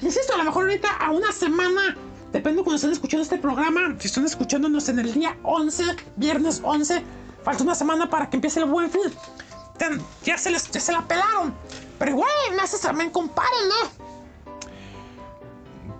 [0.00, 1.96] Insisto, a lo mejor ahorita a una semana,
[2.32, 5.84] depende cuando estén escuchando este programa, si están escuchándonos en el día 11,
[6.16, 7.02] viernes 11,
[7.44, 9.02] falta una semana para que empiece el buen fin.
[10.24, 11.54] Ya, se les, ya se la pelaron.
[12.02, 13.76] Pero igual, no se también comparen, ¿no?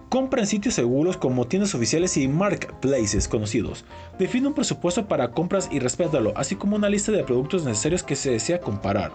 [0.09, 3.85] Compra en sitios seguros como tiendas oficiales y marketplaces conocidos.
[4.19, 8.16] Define un presupuesto para compras y respétalo, así como una lista de productos necesarios que
[8.16, 9.12] se desea comparar.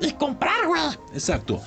[0.00, 0.82] Y comprar, güey.
[1.12, 1.60] Exacto.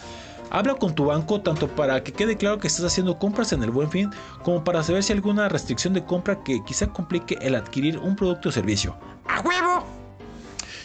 [0.49, 3.71] Habla con tu banco tanto para que quede claro que estás haciendo compras en el
[3.71, 4.11] buen fin,
[4.43, 8.13] como para saber si hay alguna restricción de compra que quizá complique el adquirir un
[8.17, 8.93] producto o servicio.
[9.25, 9.85] ¡A huevo!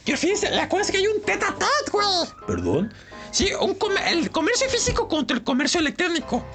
[0.06, 2.06] Y fíjense, acuérdense que hay un tete a tete, güey.
[2.46, 2.92] ¿Perdón?
[3.34, 6.46] Sí, el comercio físico contra el comercio electrónico.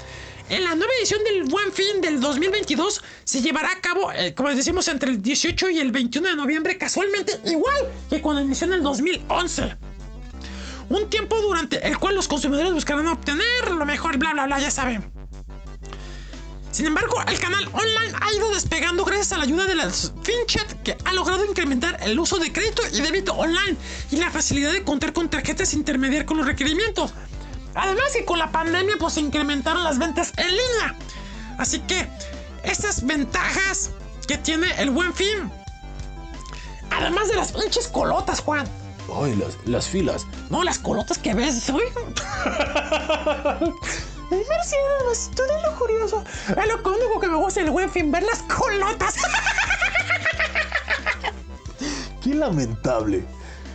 [0.47, 4.47] En la nueva edición del Buen Fin del 2022 se llevará a cabo, eh, como
[4.47, 7.75] decimos, entre el 18 y el 21 de noviembre, casualmente igual
[8.09, 9.75] que cuando inició en el 2011.
[10.87, 14.71] Un tiempo durante el cual los consumidores buscarán obtener lo mejor, bla, bla, bla, ya
[14.71, 15.11] saben.
[16.71, 20.83] Sin embargo, el canal online ha ido despegando gracias a la ayuda de las FinChat
[20.83, 23.75] que ha logrado incrementar el uso de crédito y débito online
[24.11, 27.13] y la facilidad de contar con tarjetas intermediar con los requerimientos.
[27.73, 30.95] Además que con la pandemia pues se incrementaron las ventas en línea.
[31.57, 32.07] Así que
[32.63, 33.89] estas ventajas
[34.27, 35.51] que tiene el buen fin.
[36.91, 38.67] Además de las pinches colotas, Juan.
[39.15, 40.27] Ay, las, las filas.
[40.49, 41.71] No, las colotas que ves.
[44.31, 46.23] Ay, Mercedes, tú lujurioso.
[46.49, 49.15] Es lo único que me gusta del buen fin, ver las colotas.
[52.23, 53.25] Qué lamentable.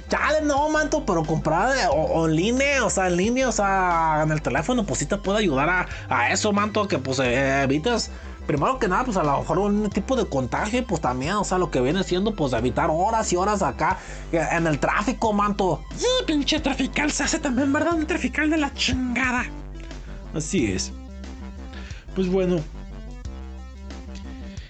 [0.09, 3.53] Chale, no, manto, pero comprar eh, o, o en línea, o sea, en línea, o
[3.53, 7.19] sea, en el teléfono, pues sí te puede ayudar a, a eso, manto, que pues
[7.21, 8.11] eh, evites,
[8.47, 11.57] primero que nada, pues a lo mejor un tipo de contagio, pues también, o sea,
[11.59, 13.99] lo que viene siendo, pues evitar horas y horas acá
[14.31, 15.83] eh, en el tráfico, manto.
[15.97, 17.95] Sí, pinche trafical se hace también, ¿verdad?
[17.95, 19.47] Un trafical de la chingada.
[20.35, 20.93] Así es.
[22.15, 22.61] Pues bueno.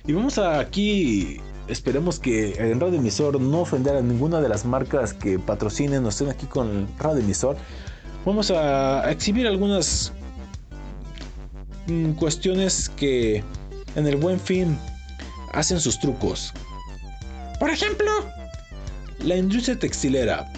[0.06, 1.40] Y vamos a aquí.
[1.66, 6.10] Esperemos que el radio emisor no ofender a ninguna de las marcas que patrocinen o
[6.10, 7.56] estén aquí con radio emisor.
[8.26, 10.12] Vamos a exhibir algunas
[11.86, 13.42] mm, cuestiones que
[13.96, 14.78] en el buen fin
[15.52, 16.52] hacen sus trucos.
[17.58, 18.10] Por ejemplo,
[19.20, 20.52] La industria textilera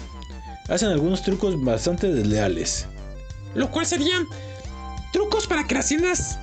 [0.67, 2.85] hacen algunos trucos bastante desleales.
[3.55, 4.25] lo cual serían
[5.17, 6.37] trucos para que las tiendas.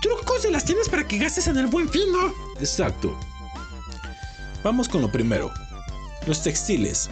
[0.00, 2.32] Trucos de las tiendas para que gastes en el buen fin, ¿no?
[2.58, 3.14] Exacto.
[4.64, 5.52] Vamos con lo primero.
[6.26, 7.10] Los textiles.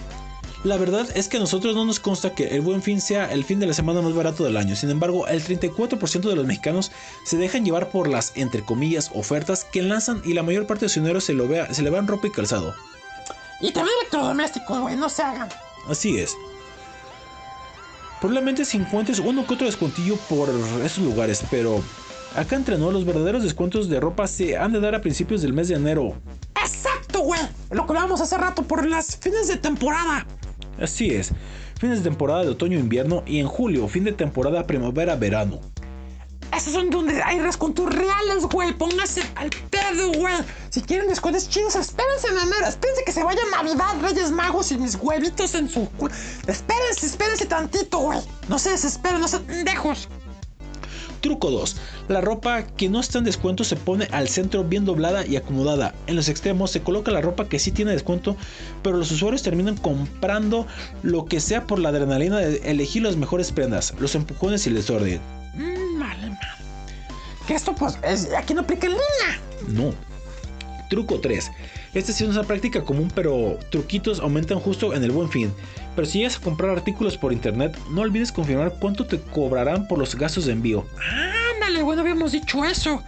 [0.65, 3.45] La verdad es que a nosotros no nos consta que el buen fin sea el
[3.45, 4.75] fin de la semana más barato del año.
[4.75, 6.91] Sin embargo, el 34% de los mexicanos
[7.27, 10.89] se dejan llevar por las, entre comillas, ofertas que lanzan y la mayor parte de
[10.89, 12.75] su dinero se, lo vea, se le va en ropa y calzado.
[13.61, 15.51] Y también electrodomésticos, güey, no se hagan.
[15.91, 16.35] Así es.
[18.21, 20.49] Probablemente si encuentres uno que otro descuentillo por
[20.85, 21.83] esos lugares, pero
[22.35, 25.69] acá entre los verdaderos descuentos de ropa se han de dar a principios del mes
[25.69, 26.15] de enero.
[26.61, 27.41] Exacto, güey.
[27.71, 30.27] Lo que hablábamos hace rato por las fines de temporada.
[30.81, 31.33] Así es,
[31.79, 35.61] fines de temporada de otoño-invierno y en julio, fin de temporada primavera-verano.
[36.55, 38.73] Esos son donde hay descuentos reales, güey.
[38.73, 40.35] Póngase al pedo, güey.
[40.71, 42.67] Si quieren descuentos chidos, espérense en enero.
[42.67, 45.89] Espérense que se vaya Navidad, Reyes Magos y mis huevitos en su
[46.47, 48.21] Espérense, espérense tantito, güey.
[48.49, 50.09] No se desesperen, no sean pendejos.
[51.21, 51.77] Truco 2.
[52.09, 55.95] La ropa que no está en descuento se pone al centro bien doblada y acomodada.
[56.07, 58.37] En los extremos se coloca la ropa que sí tiene descuento,
[58.83, 60.67] pero los usuarios terminan comprando
[61.03, 64.77] lo que sea por la adrenalina de elegir las mejores prendas, los empujones y el
[64.77, 65.21] desorden.
[65.57, 66.39] Mmm, vale.
[67.47, 69.03] Que esto, pues, es, aquí no aplica línea.
[69.69, 69.95] No.
[70.89, 71.51] Truco 3.
[71.95, 75.53] Esta sí es una práctica común, pero truquitos aumentan justo en el buen fin.
[75.95, 79.99] Pero si llegas a comprar artículos por internet, no olvides confirmar cuánto te cobrarán por
[79.99, 80.87] los gastos de envío.
[81.55, 83.03] Ándale, güey, no habíamos dicho eso.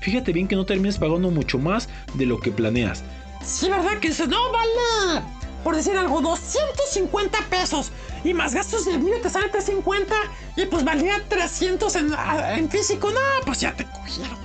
[0.00, 3.02] Fíjate bien que no termines pagando mucho más de lo que planeas.
[3.44, 3.98] Sí, ¿verdad?
[3.98, 5.37] Que dices, no, vale.
[5.64, 7.90] Por decir algo, 250 pesos.
[8.24, 10.14] Y más gastos de envío te sale 350.
[10.56, 13.10] Y pues valía 300 en, físico.
[13.10, 14.38] No, pues ya te cogieron.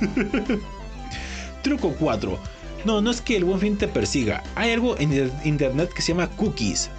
[1.62, 2.38] Truco 4.
[2.84, 4.42] No, no es que el buen fin te persiga.
[4.54, 6.90] Hay algo en internet que se llama cookies.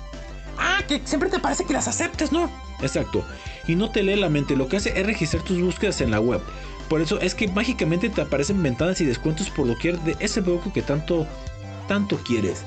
[0.57, 2.49] Ah, que siempre te parece que las aceptes, ¿no?
[2.81, 3.25] Exacto.
[3.67, 6.19] Y no te lee la mente, lo que hace es registrar tus búsquedas en la
[6.19, 6.41] web.
[6.89, 10.71] Por eso es que mágicamente te aparecen ventanas y descuentos por doquier de ese producto
[10.71, 11.25] que tanto,
[11.87, 12.63] tanto quieres.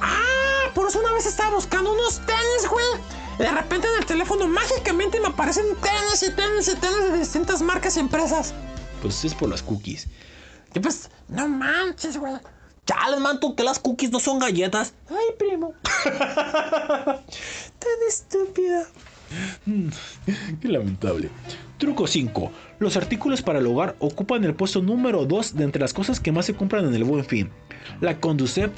[0.00, 2.86] Ah, por eso una vez estaba buscando unos tenis, güey.
[3.38, 7.60] De repente en el teléfono mágicamente me aparecen tenis y tenis y tenis de distintas
[7.62, 8.54] marcas y empresas.
[9.02, 10.08] Pues es por las cookies.
[10.74, 12.34] Y pues, no manches, güey.
[12.86, 14.94] Chale, manto, que las cookies no son galletas.
[15.10, 15.74] Ay, primo.
[16.04, 18.86] Tan estúpida.
[20.60, 21.30] Qué lamentable.
[21.78, 22.52] Truco 5.
[22.78, 26.32] Los artículos para el hogar ocupan el puesto número 2 de entre las cosas que
[26.32, 27.50] más se compran en el buen fin.
[28.00, 28.70] La Conducef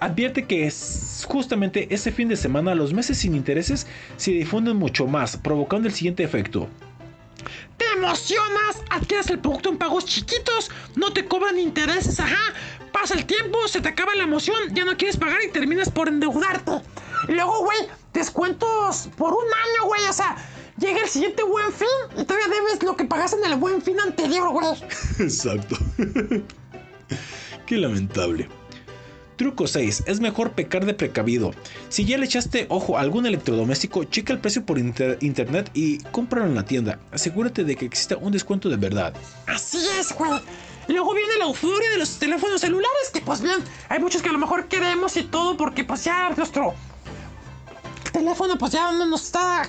[0.00, 3.86] advierte que es- justamente ese fin de semana los meses sin intereses
[4.16, 6.68] se difunden mucho más, provocando el siguiente efecto.
[7.76, 12.54] Te emocionas, adquieres el producto en pagos chiquitos, no te cobran intereses, ajá.
[12.92, 16.08] Pasa el tiempo, se te acaba la emoción, ya no quieres pagar y terminas por
[16.08, 16.72] endeudarte.
[17.28, 17.78] Y luego, güey,
[18.14, 20.36] descuentos por un año, güey, o sea,
[20.78, 21.86] llega el siguiente buen fin
[22.18, 24.82] y todavía debes lo que pagaste en el buen fin anterior, güey.
[25.18, 25.76] Exacto.
[27.66, 28.48] Qué lamentable.
[29.36, 30.04] Truco 6.
[30.06, 31.50] Es mejor pecar de precavido.
[31.90, 35.98] Si ya le echaste ojo a algún electrodoméstico, checa el precio por inter- internet y
[36.04, 36.98] cómpralo en la tienda.
[37.12, 39.12] Asegúrate de que exista un descuento de verdad.
[39.46, 40.40] Así es, güey.
[40.88, 43.56] Luego viene la euforia de los teléfonos celulares, que pues bien,
[43.88, 46.72] hay muchos que a lo mejor queremos y todo, porque pues ya nuestro
[48.12, 49.68] teléfono pues ya no nos está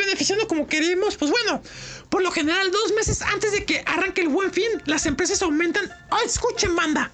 [0.00, 1.16] beneficiando como queremos.
[1.16, 1.62] Pues bueno,
[2.08, 5.90] por lo general, dos meses antes de que arranque el buen fin, las empresas aumentan.
[6.10, 7.10] ¡Ay, escuchen, banda!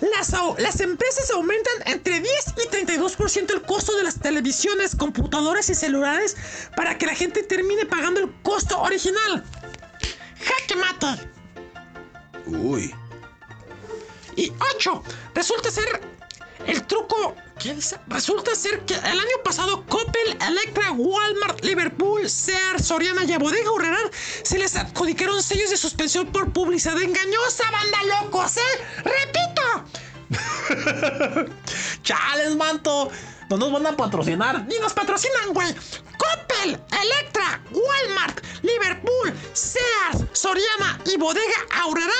[0.00, 5.76] Las, las empresas aumentan entre 10 y 32% el costo de las televisiones, computadoras y
[5.76, 6.36] celulares
[6.74, 9.44] para que la gente termine pagando el costo original.
[10.40, 11.28] ¡Jaque mate!
[12.46, 12.92] Uy.
[14.36, 15.02] Y 8.
[15.34, 16.00] Resulta ser
[16.66, 17.36] el truco.
[17.62, 17.96] ¿Qué dice?
[18.08, 24.00] Resulta ser que el año pasado Coppel, Electra, Walmart, Liverpool, Sears, Soriana y Bodega Urrera
[24.42, 28.60] se les adjudicaron sellos de suspensión por publicidad engañosa, banda locos, ¿eh?
[29.04, 29.84] ¡Repito!
[32.02, 33.12] ¡Chales, manto!
[33.48, 34.66] No nos van a patrocinar.
[34.66, 35.72] Ni nos patrocinan, güey.
[36.18, 42.12] Coppel, Electra, Walmart, Liverpool, Sears, Soriana y Bodega Aurrera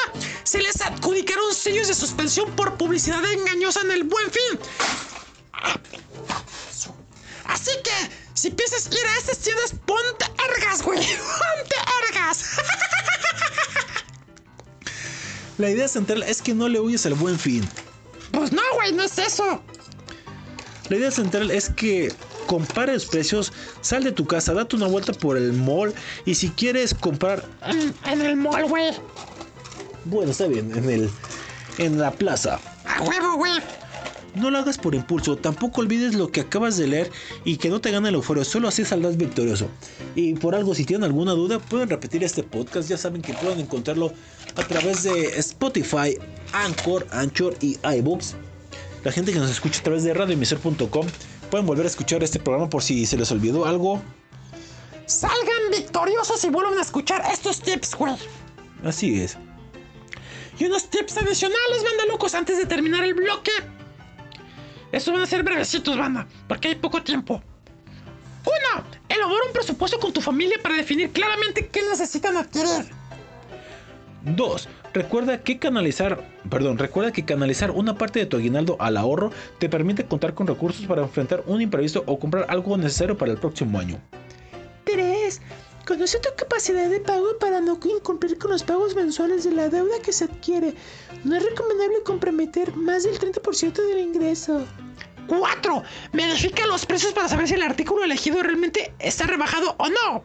[0.45, 4.61] se les adjudicaron sellos de suspensión por publicidad engañosa en el buen fin.
[7.45, 10.25] Así que, si piensas ir a estas tiendas, ponte
[10.57, 10.99] ergas, güey.
[11.01, 11.77] Ponte
[12.09, 12.45] ergas.
[15.59, 17.69] La idea central es que no le huyes al buen fin.
[18.33, 19.63] Pues no, güey, no es eso.
[20.89, 22.13] La idea central es que
[22.47, 25.95] compares precios, sal de tu casa, date una vuelta por el mall
[26.25, 28.93] y si quieres comprar, En, en el mall, güey.
[30.07, 31.11] bueno, está bien, en el
[31.79, 32.59] en la plaza.
[32.85, 33.53] A huevo, güey.
[34.35, 37.11] No lo hagas por impulso, tampoco olvides lo que acabas de leer
[37.45, 39.69] y que no te gane el euforio, solo así saldrás victorioso.
[40.15, 43.61] Y por algo, si tienen alguna duda, pueden repetir este podcast, ya saben que pueden
[43.61, 44.13] encontrarlo
[44.57, 46.17] a través de Spotify,
[46.53, 48.35] Anchor, Anchor y iBooks.
[49.05, 51.07] La gente que nos escucha a través de radioemisor.com
[51.51, 54.01] pueden volver a escuchar este programa por si se les olvidó algo.
[55.05, 58.15] Salgan victoriosos y vuelvan a escuchar estos tips, güey.
[58.83, 59.37] Así es.
[60.59, 63.51] Y unos tips adicionales, banda locos, antes de terminar el bloque.
[64.93, 67.43] Estos van a ser brevecitos, banda, porque hay poco tiempo.
[68.45, 72.91] Uno, elabora un presupuesto con tu familia para definir claramente qué necesitan adquirir.
[74.25, 74.69] 2.
[74.93, 79.69] Recuerda que canalizar, perdón, recuerda que canalizar una parte de tu aguinaldo al ahorro te
[79.69, 83.79] permite contar con recursos para enfrentar un imprevisto o comprar algo necesario para el próximo
[83.79, 83.99] año.
[84.85, 85.41] 3.
[85.87, 90.01] Conoce tu capacidad de pago para no incumplir con los pagos mensuales de la deuda
[90.01, 90.75] que se adquiere.
[91.25, 94.65] No es recomendable comprometer más del 30% del ingreso.
[95.27, 95.83] 4.
[96.13, 100.23] Verifica los precios para saber si el artículo elegido realmente está rebajado o no.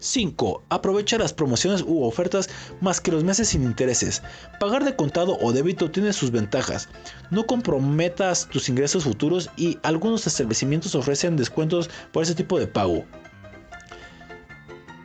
[0.00, 0.64] 5.
[0.68, 2.50] Aprovecha las promociones u ofertas
[2.80, 4.20] más que los meses sin intereses.
[4.58, 6.88] Pagar de contado o débito tiene sus ventajas.
[7.30, 13.04] No comprometas tus ingresos futuros y algunos establecimientos ofrecen descuentos por ese tipo de pago.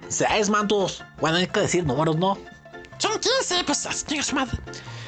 [0.10, 1.04] 6 mantos.
[1.20, 2.38] Bueno, hay que decir números, ¿no?
[2.98, 4.58] Son 15, pues así su madre.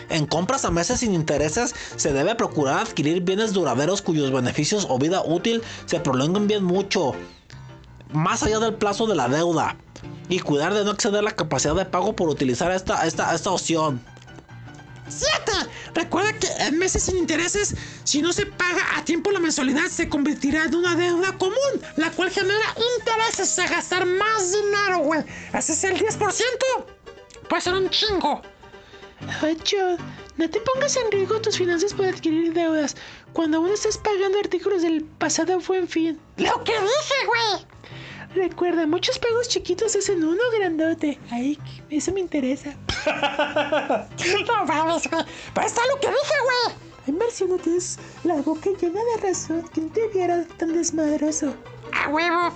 [0.09, 4.97] En compras a meses sin intereses se debe procurar adquirir bienes duraderos cuyos beneficios o
[4.97, 7.13] vida útil se prolonguen bien mucho,
[8.11, 9.77] más allá del plazo de la deuda,
[10.27, 14.01] y cuidar de no exceder la capacidad de pago por utilizar esta, esta, esta opción.
[15.10, 15.52] 7.
[15.94, 20.10] Recuerda que en meses sin intereses, si no se paga a tiempo la mensualidad, se
[20.10, 25.23] convertirá en una deuda común, la cual genera intereses a gastar más dinero, güey.
[25.53, 26.44] ¿Haces el 10%?
[27.48, 28.41] Puede ser un chingo.
[29.41, 29.98] 8.
[30.38, 32.95] No te pongas en riesgo tus finanzas por adquirir deudas
[33.34, 36.19] cuando aún estás pagando artículos del pasado buen fin.
[36.38, 37.68] Lo que dije, güey.
[38.35, 41.18] Recuerda, muchos pagos chiquitos hacen uno grandote.
[41.31, 41.57] Ay,
[41.89, 42.76] eso me interesa.
[44.47, 45.23] No mames, güey.
[45.53, 46.76] Pero está lo que dije, güey.
[47.07, 49.64] Ay, Marciano, tienes la boca llena de razón.
[49.73, 51.56] ¿Quién te viera tan desmadroso?
[51.93, 52.53] A huevo.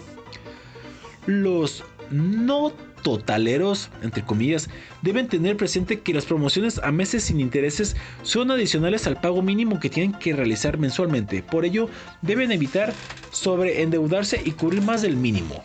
[1.26, 2.72] Los no
[3.04, 4.70] totaleros, entre comillas,
[5.02, 9.80] deben tener presente que las promociones a meses sin intereses son adicionales al pago mínimo
[9.80, 11.44] que tienen que realizar mensualmente.
[11.44, 11.90] Por ello,
[12.22, 12.94] deben evitar
[13.32, 15.64] sobreendeudarse y cubrir más del mínimo.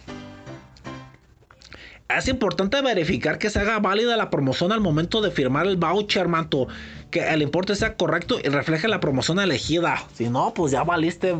[2.09, 6.27] Es importante verificar que se haga válida la promoción al momento de firmar el voucher,
[6.27, 6.66] manto.
[7.10, 10.02] Que el importe sea correcto y refleje la promoción elegida.
[10.15, 11.36] Si no, pues ya valiste,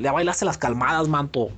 [0.00, 1.50] ya bailaste las calmadas, manto.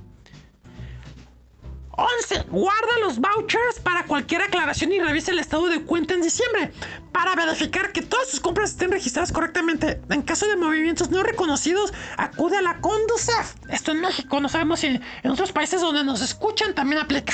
[2.01, 2.45] 11.
[2.49, 6.71] Guarda los vouchers para cualquier aclaración y revisa el estado de cuenta en diciembre
[7.11, 10.01] para verificar que todas sus compras estén registradas correctamente.
[10.09, 13.55] En caso de movimientos no reconocidos, acude a la Conducef.
[13.69, 17.33] Esto en México, no sabemos si en otros países donde nos escuchan también aplica.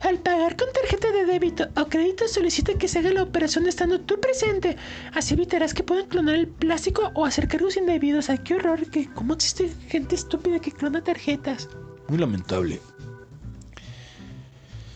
[0.00, 4.00] Al pagar con tarjeta de débito o crédito solicita que se haga la operación estando
[4.00, 4.76] tú presente.
[5.12, 8.30] Así evitarás que puedan clonar el plástico o hacer cargos indebidos.
[8.30, 11.68] Ay, qué horror, que cómo existe gente estúpida que clona tarjetas.
[12.08, 12.80] Muy lamentable.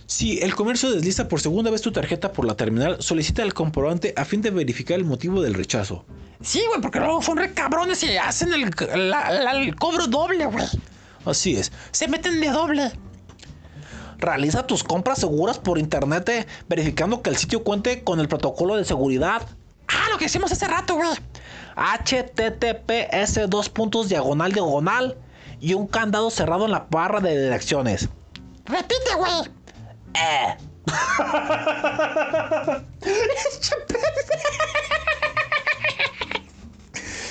[0.07, 4.13] Si el comercio desliza por segunda vez tu tarjeta por la terminal, solicita el comprobante
[4.17, 6.05] a fin de verificar el motivo del rechazo.
[6.43, 8.71] Sí, güey, porque luego son re cabrones y hacen el,
[9.11, 10.65] la- la- el cobro doble, güey.
[11.25, 11.71] Así es.
[11.93, 12.91] Se meten de doble.
[14.19, 18.77] Realiza tus compras seguras por internet, eh, verificando que el sitio cuente con el protocolo
[18.77, 19.43] de seguridad.
[19.89, 21.09] Ah, lo que hicimos hace rato, güey.
[21.77, 25.17] HTTPS dos puntos diagonal diagonal
[25.61, 28.09] y un candado cerrado en la barra de direcciones.
[28.67, 29.33] Repite, güey.
[30.15, 30.57] Eh.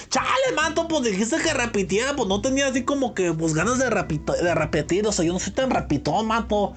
[0.10, 3.90] Chale, manto, pues dijiste que repitiera, pues no tenía así como que pues ganas de,
[3.92, 6.74] repito- de repetir, o sea, yo no soy tan rapitón, manto.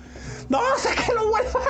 [0.51, 1.61] No, sé que lo vuelvo.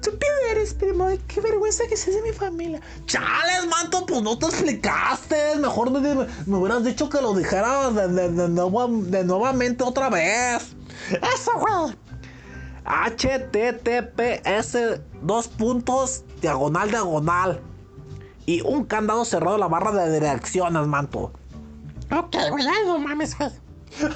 [0.00, 1.08] Estúpido eres, primo.
[1.26, 2.80] Qué vergüenza que seas de mi familia.
[3.06, 5.56] Chales, manto, pues no te explicaste.
[5.56, 6.00] Mejor me,
[6.46, 10.68] me hubieras dicho que lo dijera de, de- de nuevo- de nuevamente otra vez.
[11.10, 11.96] Eso, güey.
[12.84, 17.60] HTTPS dos puntos diagonal diagonal
[18.46, 21.32] y un candado cerrado en la barra de direcciones, manto.
[22.10, 23.50] Ok, güey, no mames, güey.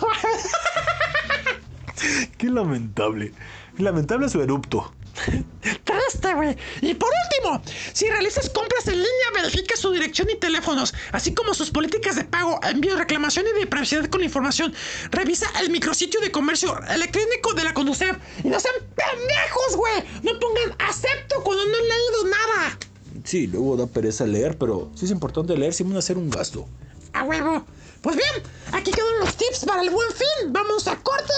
[2.38, 3.32] Qué lamentable.
[3.78, 4.92] Lamentable su erupto.
[5.84, 6.56] Triste, güey.
[6.80, 7.62] Y por último,
[7.92, 12.24] si realizas compras en línea, verifica su dirección y teléfonos, así como sus políticas de
[12.24, 14.74] pago, envío, reclamación y de privacidad con la información.
[15.10, 18.16] Revisa el micrositio de comercio electrónico de la Conducef.
[18.42, 20.04] Y no sean pendejos, güey.
[20.22, 22.78] No pongan acepto cuando no han leído nada.
[23.24, 26.30] Sí, luego da pereza leer, pero sí es importante leer si van a hacer un
[26.30, 26.66] gasto.
[27.12, 27.64] A huevo.
[28.00, 30.52] Pues bien, aquí quedan los tips para el buen fin.
[30.52, 31.32] Vamos a corte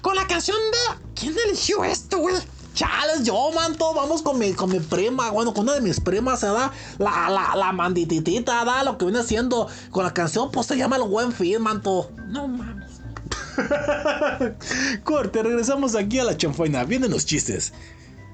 [0.00, 1.04] con la canción de.
[1.14, 2.34] ¿Quién eligió esto, güey?
[2.80, 6.40] Chales, yo, manto, vamos con mi, con mi prima, bueno, con una de mis primas,
[6.40, 6.70] ¿verdad?
[6.96, 8.86] La, la, la mandititita, ¿verdad?
[8.86, 12.10] Lo que viene haciendo con la canción, pues se llama El Buen Fin, manto.
[12.28, 13.02] No mames.
[15.04, 16.82] Corte, regresamos aquí a la chanfaina.
[16.84, 17.74] Vienen los chistes.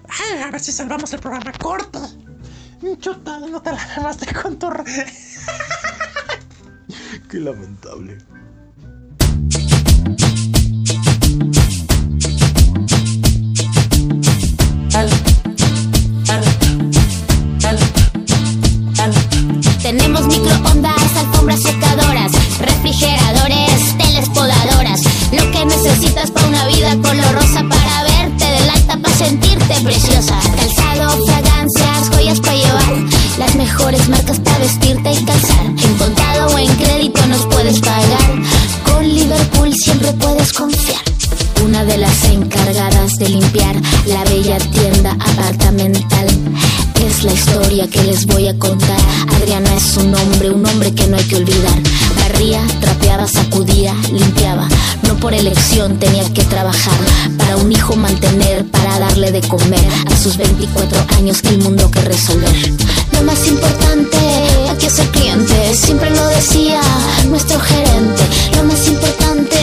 [0.09, 1.53] Ay, a ver si salvamos el programa.
[1.61, 1.99] Corte.
[3.01, 4.69] Chuta, no te la con tu.
[7.29, 8.19] Qué lamentable.
[19.87, 25.01] Tenemos microondas, alfombras secadoras, refrigeradores, teles podadoras.
[25.31, 30.41] Lo que necesitas para una vida color rosa para verte del alta para sentirte preciosa.
[30.57, 32.95] Calzado, fragancias, joyas para llevar.
[33.39, 35.67] Las mejores marcas para vestirte y calzar.
[35.67, 38.43] En contado o en crédito nos puedes pagar.
[38.91, 41.03] Con Liverpool siempre puedes confiar.
[41.65, 43.77] Una de las encargadas de limpiar
[44.07, 46.27] la bella tienda apartamental.
[47.17, 48.99] Es la historia que les voy a contar.
[49.37, 51.73] Adriana es un hombre, un hombre que no hay que olvidar.
[52.21, 54.69] Barría, trapeaba, sacudía, limpiaba.
[55.09, 56.99] No por elección tenía que trabajar.
[57.39, 59.89] Para un hijo mantener, para darle de comer.
[60.13, 62.55] A sus 24 años el mundo que resolver.
[63.13, 64.19] Lo más importante
[64.69, 65.75] aquí es el cliente.
[65.75, 66.83] Siempre lo decía
[67.31, 68.25] nuestro gerente.
[68.57, 69.56] Lo más importante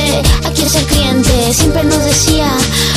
[0.45, 1.53] aquí es el cliente.
[1.53, 2.47] Siempre nos decía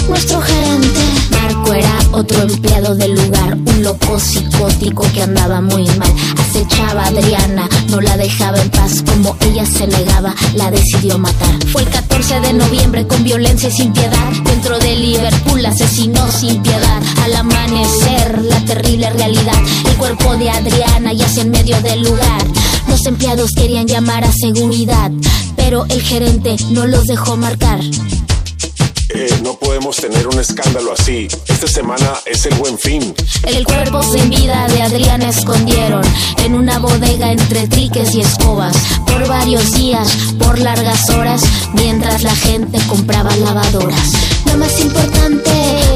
[0.09, 1.01] nuestro gerente.
[1.31, 6.13] Marco era otro empleado del lugar, un loco psicótico que andaba muy mal.
[6.39, 9.03] Acechaba a Adriana, no la dejaba en paz.
[9.07, 11.55] Como ella se negaba, la decidió matar.
[11.73, 14.33] Fue el 14 de noviembre con violencia y sin piedad.
[14.45, 17.03] Dentro de Liverpool asesinó sin piedad.
[17.23, 19.61] Al amanecer, la terrible realidad.
[19.89, 22.45] El cuerpo de Adriana yace en medio del lugar.
[22.89, 25.11] Los empleados querían llamar a seguridad,
[25.57, 27.81] pero el gerente no los dejó marcar.
[29.11, 31.29] Eh, no podemos tener un escándalo así.
[31.47, 33.15] Esta semana es el buen fin.
[33.45, 36.03] El cuerpo sin vida de Adriana escondieron
[36.45, 38.77] en una bodega entre triques y escobas
[39.07, 40.09] por varios días,
[40.39, 41.43] por largas horas,
[41.75, 44.13] mientras la gente compraba lavadoras.
[44.47, 45.51] Lo más importante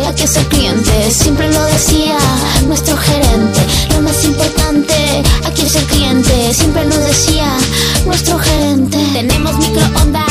[0.06, 2.18] aquí es el cliente, siempre lo decía
[2.66, 3.60] nuestro gerente.
[3.94, 7.56] Lo más importante aquí es el cliente, siempre nos decía
[8.06, 8.98] nuestro gerente.
[9.12, 10.29] Tenemos microondas,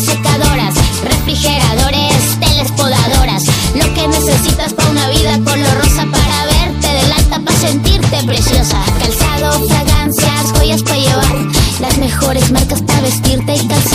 [0.00, 0.74] secadoras,
[1.04, 3.42] refrigeradores, teles podadoras.
[3.74, 8.82] Lo que necesitas para una vida color rosa para verte del alta para sentirte preciosa.
[8.98, 11.36] Calzado, fragancias, joyas para llevar.
[11.80, 13.91] Las mejores marcas para vestirte y calzar.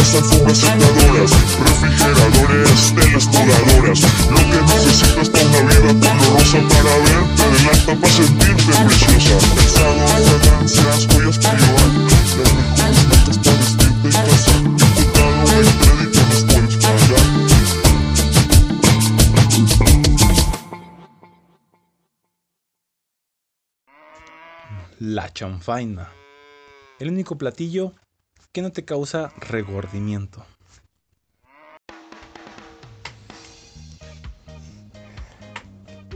[0.00, 4.00] Microondas, alfombras secadoras, refrigeradores, telas podadoras.
[4.30, 9.36] Lo que necesitas para una vida color rosa para verte del alta para sentirte preciosa.
[9.56, 10.06] Calzado,
[10.40, 11.90] fragancias, joyas para llevar.
[12.10, 14.56] Las mejores marcas para vestirte y calzar.
[14.56, 17.24] En contado o en crédito nos puedes pagar.
[24.98, 26.08] La chanfaina.
[26.98, 27.94] El único platillo
[28.52, 30.44] ¿Qué no te causa regordimiento.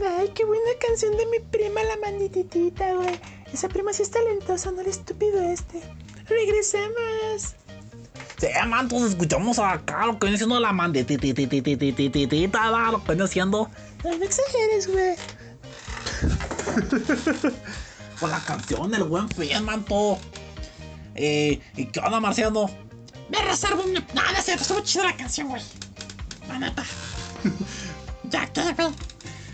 [0.04, 3.20] Ay, qué buena canción de mi prima la mandititita, güey.
[3.52, 5.80] Esa prima sí es talentosa, no el estúpido este.
[6.26, 7.54] Regresemos.
[8.38, 13.70] Sí, man, entonces escuchamos acá lo que viene siendo la mandititititititita, lo que viene siendo.
[14.02, 15.14] No, no exageres, güey.
[18.18, 20.18] Con la canción del buen fin, manto.
[21.14, 22.70] Eh, ¿Y qué onda, Marciano?
[23.28, 23.94] Me reservo un.
[23.94, 25.62] No, no es cierto, estuvo chida la canción, güey.
[26.48, 26.84] La neta.
[28.30, 28.88] ya que, güey.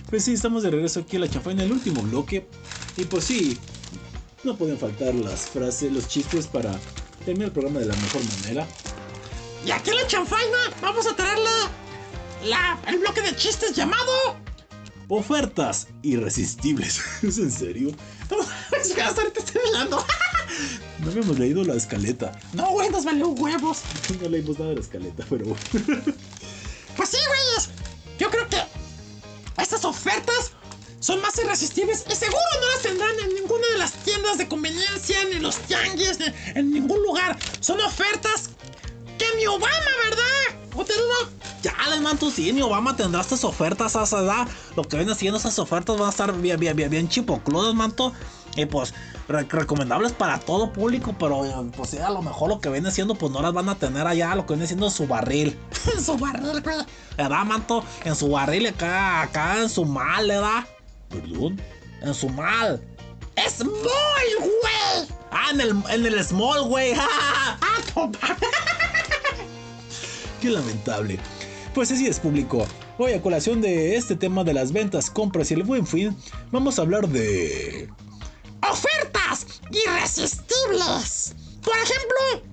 [0.08, 2.46] Pues sí, estamos de regreso aquí a la chafaina en el último bloque.
[2.96, 3.58] Y pues sí,
[4.42, 6.72] no pueden faltar las frases, los chistes para
[7.24, 8.66] terminar el programa de la mejor manera.
[9.64, 11.50] Y aquí en la chanfaina vamos a traerle
[12.44, 14.36] la, el bloque de chistes llamado.
[15.08, 17.00] Ofertas irresistibles.
[17.22, 17.90] ¿Es en serio?
[18.80, 20.04] Es que hasta ahorita estoy hablando.
[20.98, 22.32] No habíamos leído la escaleta.
[22.52, 23.80] No, güey, nos valió huevos.
[24.20, 25.44] No leímos nada de la escaleta, pero
[26.96, 27.70] Pues sí, güeyes.
[28.18, 28.58] Yo creo que
[29.60, 30.52] estas ofertas
[31.00, 35.24] son más irresistibles y seguro no las tendrán en ninguna de las tiendas de conveniencia,
[35.24, 37.38] ni en los tianguis, ni en ningún lugar.
[37.60, 38.50] Son ofertas
[39.18, 40.60] que ni Obama, ¿verdad?
[40.74, 41.30] ¿O te dudo?
[41.62, 44.48] Ya, les manto, sí, ni Obama tendrá estas ofertas a esa edad.
[44.76, 48.12] Lo que vienen haciendo esas ofertas van a estar bien, bien, bien, bien chipocludas, manto.
[48.56, 48.92] Y pues,
[49.30, 53.14] re- recomendables para todo público, pero eh, pues a lo mejor lo que viene siendo,
[53.14, 55.58] pues no las van a tener allá, lo que viene siendo en su barril.
[55.94, 56.62] En su barril.
[57.16, 57.84] ¿Verdad, manto?
[58.04, 60.64] En su barril, acá, acá en su mal, ¿verdad?
[61.08, 61.60] ¿Perdón?
[62.02, 62.82] En su mal.
[63.48, 63.72] ¡Small,
[64.38, 65.08] güey!
[65.30, 66.92] Ah, en el, en el small, güey.
[66.98, 67.56] ¡Ah,
[70.40, 71.18] Qué lamentable.
[71.74, 72.66] Pues así es, público.
[72.98, 76.16] Hoy a colación de este tema de las ventas, compras y el buen fin,
[76.50, 77.88] vamos a hablar de...
[78.68, 81.34] ¡Ofertas irresistibles!
[81.62, 82.50] Por ejemplo,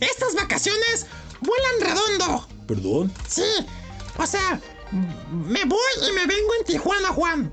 [0.00, 1.06] estas vacaciones
[1.40, 2.48] vuelan redondo.
[2.66, 3.12] ¿Perdón?
[3.28, 3.44] Sí,
[4.18, 4.60] o sea,
[5.30, 5.78] me voy
[6.08, 7.52] y me vengo en Tijuana, Juan.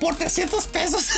[0.00, 1.06] Por 300 pesos.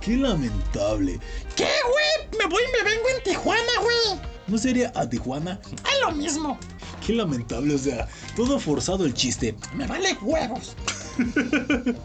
[0.00, 1.18] Qué lamentable.
[1.56, 2.38] ¿Qué, güey?
[2.38, 4.20] Me voy y me vengo en Tijuana, güey.
[4.46, 5.60] ¿No sería a Tijuana?
[5.64, 6.58] Es lo mismo.
[7.04, 9.56] Qué lamentable, o sea, todo forzado el chiste.
[9.74, 10.76] Me vale huevos.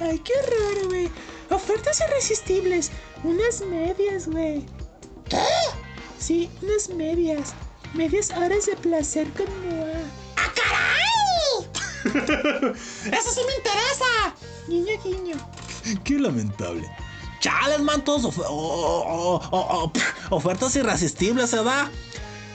[0.00, 1.10] Ay, qué raro, güey.
[1.50, 2.90] Ofertas irresistibles.
[3.24, 4.64] Unas medias, güey.
[5.28, 5.42] ¿Qué?
[6.18, 7.54] Sí, unas medias.
[7.94, 10.00] Medias horas de placer con Noah.
[10.36, 11.66] ¡Ah, caray!
[13.12, 14.34] ¡Eso sí me interesa!
[14.68, 15.36] Guiño, guiño.
[16.04, 16.88] Qué lamentable.
[17.40, 18.24] Chales, mantos.
[18.24, 21.88] of- o- o- o- o- pf, ofertas irresistibles, ¿verdad?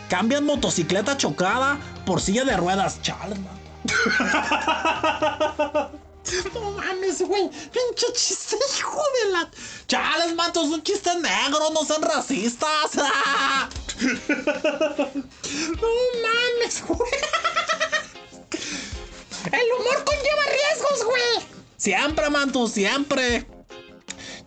[0.10, 3.02] Cambian motocicleta chocada por silla de ruedas.
[3.02, 3.60] Chales, man.
[6.54, 7.50] No mames, güey.
[7.50, 9.50] Pinche chiste, hijo de la.
[9.88, 12.92] Chales, mantos, un chiste negro, no sean racistas.
[15.56, 15.88] No
[16.22, 17.12] mames, güey.
[19.46, 21.48] El humor conlleva riesgos, güey.
[21.78, 23.48] Siempre, mantos, siempre.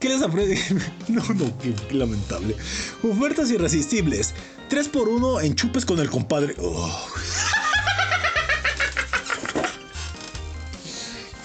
[0.00, 0.74] ¿Qué les ofrece?
[1.08, 2.56] No, no, qué, lamentable.
[3.02, 4.34] Ofertas irresistibles.
[4.68, 6.54] 3x1 en chupes con el compadre.
[6.60, 7.08] Oh.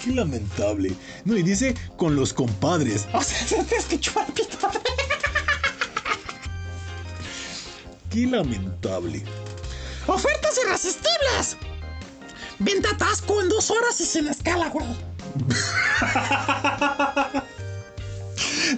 [0.04, 0.94] Qué lamentable.
[1.24, 3.06] No, y dice con los compadres.
[3.14, 4.58] O sea, tienes que chupar pito.
[8.10, 9.24] Qué lamentable.
[10.06, 11.56] Ofertas irresistibles.
[12.58, 14.84] Venta atasco en dos horas y sin escala, güey.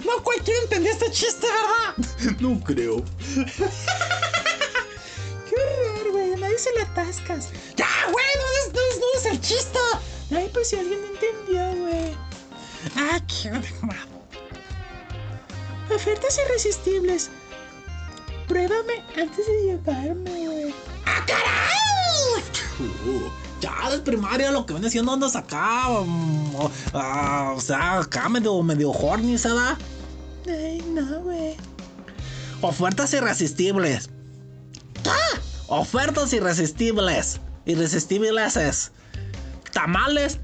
[0.05, 1.95] No cualquiera entendió este chiste, ¿verdad?
[2.39, 3.03] No creo.
[5.49, 6.35] Qué horror, güey.
[6.39, 7.49] Nadie se le atascas.
[7.75, 9.79] Ya, güey, no es, no es, no es el chiste.
[10.31, 12.15] Ay, pues si alguien no entendió, güey.
[12.95, 13.99] Ah, qué de madre.
[15.93, 17.29] Ofertas irresistibles.
[18.47, 20.73] Pruébame antes de llevarme, güey.
[21.05, 22.43] ¡Ah, caray!
[22.79, 23.29] Uh,
[23.59, 25.87] Chales, primaria, lo que viene siendo andas acá.
[26.05, 29.77] mm, o- ah, o sea, acá medio, medio horny, ¿verdad?
[30.47, 31.55] Ay, no, güey.
[32.61, 34.09] Ofertas irresistibles.
[35.67, 37.39] Ofertas irresistibles.
[37.65, 38.91] Irresistibles es.
[39.77, 40.39] Tamales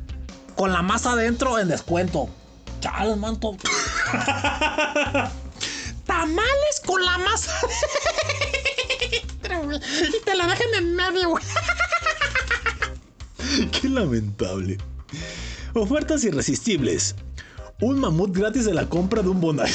[0.55, 2.29] con la masa adentro en descuento.
[2.81, 3.57] Chales, manto.
[6.05, 7.51] Tamales con la masa.
[9.49, 11.43] Y te la dejan en medio, güey.
[13.71, 14.77] Qué lamentable.
[15.73, 17.15] Ofertas irresistibles.
[17.81, 19.73] Un mamut gratis de la compra de un bonai.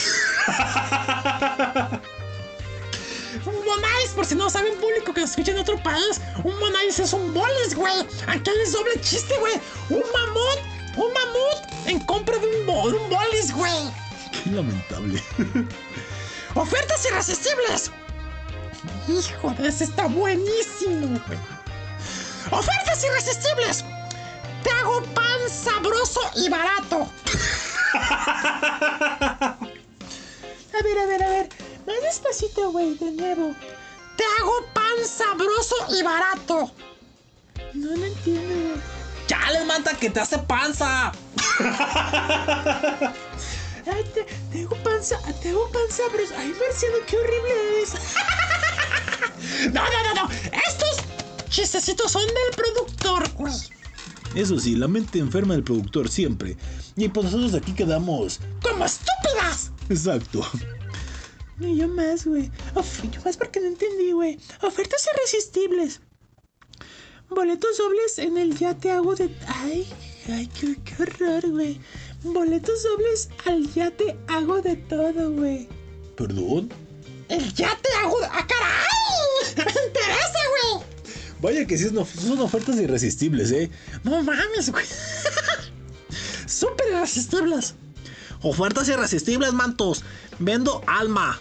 [3.69, 7.13] Bonais, por si no saben público que nos escucha en otro país, un bonais es
[7.13, 8.01] un bolis, güey.
[8.27, 9.55] Aquí es doble chiste, güey.
[9.91, 10.59] Un mamut,
[10.97, 13.91] un mamut en compra de un, bo- de un bolis, güey.
[14.33, 15.23] Qué lamentable.
[16.55, 17.91] Ofertas irresistibles.
[19.07, 21.39] Hijo de ese está buenísimo, güey.
[22.51, 23.85] Ofertas irresistibles.
[24.63, 27.07] Te hago pan sabroso y barato.
[30.79, 31.49] A ver, a ver, a ver.
[31.89, 33.55] Más despacito, güey, de nuevo.
[34.17, 36.71] Te hago pan sabroso y barato.
[37.73, 38.83] No lo entiendo, güey.
[39.27, 41.13] Chale, manta, que te hace panza.
[43.91, 46.25] Ay, te, te hago panza, te hago panza, pero...
[46.37, 47.95] Ay, Marciano, qué horrible es.
[49.73, 50.31] No, no, no, no.
[50.69, 50.99] Estos
[51.49, 53.55] chistecitos son del productor, güey.
[54.35, 56.57] Eso sí, la mente enferma del productor siempre.
[56.97, 58.41] Y pues nosotros aquí quedamos.
[58.63, 59.71] ¡Como estúpidas!
[59.89, 60.45] Exacto.
[61.61, 62.51] Y yo más, güey.
[63.13, 64.39] Yo más porque no entendí, güey.
[64.63, 66.01] Ofertas irresistibles.
[67.29, 69.29] Boletos dobles en el ya te hago de...
[69.47, 69.87] Ay,
[70.29, 71.81] ay, qué, qué horror, güey.
[72.23, 75.69] Boletos dobles al ya te hago de todo, güey.
[76.17, 76.73] ¿Perdón?
[77.29, 78.17] El ya te hago.
[78.31, 79.57] ¡Ah, caray!
[79.57, 80.41] ¡Me interesa,
[80.73, 80.85] güey!
[81.41, 83.71] Vaya que sí son ofertas irresistibles, ¿eh?
[84.05, 84.87] No mames, güey.
[86.47, 87.75] Súper irresistibles.
[88.43, 90.03] Ofertas irresistibles, mantos.
[90.39, 91.41] Vendo alma.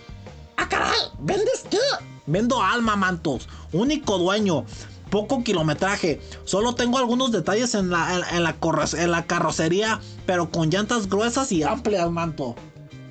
[0.58, 1.00] ¡Ah, caray!
[1.20, 1.78] ¿Vendes qué?
[2.26, 3.48] Vendo alma, mantos.
[3.72, 4.66] Único dueño.
[5.10, 6.20] Poco kilometraje.
[6.44, 8.58] Solo tengo algunos detalles en la, en, en la,
[8.98, 12.56] en la carrocería, pero con llantas gruesas y amplias, manto.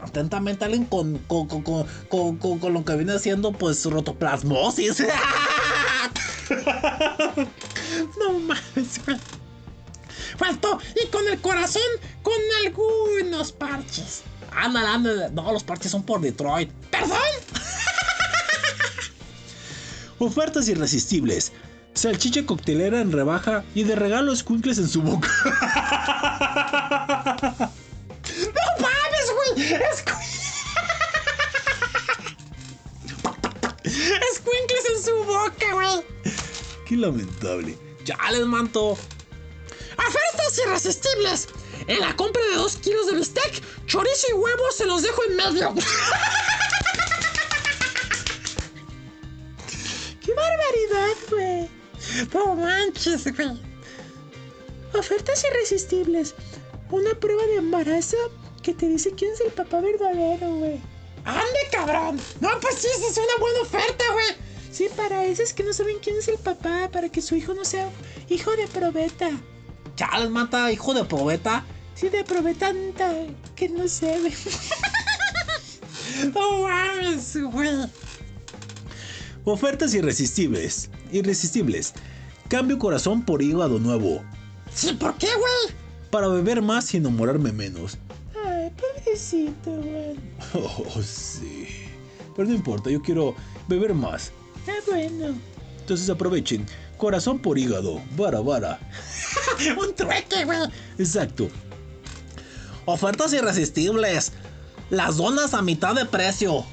[0.02, 5.04] Atentamente alguien con, con, con, con, lo que viene siendo, pues, rotoplasmosis.
[8.18, 9.00] No mames.
[10.36, 10.78] Faltó.
[11.02, 11.82] Y con el corazón,
[12.22, 14.22] con algunos parches.
[14.56, 15.30] Ándale, ándale.
[15.30, 16.70] No, los parches son por Detroit.
[16.90, 17.16] ¿Perdón?
[20.18, 21.52] Ofertas irresistibles.
[21.94, 25.28] Salchicha coctelera en rebaja y de regalo squinkles en su boca.
[28.36, 29.72] ¡No mames, güey!
[29.72, 30.04] Es
[34.32, 36.04] Escuincles en su boca, güey.
[36.86, 37.78] Qué lamentable.
[38.04, 38.92] Chales, manto.
[39.96, 41.48] Ofertas irresistibles.
[41.86, 45.36] En la compra de dos kilos de bistec, chorizo y huevo se los dejo en
[45.36, 45.74] medio.
[50.24, 51.68] ¡Qué barbaridad, güey!
[52.34, 53.60] No manches, güey.
[54.94, 56.34] Ofertas irresistibles.
[56.90, 58.16] Una prueba de embarazo
[58.62, 60.80] que te dice quién es el papá verdadero, güey.
[61.24, 62.20] ¡Ande, cabrón!
[62.40, 64.26] No, pues sí, esa es una buena oferta, güey.
[64.72, 67.64] Sí, para esos que no saben quién es el papá, para que su hijo no
[67.64, 67.88] sea
[68.28, 69.30] hijo de probeta.
[69.96, 71.64] Chales, mata, hijo de probeta.
[71.94, 72.72] Sí, de probeta
[73.54, 74.34] que no sé, güey.
[76.34, 77.70] No mames, güey.
[79.44, 80.90] Ofertas irresistibles.
[81.12, 81.94] Irresistibles.
[82.48, 84.22] Cambio corazón por hígado nuevo.
[84.74, 85.76] Sí, ¿por qué, güey?
[86.10, 87.96] Para beber más y enamorarme menos.
[88.44, 90.16] Ay, pobrecito, güey.
[90.54, 91.66] Oh, sí.
[92.34, 93.34] Pero no importa, yo quiero
[93.68, 94.32] beber más.
[94.68, 95.34] Ah, bueno.
[95.80, 96.66] Entonces aprovechen.
[96.96, 98.02] Corazón por hígado.
[98.16, 98.78] Vara, vara.
[99.78, 100.58] Un trueque, güey.
[100.98, 101.48] Exacto.
[102.84, 104.32] Ofertas irresistibles.
[104.90, 106.64] Las donas a mitad de precio.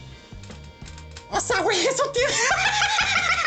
[1.32, 2.34] O sea, güey, eso tiene.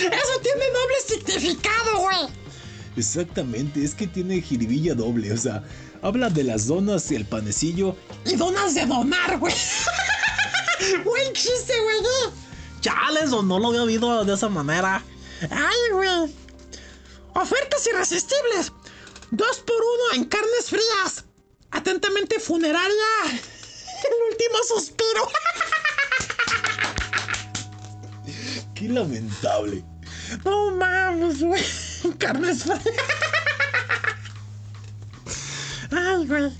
[0.00, 2.40] Eso tiene doble significado, güey.
[2.96, 5.32] Exactamente, es que tiene jiribilla doble.
[5.32, 5.62] O sea,
[6.02, 7.96] habla de las donas y el panecillo.
[8.24, 9.54] Y donas de donar, güey.
[11.04, 12.39] Buen chiste, güey.
[12.80, 15.02] Chales, o no lo había oído de esa manera.
[15.50, 16.34] Ay, güey.
[17.34, 18.72] Ofertas irresistibles.
[19.30, 21.24] Dos por uno en carnes frías.
[21.70, 23.06] Atentamente, funeraria.
[23.24, 25.28] El último suspiro.
[28.74, 29.84] Qué lamentable.
[30.44, 31.64] No mames, güey.
[32.18, 32.82] Carnes frías.
[35.90, 36.52] Ay, güey.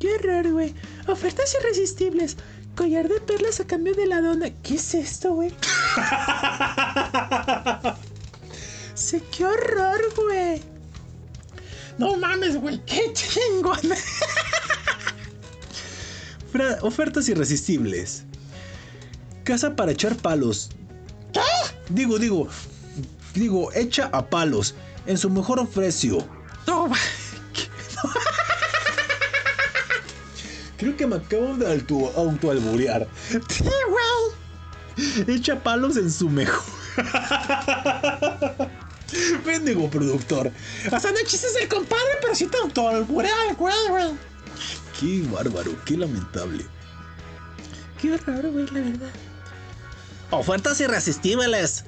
[0.00, 0.74] Qué horror, güey.
[1.06, 2.36] Ofertas irresistibles.
[2.78, 4.50] Collar de perlas a cambio de la dona.
[4.62, 5.52] ¿Qué es esto, güey?
[8.94, 10.62] Sí, qué horror, güey.
[11.98, 12.80] No mames, güey.
[12.84, 13.80] Qué chingón.
[16.82, 18.22] Ofertas irresistibles.
[19.42, 20.70] Casa para echar palos.
[21.32, 21.40] ¿Qué?
[21.88, 22.46] Digo, digo.
[23.34, 24.76] Digo, hecha a palos.
[25.06, 26.24] En su mejor precio.
[26.68, 26.88] No,
[30.78, 33.06] Creo que me acabo de auto- autoalburear.
[33.48, 35.36] Sí, güey.
[35.36, 36.62] Echa palos en su mejor.
[39.44, 40.52] Pendejo productor.
[40.88, 44.10] Sea, no chistes del compadre, pero sí te autoalburea el güey, güey.
[44.98, 46.66] Qué bárbaro, qué lamentable.
[48.00, 49.10] Qué horror, güey, la verdad.
[50.30, 51.84] Ofertas irresistibles.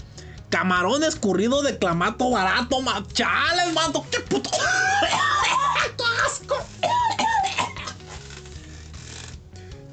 [0.49, 4.05] Camarón escurrido de clamato barato, ma- Chales, manto.
[4.11, 4.51] Qué puto.
[5.97, 6.57] ¡Qué asco!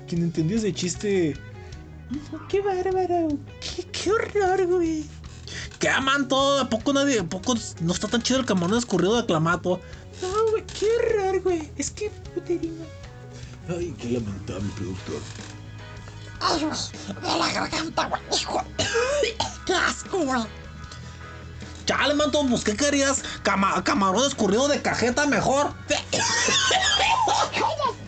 [0.07, 1.35] Quien entendió ese chiste.
[2.49, 3.27] Qué bárbaro.
[3.59, 5.05] Qué, qué horror, güey.
[5.79, 6.59] ¿Qué manto?
[6.59, 7.19] ¿A poco nadie?
[7.19, 9.81] ¿A poco no está tan chido el camarón escurrido de clamato?
[10.51, 10.63] güey.
[10.79, 11.71] Qué horror, güey.
[11.77, 12.83] Es que puterina.
[13.69, 15.21] Ay, qué lamentable, productor.
[16.39, 18.21] Ay, güey, de la garganta, güey.
[18.39, 18.63] Hijo.
[19.65, 20.41] Qué asco, güey.
[21.85, 23.21] Chale, manto, pues ¿qué querías?
[23.43, 25.73] Cama- camarón escurrido de cajeta mejor.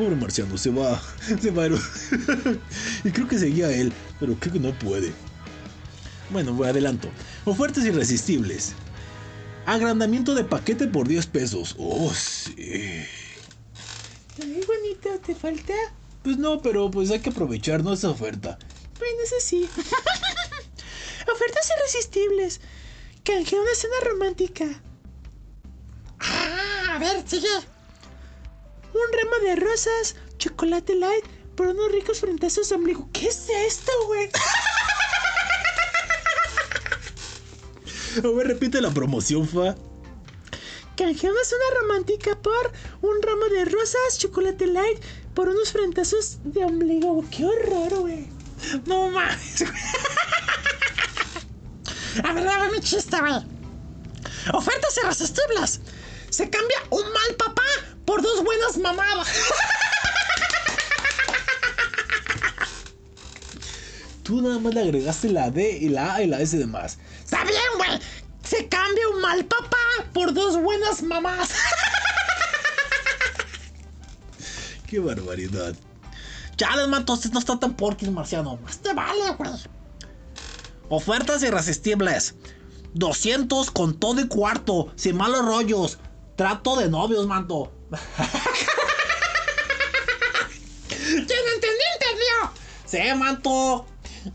[0.00, 0.98] Pobre marciano, se va.
[1.42, 1.66] Se va.
[3.04, 5.12] y creo que seguía él, pero creo que no puede.
[6.30, 7.10] Bueno, voy adelanto.
[7.44, 8.72] Ofertas irresistibles.
[9.66, 11.76] Agrandamiento de paquete por 10 pesos.
[11.78, 12.54] Oh, sí.
[14.42, 15.74] Ay, bonito, ¿te falta?
[16.22, 17.92] Pues no, pero pues hay que aprovechar ¿no?
[17.92, 18.58] esa oferta.
[18.98, 19.68] Bueno, eso sí.
[21.30, 22.62] Ofertas irresistibles.
[23.22, 24.82] Canjea una cena romántica.
[26.20, 27.48] Ah, a ver, sigue.
[28.92, 33.08] Un ramo de rosas, chocolate light, por unos ricos frentazos de ombligo.
[33.12, 34.28] ¿Qué es esto, güey?
[38.24, 39.76] A ver, repite la promoción, fa.
[40.96, 45.00] Canjea una romántica por un ramo de rosas, chocolate light,
[45.34, 47.24] por unos frentazos de ombligo.
[47.30, 48.28] ¡Qué horror, güey!
[48.86, 49.72] No mames, güey.
[52.24, 53.32] A ver, dame mi chiste, güey.
[54.52, 55.80] Ofertas irresistibles.
[56.28, 57.62] Se cambia un mal papá
[58.10, 59.28] por dos buenas mamadas.
[64.24, 66.98] Tú nada más le agregaste la D y la A y la S de más.
[67.24, 68.00] Está bien, güey.
[68.42, 69.76] Se cambia un mal papá
[70.12, 71.50] por dos buenas mamás.
[74.88, 75.76] Qué barbaridad.
[76.56, 78.58] Chales, manto, este no está tan porquis, marciano.
[78.82, 79.52] Te vale, güey.
[80.88, 82.34] Ofertas irresistibles.
[82.94, 85.98] 200 con todo y cuarto, sin malos rollos.
[86.34, 87.72] Trato de novios, manto.
[90.88, 92.52] Quien entendió, entendió.
[92.86, 93.86] Sí, manto.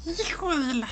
[0.06, 0.88] Hijo de la.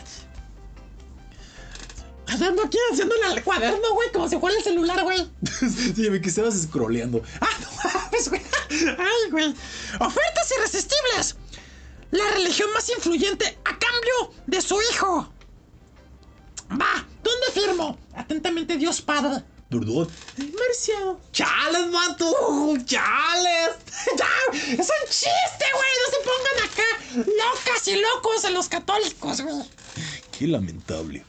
[2.27, 5.30] Ando aquí haciéndole al cuaderno, güey, como si fuera el celular, güey.
[5.95, 7.22] sí, me que estabas scrolleando.
[7.40, 8.41] Ah, no mames, güey.
[8.72, 9.53] Ay, güey.
[9.99, 11.35] Ofertas irresistibles.
[12.11, 15.31] La religión más influyente a cambio de su hijo.
[16.72, 17.98] Va, ¿dónde firmo?
[18.15, 19.44] Atentamente, Dios Padre.
[19.73, 20.07] ¿Perdón?
[20.37, 21.19] Marciano.
[21.31, 22.25] ¡Chales, manto!
[22.85, 23.71] ¡Chales!
[24.17, 24.57] ¡Ya!
[24.71, 25.93] ¡Es un chiste, güey!
[25.99, 26.83] No se pongan acá
[27.15, 29.63] locas y locos en los católicos, güey.
[30.37, 31.25] Qué lamentable.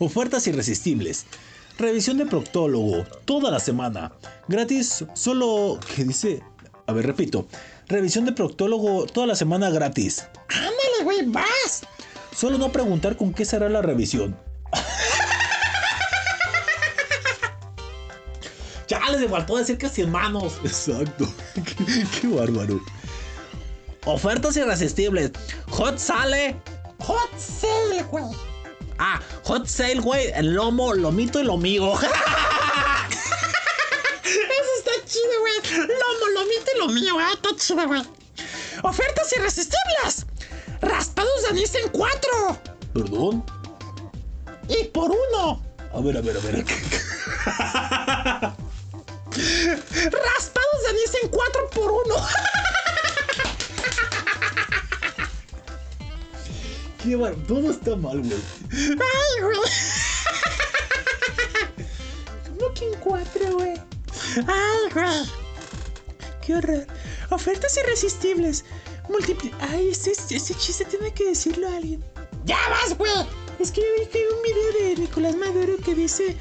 [0.00, 1.26] Ofertas irresistibles.
[1.78, 4.12] Revisión de proctólogo toda la semana.
[4.48, 5.78] Gratis, solo.
[5.94, 6.42] ¿Qué dice?
[6.86, 7.46] A ver, repito.
[7.86, 10.26] Revisión de proctólogo toda la semana gratis.
[10.48, 11.82] Ándale, güey, vas.
[12.34, 14.36] Solo no preguntar con qué será la revisión.
[18.90, 20.54] Chales, me faltó decir que sin manos.
[20.64, 21.32] Exacto.
[21.54, 22.80] qué, qué bárbaro.
[24.04, 25.30] Ofertas irresistibles.
[25.68, 26.60] Hot sale.
[26.98, 28.24] Hot sale, güey.
[28.98, 30.32] Ah, hot sale, güey.
[30.34, 31.96] El lomo, lomito y lomigo.
[32.00, 32.10] Eso
[34.78, 35.86] está chido, güey.
[35.86, 38.02] Lomo, lomito y lo mío, ah, está chido, güey.
[38.82, 40.26] Ofertas irresistibles.
[40.80, 42.58] Raspados de anís en cuatro.
[42.92, 43.44] ¿Perdón?
[44.68, 45.62] Y por uno.
[45.94, 46.64] A ver, a ver, a ver.
[49.66, 52.16] Raspados de anís en cuatro por uno.
[57.02, 57.34] Qué bar...
[57.48, 58.42] Todo está mal, güey.
[58.72, 59.58] Ay, güey.
[62.46, 63.74] ¿Cómo que en cuatro, güey?
[64.46, 65.30] Ay, güey.
[66.44, 66.86] Qué horror.
[67.30, 68.64] Ofertas irresistibles.
[69.08, 69.52] Multipli...
[69.60, 72.04] Ay, ese, ese chiste tiene que decirlo a alguien.
[72.44, 73.10] Ya vas, güey.
[73.58, 76.36] Es que vi que hay un video de Nicolás Maduro que dice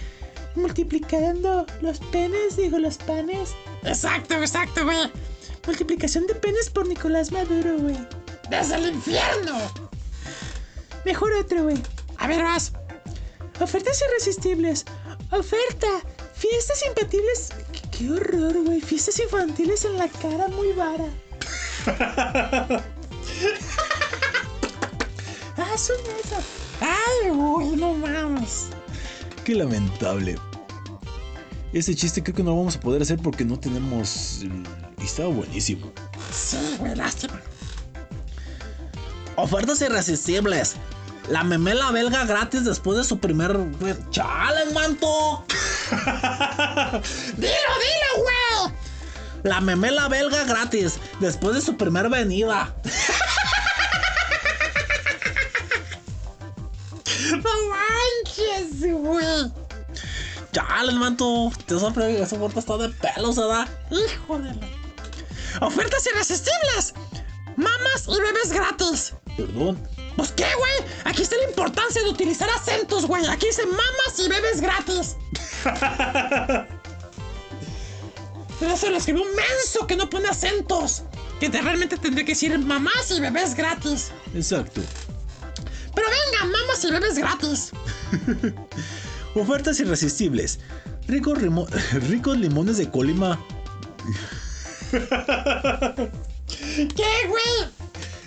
[0.59, 3.55] multiplicando los penes, digo los panes.
[3.83, 5.11] Exacto, exacto, güey.
[5.65, 7.97] Multiplicación de penes por Nicolás Maduro, güey.
[8.49, 9.57] Desde el infierno.
[11.05, 11.81] Mejor otro, güey.
[12.17, 12.73] A ver, vas.
[13.59, 14.85] Ofertas irresistibles.
[15.31, 15.87] Oferta.
[16.33, 17.49] Fiestas infantiles.
[17.71, 18.81] Qué, qué horror, güey.
[18.81, 21.05] Fiestas infantiles en la cara muy vara.
[25.57, 26.37] ah, son eso.
[26.81, 28.67] Ay, güey, no mames.
[29.43, 30.37] Qué lamentable.
[31.71, 34.41] Ese chiste creo que no lo vamos a poder hacer porque no tenemos.
[34.97, 35.91] Y estaba buenísimo.
[36.33, 37.39] Sí, güey, lástima.
[39.35, 40.75] Ofertas irresistibles.
[41.29, 43.55] La memela belga gratis después de su primer.
[44.09, 45.45] ¡Chales, manto!
[45.91, 47.01] ¡Dilo,
[47.37, 48.73] dilo, güey!
[49.43, 52.75] La memela belga gratis después de su primer venida.
[57.31, 59.51] ¡No manches, güey!
[60.51, 61.51] Chales, manto.
[61.65, 63.67] Te sorprende esa oferta está de pelos, ¿verdad?
[63.91, 64.67] Hijo de la.
[65.65, 66.93] Ofertas irresistibles.
[67.55, 69.13] Mamas y bebés gratis.
[69.35, 69.87] Perdón.
[70.15, 70.73] Pues qué, güey.
[71.05, 73.25] Aquí está la importancia de utilizar acentos, güey.
[73.27, 75.15] Aquí dice mamas y bebés gratis.
[78.59, 81.03] Pero eso lo escribió un menso que no pone acentos.
[81.39, 84.11] Que te- realmente tendría que decir mamás y bebés gratis.
[84.33, 84.81] Exacto.
[85.95, 87.71] Pero venga, mamás y bebés gratis.
[89.35, 90.59] Ofertas irresistibles.
[91.07, 91.37] Ricos,
[92.09, 93.39] ricos limones de Colima.
[94.91, 94.99] ¿Qué,
[97.27, 97.69] güey?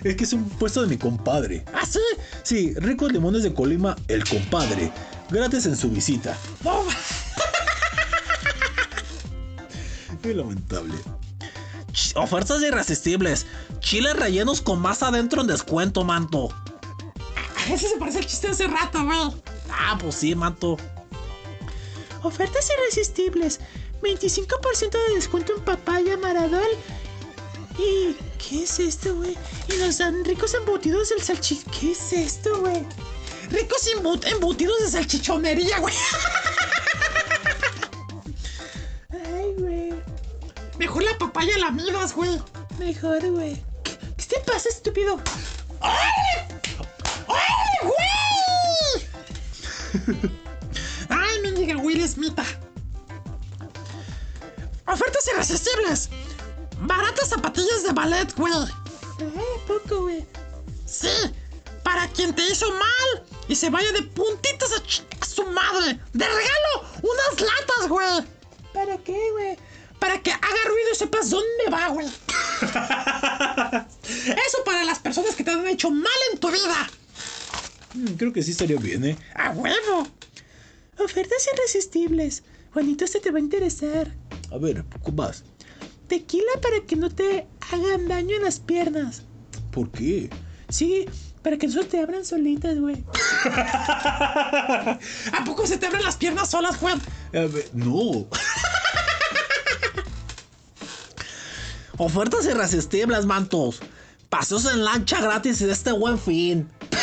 [0.03, 1.63] Es que es un puesto de mi compadre.
[1.73, 1.99] ¿Ah, sí?
[2.43, 4.91] Sí, ricos limones de Colima, el compadre.
[5.29, 6.37] Gratis en su visita.
[10.21, 10.95] Qué lamentable.
[11.91, 13.45] Ch- Ofertas irresistibles.
[13.79, 16.49] Chiles rellenos con masa adentro en descuento, manto.
[17.57, 19.19] a ese se parece el chiste de hace rato, güey.
[19.69, 20.77] Ah, pues sí, manto.
[22.23, 23.59] Ofertas irresistibles.
[24.01, 26.67] 25% de descuento en papaya maradol.
[27.77, 29.37] ¿Y qué es esto, güey?
[29.73, 31.73] Y nos dan ricos embutidos del salchichón.
[31.79, 32.85] ¿Qué es esto, güey?
[33.49, 35.93] Ricos embu- embutidos de salchichonería, güey.
[39.11, 39.93] Ay, güey.
[40.77, 42.41] Mejor la papaya la miras, güey.
[42.79, 43.63] Mejor, güey.
[43.83, 45.19] ¿Qué, qué te pasa, estúpido?
[45.81, 46.47] ¡Ay!
[47.27, 47.97] ¡Ay, güey!
[51.63, 52.37] Mendiga Will Smith.
[54.85, 56.09] Ofertas irresistibles.
[56.81, 58.51] Baratas zapatillas de ballet, güey.
[58.53, 60.25] Ay, poco, güey.
[60.85, 61.07] Sí,
[61.83, 65.99] para quien te hizo mal y se vaya de puntitas a, ch- a su madre.
[66.11, 68.25] De regalo, unas latas, güey.
[68.73, 69.57] ¿Para qué, güey?
[69.99, 72.07] Para que haga ruido y sepas dónde va, güey.
[74.47, 76.89] Eso para las personas que te han hecho mal en tu vida.
[77.93, 79.17] Mm, Creo que sí estaría bien, ¿eh?
[79.35, 80.07] ¡A huevo!
[80.99, 82.43] Ofertas irresistibles.
[82.73, 84.13] Juanito, este te va a interesar.
[84.51, 85.43] A ver, ¿cómo más?
[86.07, 89.23] Tequila para que no te hagan daño en las piernas.
[89.71, 90.29] ¿Por qué?
[90.69, 91.05] Sí,
[91.41, 93.03] para que no se te abran solitas, güey.
[93.45, 94.99] ¿A
[95.45, 97.01] poco se te abren las piernas solas, Juan?
[97.33, 98.27] A ver, no.
[101.97, 103.79] Ofertas irresistibles, mantos.
[104.29, 106.67] Paseos en lancha gratis de este buen fin.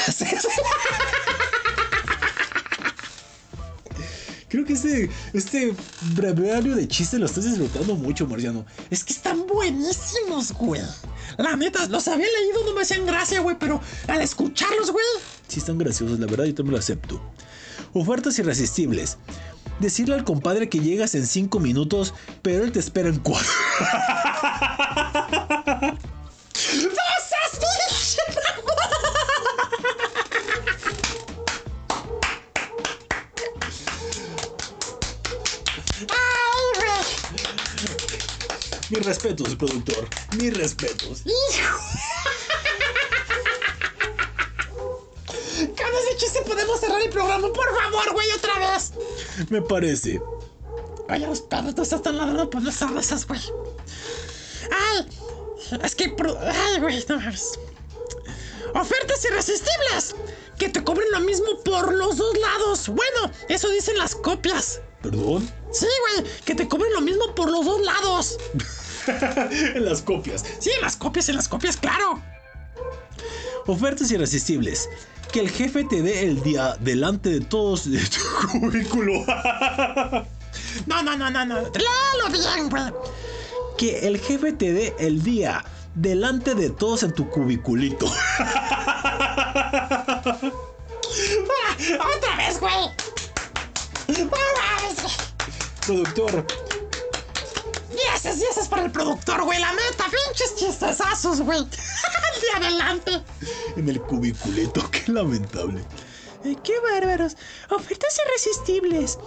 [4.51, 5.72] Creo que este, este
[6.14, 8.66] breviario de chistes lo estás disfrutando mucho, Marciano.
[8.90, 10.82] Es que están buenísimos, güey.
[11.39, 15.05] La neta, los había leído, no me hacían gracia, güey, pero al escucharlos, güey.
[15.47, 17.22] Sí están graciosos, la verdad, yo también lo acepto.
[17.93, 19.18] Ofertas irresistibles.
[19.78, 22.12] Decirle al compadre que llegas en 5 minutos,
[22.43, 23.47] pero él te espera en 4.
[38.90, 40.08] Mis respetos, productor.
[40.36, 41.22] Mis respetos.
[41.24, 41.78] ¡Hijo!
[45.58, 48.92] Con ese chiste podemos cerrar el programa, por favor, güey, otra vez.
[49.48, 50.20] Me parece.
[51.08, 53.40] Oye, los perros no están ladrando por nuestras risas, güey.
[54.72, 55.06] ¡Ay!
[55.84, 56.12] Es que.
[56.40, 57.04] ¡Ay, güey!
[57.08, 57.58] No mames.
[58.74, 60.16] ¡Ofertas irresistibles!
[60.58, 62.88] Que te cobren lo mismo por los dos lados.
[62.88, 64.80] Bueno, eso dicen las copias.
[65.02, 65.48] ¿Perdón?
[65.72, 65.86] Sí,
[66.16, 68.38] güey, que te cobren lo mismo por los dos lados.
[69.74, 70.44] en las copias.
[70.58, 72.20] Sí, en las copias, en las copias, claro.
[73.66, 74.88] Ofertas irresistibles.
[75.32, 78.20] Que el jefe te dé el día delante de todos de tu
[78.58, 79.24] cubículo.
[80.86, 81.70] No, no, no, no, no.
[81.70, 82.92] Bien,
[83.78, 85.64] que el jefe te dé el día
[85.94, 88.06] delante de todos en tu cubiculito.
[91.12, 91.76] Ah,
[92.16, 92.88] ¡Otra vez, güey!
[95.88, 96.69] ¡No
[98.22, 99.59] Dieces, dieces para el productor, güey.
[99.60, 101.60] La neta, pinches chistesazos, güey.
[102.40, 103.22] De adelante.
[103.76, 105.82] en el cubiculito, qué lamentable.
[106.44, 107.36] Ay, ¡Qué bárbaros!
[107.70, 109.18] Ofertas irresistibles.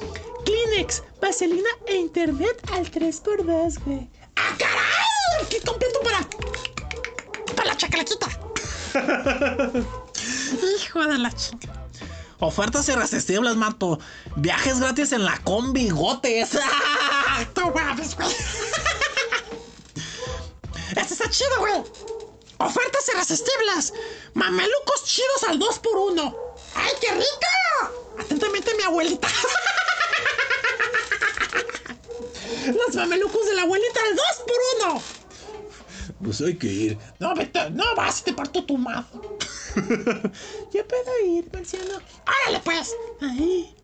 [0.45, 4.09] Kleenex, vaselina e internet al 3x2, güey.
[4.35, 5.47] ¡Ah, caray!
[5.49, 6.27] ¡Qué completo para.
[7.55, 8.27] para la chacalaquita!
[10.85, 11.83] Hijo de la chica.
[12.39, 13.99] Ofertas irresistibles, manto.
[14.35, 16.57] Viajes gratis en la combi, gotes.
[17.43, 18.29] ¡Ay, tú mames, güey!
[20.95, 21.83] Este está chido, güey.
[22.59, 23.93] Ofertas irresistibles.
[24.33, 26.35] Mamelucos chidos al 2x1.
[26.75, 28.17] ¡Ay, qué rico!
[28.19, 29.27] Atentamente, mi abuelita.
[32.67, 35.01] Los mamelucos de la abuelita al 2x1.
[36.23, 36.97] Pues hay que ir.
[37.19, 39.05] No, vete, no vas te parto tu madre.
[40.73, 41.99] Yo puedo ir, Marciano.
[42.45, 42.95] ¡Órale, pues!
[43.19, 43.75] Ahí.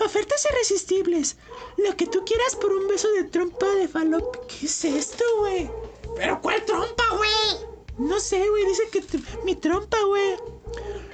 [0.00, 1.36] Ofertas irresistibles.
[1.76, 4.46] Lo que tú quieras por un beso de trompa de falop.
[4.46, 5.70] ¿Qué es esto, güey?
[6.16, 7.68] ¿Pero cuál trompa, güey?
[7.98, 8.66] No sé, güey.
[8.66, 9.04] Dice que
[9.44, 10.36] mi trompa, güey.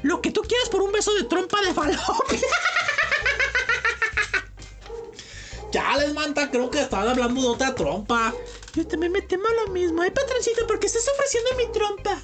[0.02, 2.40] Lo que tú quieras por un beso de trompa de falopia.
[6.26, 8.34] Santa, creo que estaban hablando de otra trompa.
[8.74, 10.02] Yo también me temo lo mismo.
[10.02, 12.20] Ay, patroncito, ¿por qué estás ofreciendo mi trompa?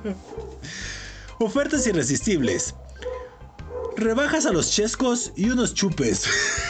[1.38, 2.74] Ofertas irresistibles.
[4.00, 6.24] Rebajas a los chescos y unos chupes.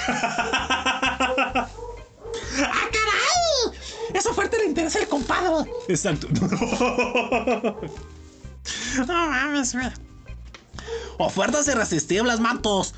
[0.08, 1.68] ¡Ah,
[2.58, 3.78] caray!
[4.12, 5.70] Esa oferta le interesa al compadre.
[5.88, 6.26] Exacto.
[9.06, 9.90] No mames, güey.
[11.18, 12.94] Ofertas irresistibles, mantos.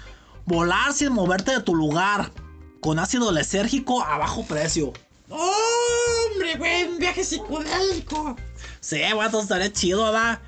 [0.46, 2.32] Volar sin moverte de tu lugar.
[2.80, 4.92] Con ácido lisérgico a bajo precio.
[5.28, 6.84] ¡Hombre, güey!
[6.84, 8.36] Un viaje psicodélico.
[8.80, 10.40] Sí, vato, estaría chido, ¿verdad?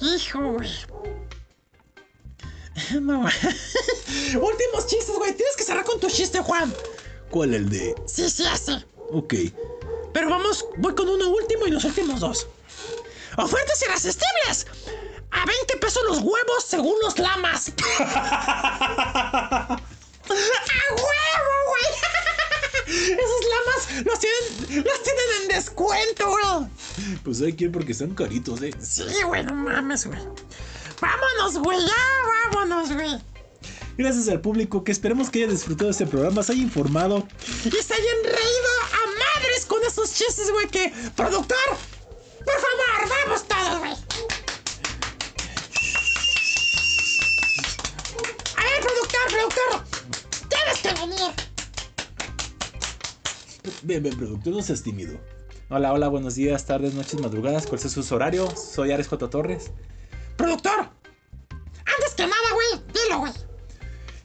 [0.00, 0.68] Hijo, güey.
[3.00, 3.34] No, güey.
[4.34, 5.34] Últimos chistes, güey.
[5.34, 6.72] Tienes que cerrar con tu chiste, Juan.
[7.30, 7.94] ¿Cuál el de?
[8.06, 8.72] Sí, sí, así.
[9.12, 9.34] Ok.
[10.12, 12.46] Pero vamos, voy con uno último y los últimos dos.
[13.36, 14.66] ¡Ofertas irresistibles!
[15.30, 17.72] A 20 pesos los huevos según los lamas.
[18.00, 19.78] ¡A
[20.90, 21.84] huevo, güey!
[23.12, 26.68] Esos lamas los tienen, los tienen en descuento, güey.
[27.22, 28.74] Pues hay que ir porque están caritos, eh.
[28.80, 30.18] Sí, güey, no mames, güey.
[31.00, 33.18] Vámonos, güey, ya, vámonos, güey.
[33.96, 37.26] Gracias al público que esperemos que haya disfrutado de este programa, se haya informado.
[37.64, 40.92] Y se hayan reído a madres con esos chistes, güey, que...
[41.16, 41.56] Productor,
[42.44, 43.92] por favor, vamos todos, güey.
[48.56, 49.84] A ver, productor, productor.
[50.48, 51.32] Tienes que venir.
[53.82, 55.20] Bien, bien, productor, no seas tímido.
[55.68, 57.66] Hola, hola, buenos días, tardes, noches, madrugadas.
[57.66, 58.50] ¿Cuál es su horario?
[58.56, 59.28] Soy Ares J.
[59.30, 59.70] Torres.
[60.40, 60.88] Productor.
[61.50, 63.32] Antes que nada, güey, dilo, güey.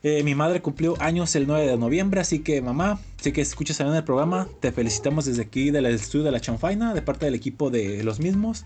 [0.01, 3.77] Eh, mi madre cumplió años el 9 de noviembre, así que mamá, sé que escuchas
[3.77, 4.47] también el programa.
[4.61, 8.21] Te felicitamos desde aquí del estudio de la Chanfaina, de parte del equipo de los
[8.21, 8.63] mismos.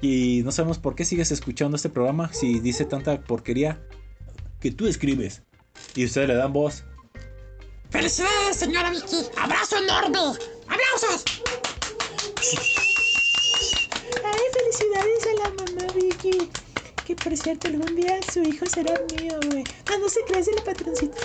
[0.00, 3.80] Y no sabemos por qué sigues escuchando este programa si dice tanta porquería
[4.58, 5.42] que tú escribes.
[5.94, 6.82] Y ustedes le dan voz.
[7.90, 9.18] Felicidades, señora Vicky.
[9.36, 10.18] Abrazo enorme.
[10.66, 11.24] ¡Aplausos!
[14.76, 16.50] Felicidades a la mamá Vicky.
[17.06, 19.62] Que por cierto, algún día su hijo será mío, güey.
[19.88, 21.16] Ah, no se crees el patroncito.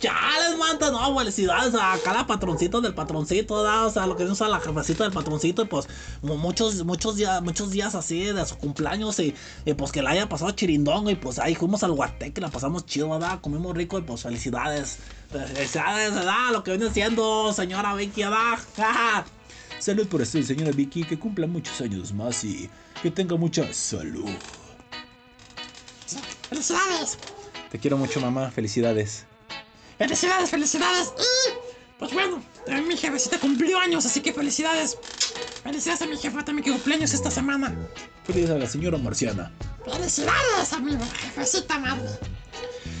[0.00, 3.86] Chales, manta, no, felicidades a cada patroncito del patroncito, ¿verdad?
[3.86, 5.88] O sea, lo que usa la jefecita del patroncito, y pues
[6.22, 9.34] mu- muchos, muchos días, muchos días así de su cumpleaños y,
[9.76, 13.10] pues que la haya pasado chirindongo y pues ahí fuimos al Guateque, la pasamos chido,
[13.10, 13.40] ¿verdad?
[13.40, 14.98] Comimos rico y pues felicidades.
[15.30, 16.50] Felicidades, ¿verdad?
[16.52, 18.58] Lo que viene siendo, señora Vicky, ¿verdad?
[19.82, 22.70] Salud por esto, señora Vicky, que cumpla muchos años más y
[23.02, 24.30] que tenga mucha salud.
[26.48, 27.18] ¡Felicidades!
[27.68, 28.48] Te quiero mucho, mamá.
[28.52, 29.24] Felicidades.
[29.98, 31.12] ¡Felicidades, felicidades!
[31.18, 34.96] Y, pues bueno, también mi jefecita cumplió años, así que felicidades.
[35.64, 37.74] Felicidades a mi jefa también que cumple años esta semana.
[38.22, 39.50] Feliz a la señora Marciana.
[39.84, 41.04] ¡Felicidades, amigo!
[41.22, 42.08] Jefecita madre.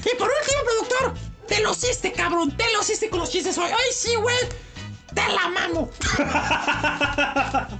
[0.04, 1.14] Y por último, productor,
[1.46, 2.56] te lo hiciste, cabrón.
[2.56, 3.70] Te lo hiciste con los chistes hoy.
[3.70, 4.71] ¡Ay, sí, güey!
[5.14, 5.90] ¡Te la mamo!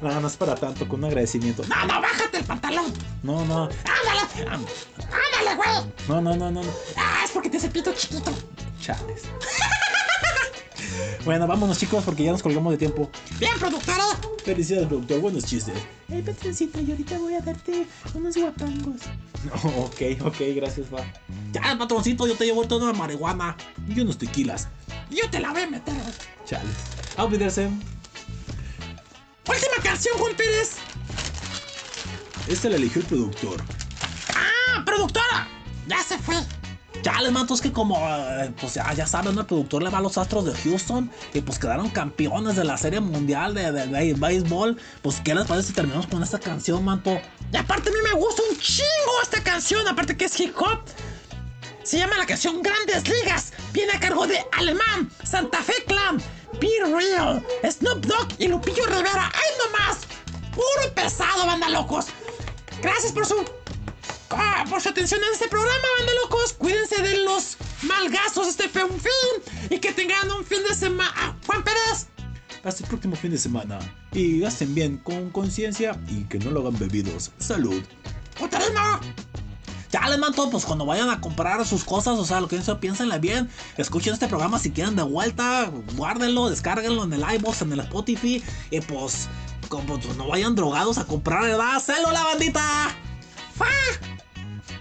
[0.00, 1.62] No, no es para tanto, con un agradecimiento.
[1.68, 2.92] No, no, bájate el pantalón.
[3.22, 4.50] No, no, ¡Ándale!
[4.50, 5.94] ¡Ándale, güey!
[6.08, 6.62] no, no, no, no.
[6.62, 6.70] no.
[6.96, 8.30] Ah, es porque te hace pito chiquito.
[8.80, 9.22] Chales.
[11.24, 13.10] Bueno, vámonos chicos porque ya nos colgamos de tiempo.
[13.38, 14.04] Bien, productora.
[14.44, 15.20] Felicidades, productor.
[15.20, 15.74] Buenos chistes.
[16.08, 19.00] Ay, patroncito, y ahorita voy a darte unos guapangos.
[19.76, 21.00] ok, ok, gracias, va.
[21.52, 23.56] Ya, patroncito, yo te llevo toda la marihuana.
[23.88, 24.68] Y unos tequilas.
[25.10, 25.94] Yo te la voy a meter.
[26.44, 26.74] Chales.
[27.16, 27.80] Auf Wiedersehen.
[29.48, 30.76] Última canción, Juan Pérez.
[32.48, 33.62] Esta la eligió el productor.
[34.34, 35.48] ¡Ah, productora!
[35.86, 36.36] Ya se fue.
[37.02, 39.42] Ya les mato, es que como, eh, pues ya, ya saben, ¿no?
[39.42, 42.76] el productor le va a los Astros de Houston y pues quedaron campeones de la
[42.76, 44.76] Serie Mundial de, de, de béisbol.
[45.02, 47.20] Pues, ¿qué les parece si terminamos con esta canción, manto?
[47.52, 50.80] Y aparte a mí me gusta un chingo esta canción, aparte que es hip hop.
[51.86, 53.52] Se llama la canción Grandes Ligas.
[53.72, 56.20] Viene a cargo de Alemán, Santa Fe Clan,
[56.60, 59.30] Be Real, Snoop Dogg y Lupillo Rivera.
[59.32, 59.98] ¡Ay, no más!
[60.52, 62.06] Puro pesado, banda locos.
[62.82, 63.36] Gracias por su
[64.30, 66.54] Ah, por su atención en este programa, banda locos.
[66.54, 69.70] Cuídense de los malgazos este fue un fin.
[69.70, 71.12] Y que tengan un fin de semana.
[71.14, 72.08] Ah, Juan Pérez.
[72.64, 73.78] Hasta el próximo fin de semana.
[74.10, 77.30] Y gasten bien, con conciencia y que no lo hagan bebidos.
[77.38, 77.80] Salud.
[78.36, 79.00] ¡Putarino!
[80.08, 83.18] Les manto, pues cuando vayan a comprar sus cosas, o sea, lo que sea, piénsenle
[83.18, 83.48] bien.
[83.76, 88.42] Escuchen este programa si quieren de vuelta, guárdenlo, descárguenlo en el iVoox, en el Spotify.
[88.70, 89.28] Y pues,
[89.68, 91.80] como pues, no vayan drogados a comprar, ¿verdad?
[91.80, 92.94] ¡Celo la bandita!
[93.56, 93.66] ¡Fa!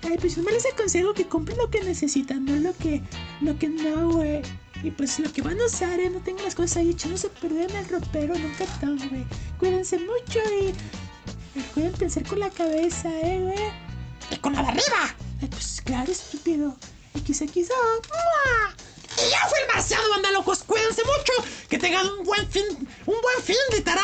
[0.04, 3.02] Ay, pues yo me les aconsejo que compren lo que necesitan, no lo que,
[3.42, 4.44] lo que no, güey.
[4.84, 7.30] Y pues lo que van a usar, eh, no tengan las cosas ahí echándose a
[7.32, 9.26] perder en el ropero, en un cartón, güey.
[9.58, 13.85] Cuídense mucho y recuerden pensar con la cabeza, eh, güey.
[14.32, 15.16] ¡Y con la de arriba!
[15.42, 16.76] Ay, pues claro, estúpido.
[17.16, 17.74] XXO.
[19.18, 20.64] Y ya fue el marciado, banda locos.
[20.64, 21.34] Cuídense mucho.
[21.70, 22.66] Que tengan un buen fin.
[23.06, 24.04] Un buen fin, literal.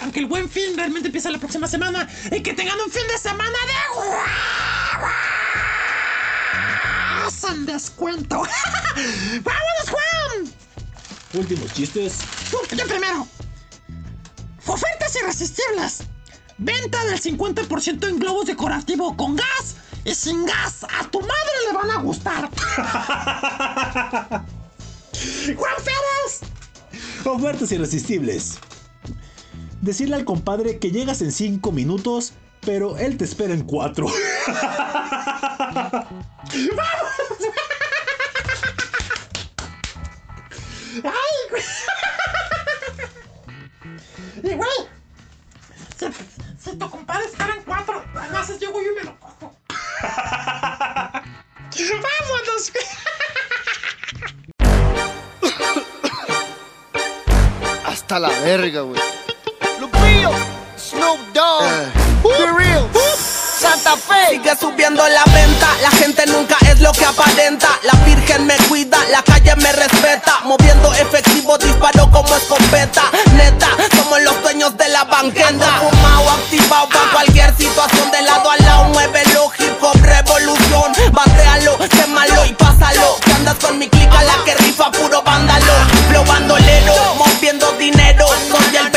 [0.00, 2.08] Aunque el buen fin realmente empieza la próxima semana.
[2.30, 3.72] Y que tengan un fin de semana de.
[7.30, 8.42] Sin descuento.
[9.42, 10.54] ¡Vámonos, Juan!
[11.34, 12.18] Últimos chistes.
[12.50, 13.26] Yo primero.
[14.66, 16.02] Ofertas irresistibles.
[16.64, 19.74] Venta del 50% en globos decorativo con gas
[20.04, 20.84] y sin gas.
[20.84, 21.32] A tu madre
[21.66, 22.48] le van a gustar.
[25.56, 26.42] Juan Férez.
[27.24, 28.60] Ofertas irresistibles.
[29.80, 34.06] Decirle al compadre que llegas en 5 minutos, pero él te espera en 4.
[41.02, 41.12] ¡Ay,
[41.50, 41.62] güey!
[44.44, 44.68] Y güey,
[46.62, 48.04] si, tu compadre espera en cuatro,
[48.38, 49.56] haces yo voy y me lo cojo.
[51.90, 52.72] ¡Vámonos!
[57.84, 59.00] Hasta la verga, güey.
[59.80, 60.30] Lupillo,
[60.76, 62.88] Snoop Dogg, The Real,
[64.28, 67.68] Sigue subiendo la venta, la gente nunca es lo que aparenta.
[67.82, 70.40] La virgen me cuida, la calle me respeta.
[70.44, 73.04] Moviendo efectivo, disparo como escopeta.
[73.34, 75.80] Neta, somos los dueños de la banqueta.
[75.80, 78.10] Fumado, activado para cualquier situación.
[78.10, 80.92] De lado a lado, muévelo, hip hop, revolución.
[81.10, 83.16] Batealo, quémalo y pásalo.
[83.24, 85.72] Que andas con mi clica, la que rifa puro vándalo.
[86.10, 88.26] Flow bandolero, moviendo dinero.
[88.50, 88.91] Soy el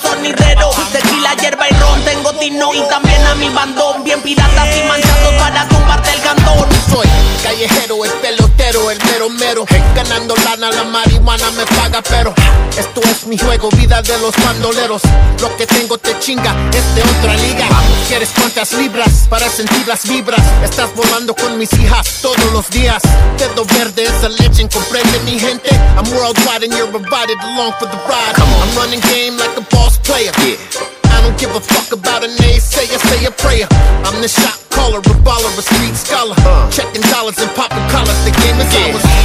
[0.00, 0.70] sonidero.
[0.92, 4.04] Tequila, hierba y ron, tengo tino y también a mi bandón.
[4.04, 6.79] Bien piratas y manchados para tumbarte el cantón.
[7.60, 9.66] Callejero, el pelotero, el mero mero.
[9.94, 12.32] Ganando lana, la marihuana me paga, pero
[12.74, 15.02] esto es mi juego, vida de los bandoleros.
[15.42, 17.68] Lo que tengo te chinga, es de otra liga.
[18.08, 20.40] ¿Quieres cuántas libras para sentir las vibras?
[20.64, 23.02] Estás volando con mis hijas todos los días.
[23.36, 25.68] Dedo verde es a legend, comprende mi gente.
[25.98, 28.36] I'm worldwide and you're invited along for the ride.
[28.38, 30.32] I'm running game like a boss player.
[31.20, 33.68] I don't give a fuck about a naysayer, say a prayer.
[34.08, 36.34] I'm the shot caller, a baller, a street scholar.
[36.72, 39.20] Checking dollars and popping collars, the game is ours.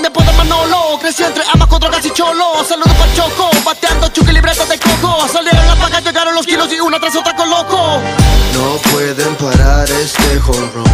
[0.00, 2.64] Me puedo Manolo Crecí entre con drogas y cholo.
[2.66, 5.28] Saludos para Choco Bateando chuque libreta de coco.
[5.28, 8.00] Salieron las pagas, llegaron los kilos Y una tras otra con loco.
[8.54, 10.86] No pueden parar este home run.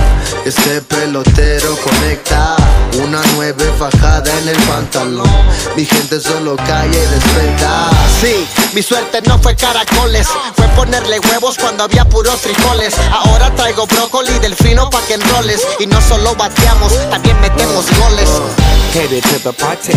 [0.45, 2.57] Este pelotero conecta
[3.03, 5.31] una nueve fajada en el pantalón.
[5.77, 7.91] Mi gente solo calle y respeta.
[8.21, 10.29] Sí, mi suerte no fue caracoles.
[10.57, 12.95] Fue ponerle huevos cuando había puros frijoles.
[13.11, 18.29] Ahora traigo brócoli del fino pa' que enroles Y no solo bateamos, también metemos goles.
[18.95, 19.93] Headed to the party,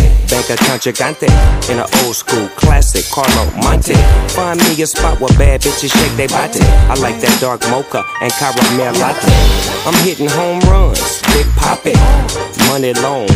[0.68, 1.28] account gigante
[1.72, 3.96] In an old school classic, Carlo Monte.
[4.36, 8.04] Find me a spot where bad bitches shake their body I like that dark mocha
[8.22, 9.32] and caramel latte.
[9.86, 11.96] I'm hitting home runs, big poppin'
[12.68, 13.28] Money long,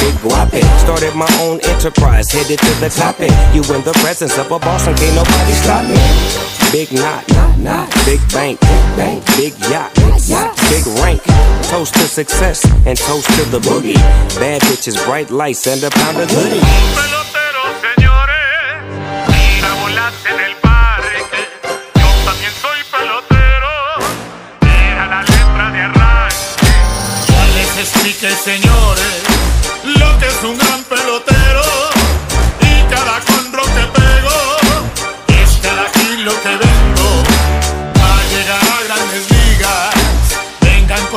[0.00, 0.62] big guapi.
[0.84, 3.18] Started my own enterprise, headed to the top
[3.54, 5.96] You in the presence of a boss and can't nobody stop me.
[6.72, 7.24] Big knot,
[8.04, 8.60] big bank,
[9.36, 9.92] big yacht,
[10.68, 11.22] big rank.
[11.64, 14.00] Toast to success and toast to the boogie.
[14.38, 16.60] Bad bitches, bright lights, and a pound of goodie.
[16.60, 17.28] Mira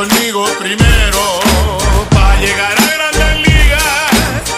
[0.02, 1.22] conmigo primero.
[2.16, 4.12] Va a llegar a grandes ligas,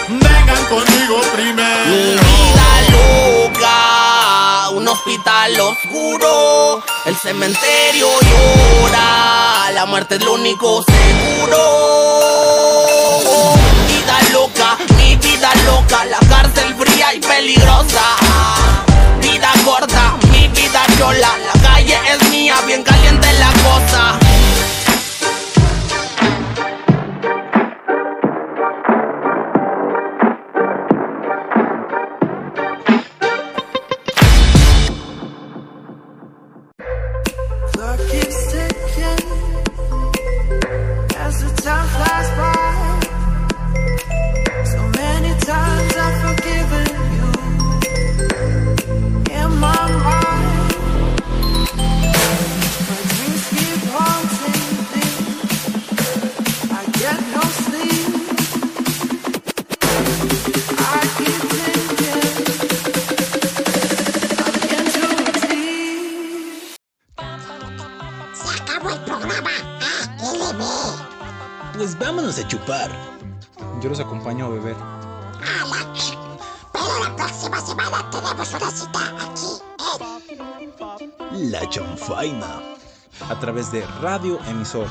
[0.08, 2.22] vengan conmigo primero.
[2.32, 6.82] Vida loca, un hospital oscuro.
[7.04, 11.58] El cementerio llora, la muerte es lo único seguro.
[13.86, 18.16] Vida loca, mi vida loca, la cárcel fría y peligrosa.
[19.20, 23.03] Vida corta, mi vida chola, la calle es mía, bien caliente
[72.66, 74.74] Yo los acompaño a beber.
[74.76, 76.16] A la ch...
[76.72, 79.60] Pero la próxima semana tenemos una cita aquí
[81.30, 81.50] en...
[81.52, 82.62] La chanfaina.
[83.28, 84.86] A través de Radio Emisor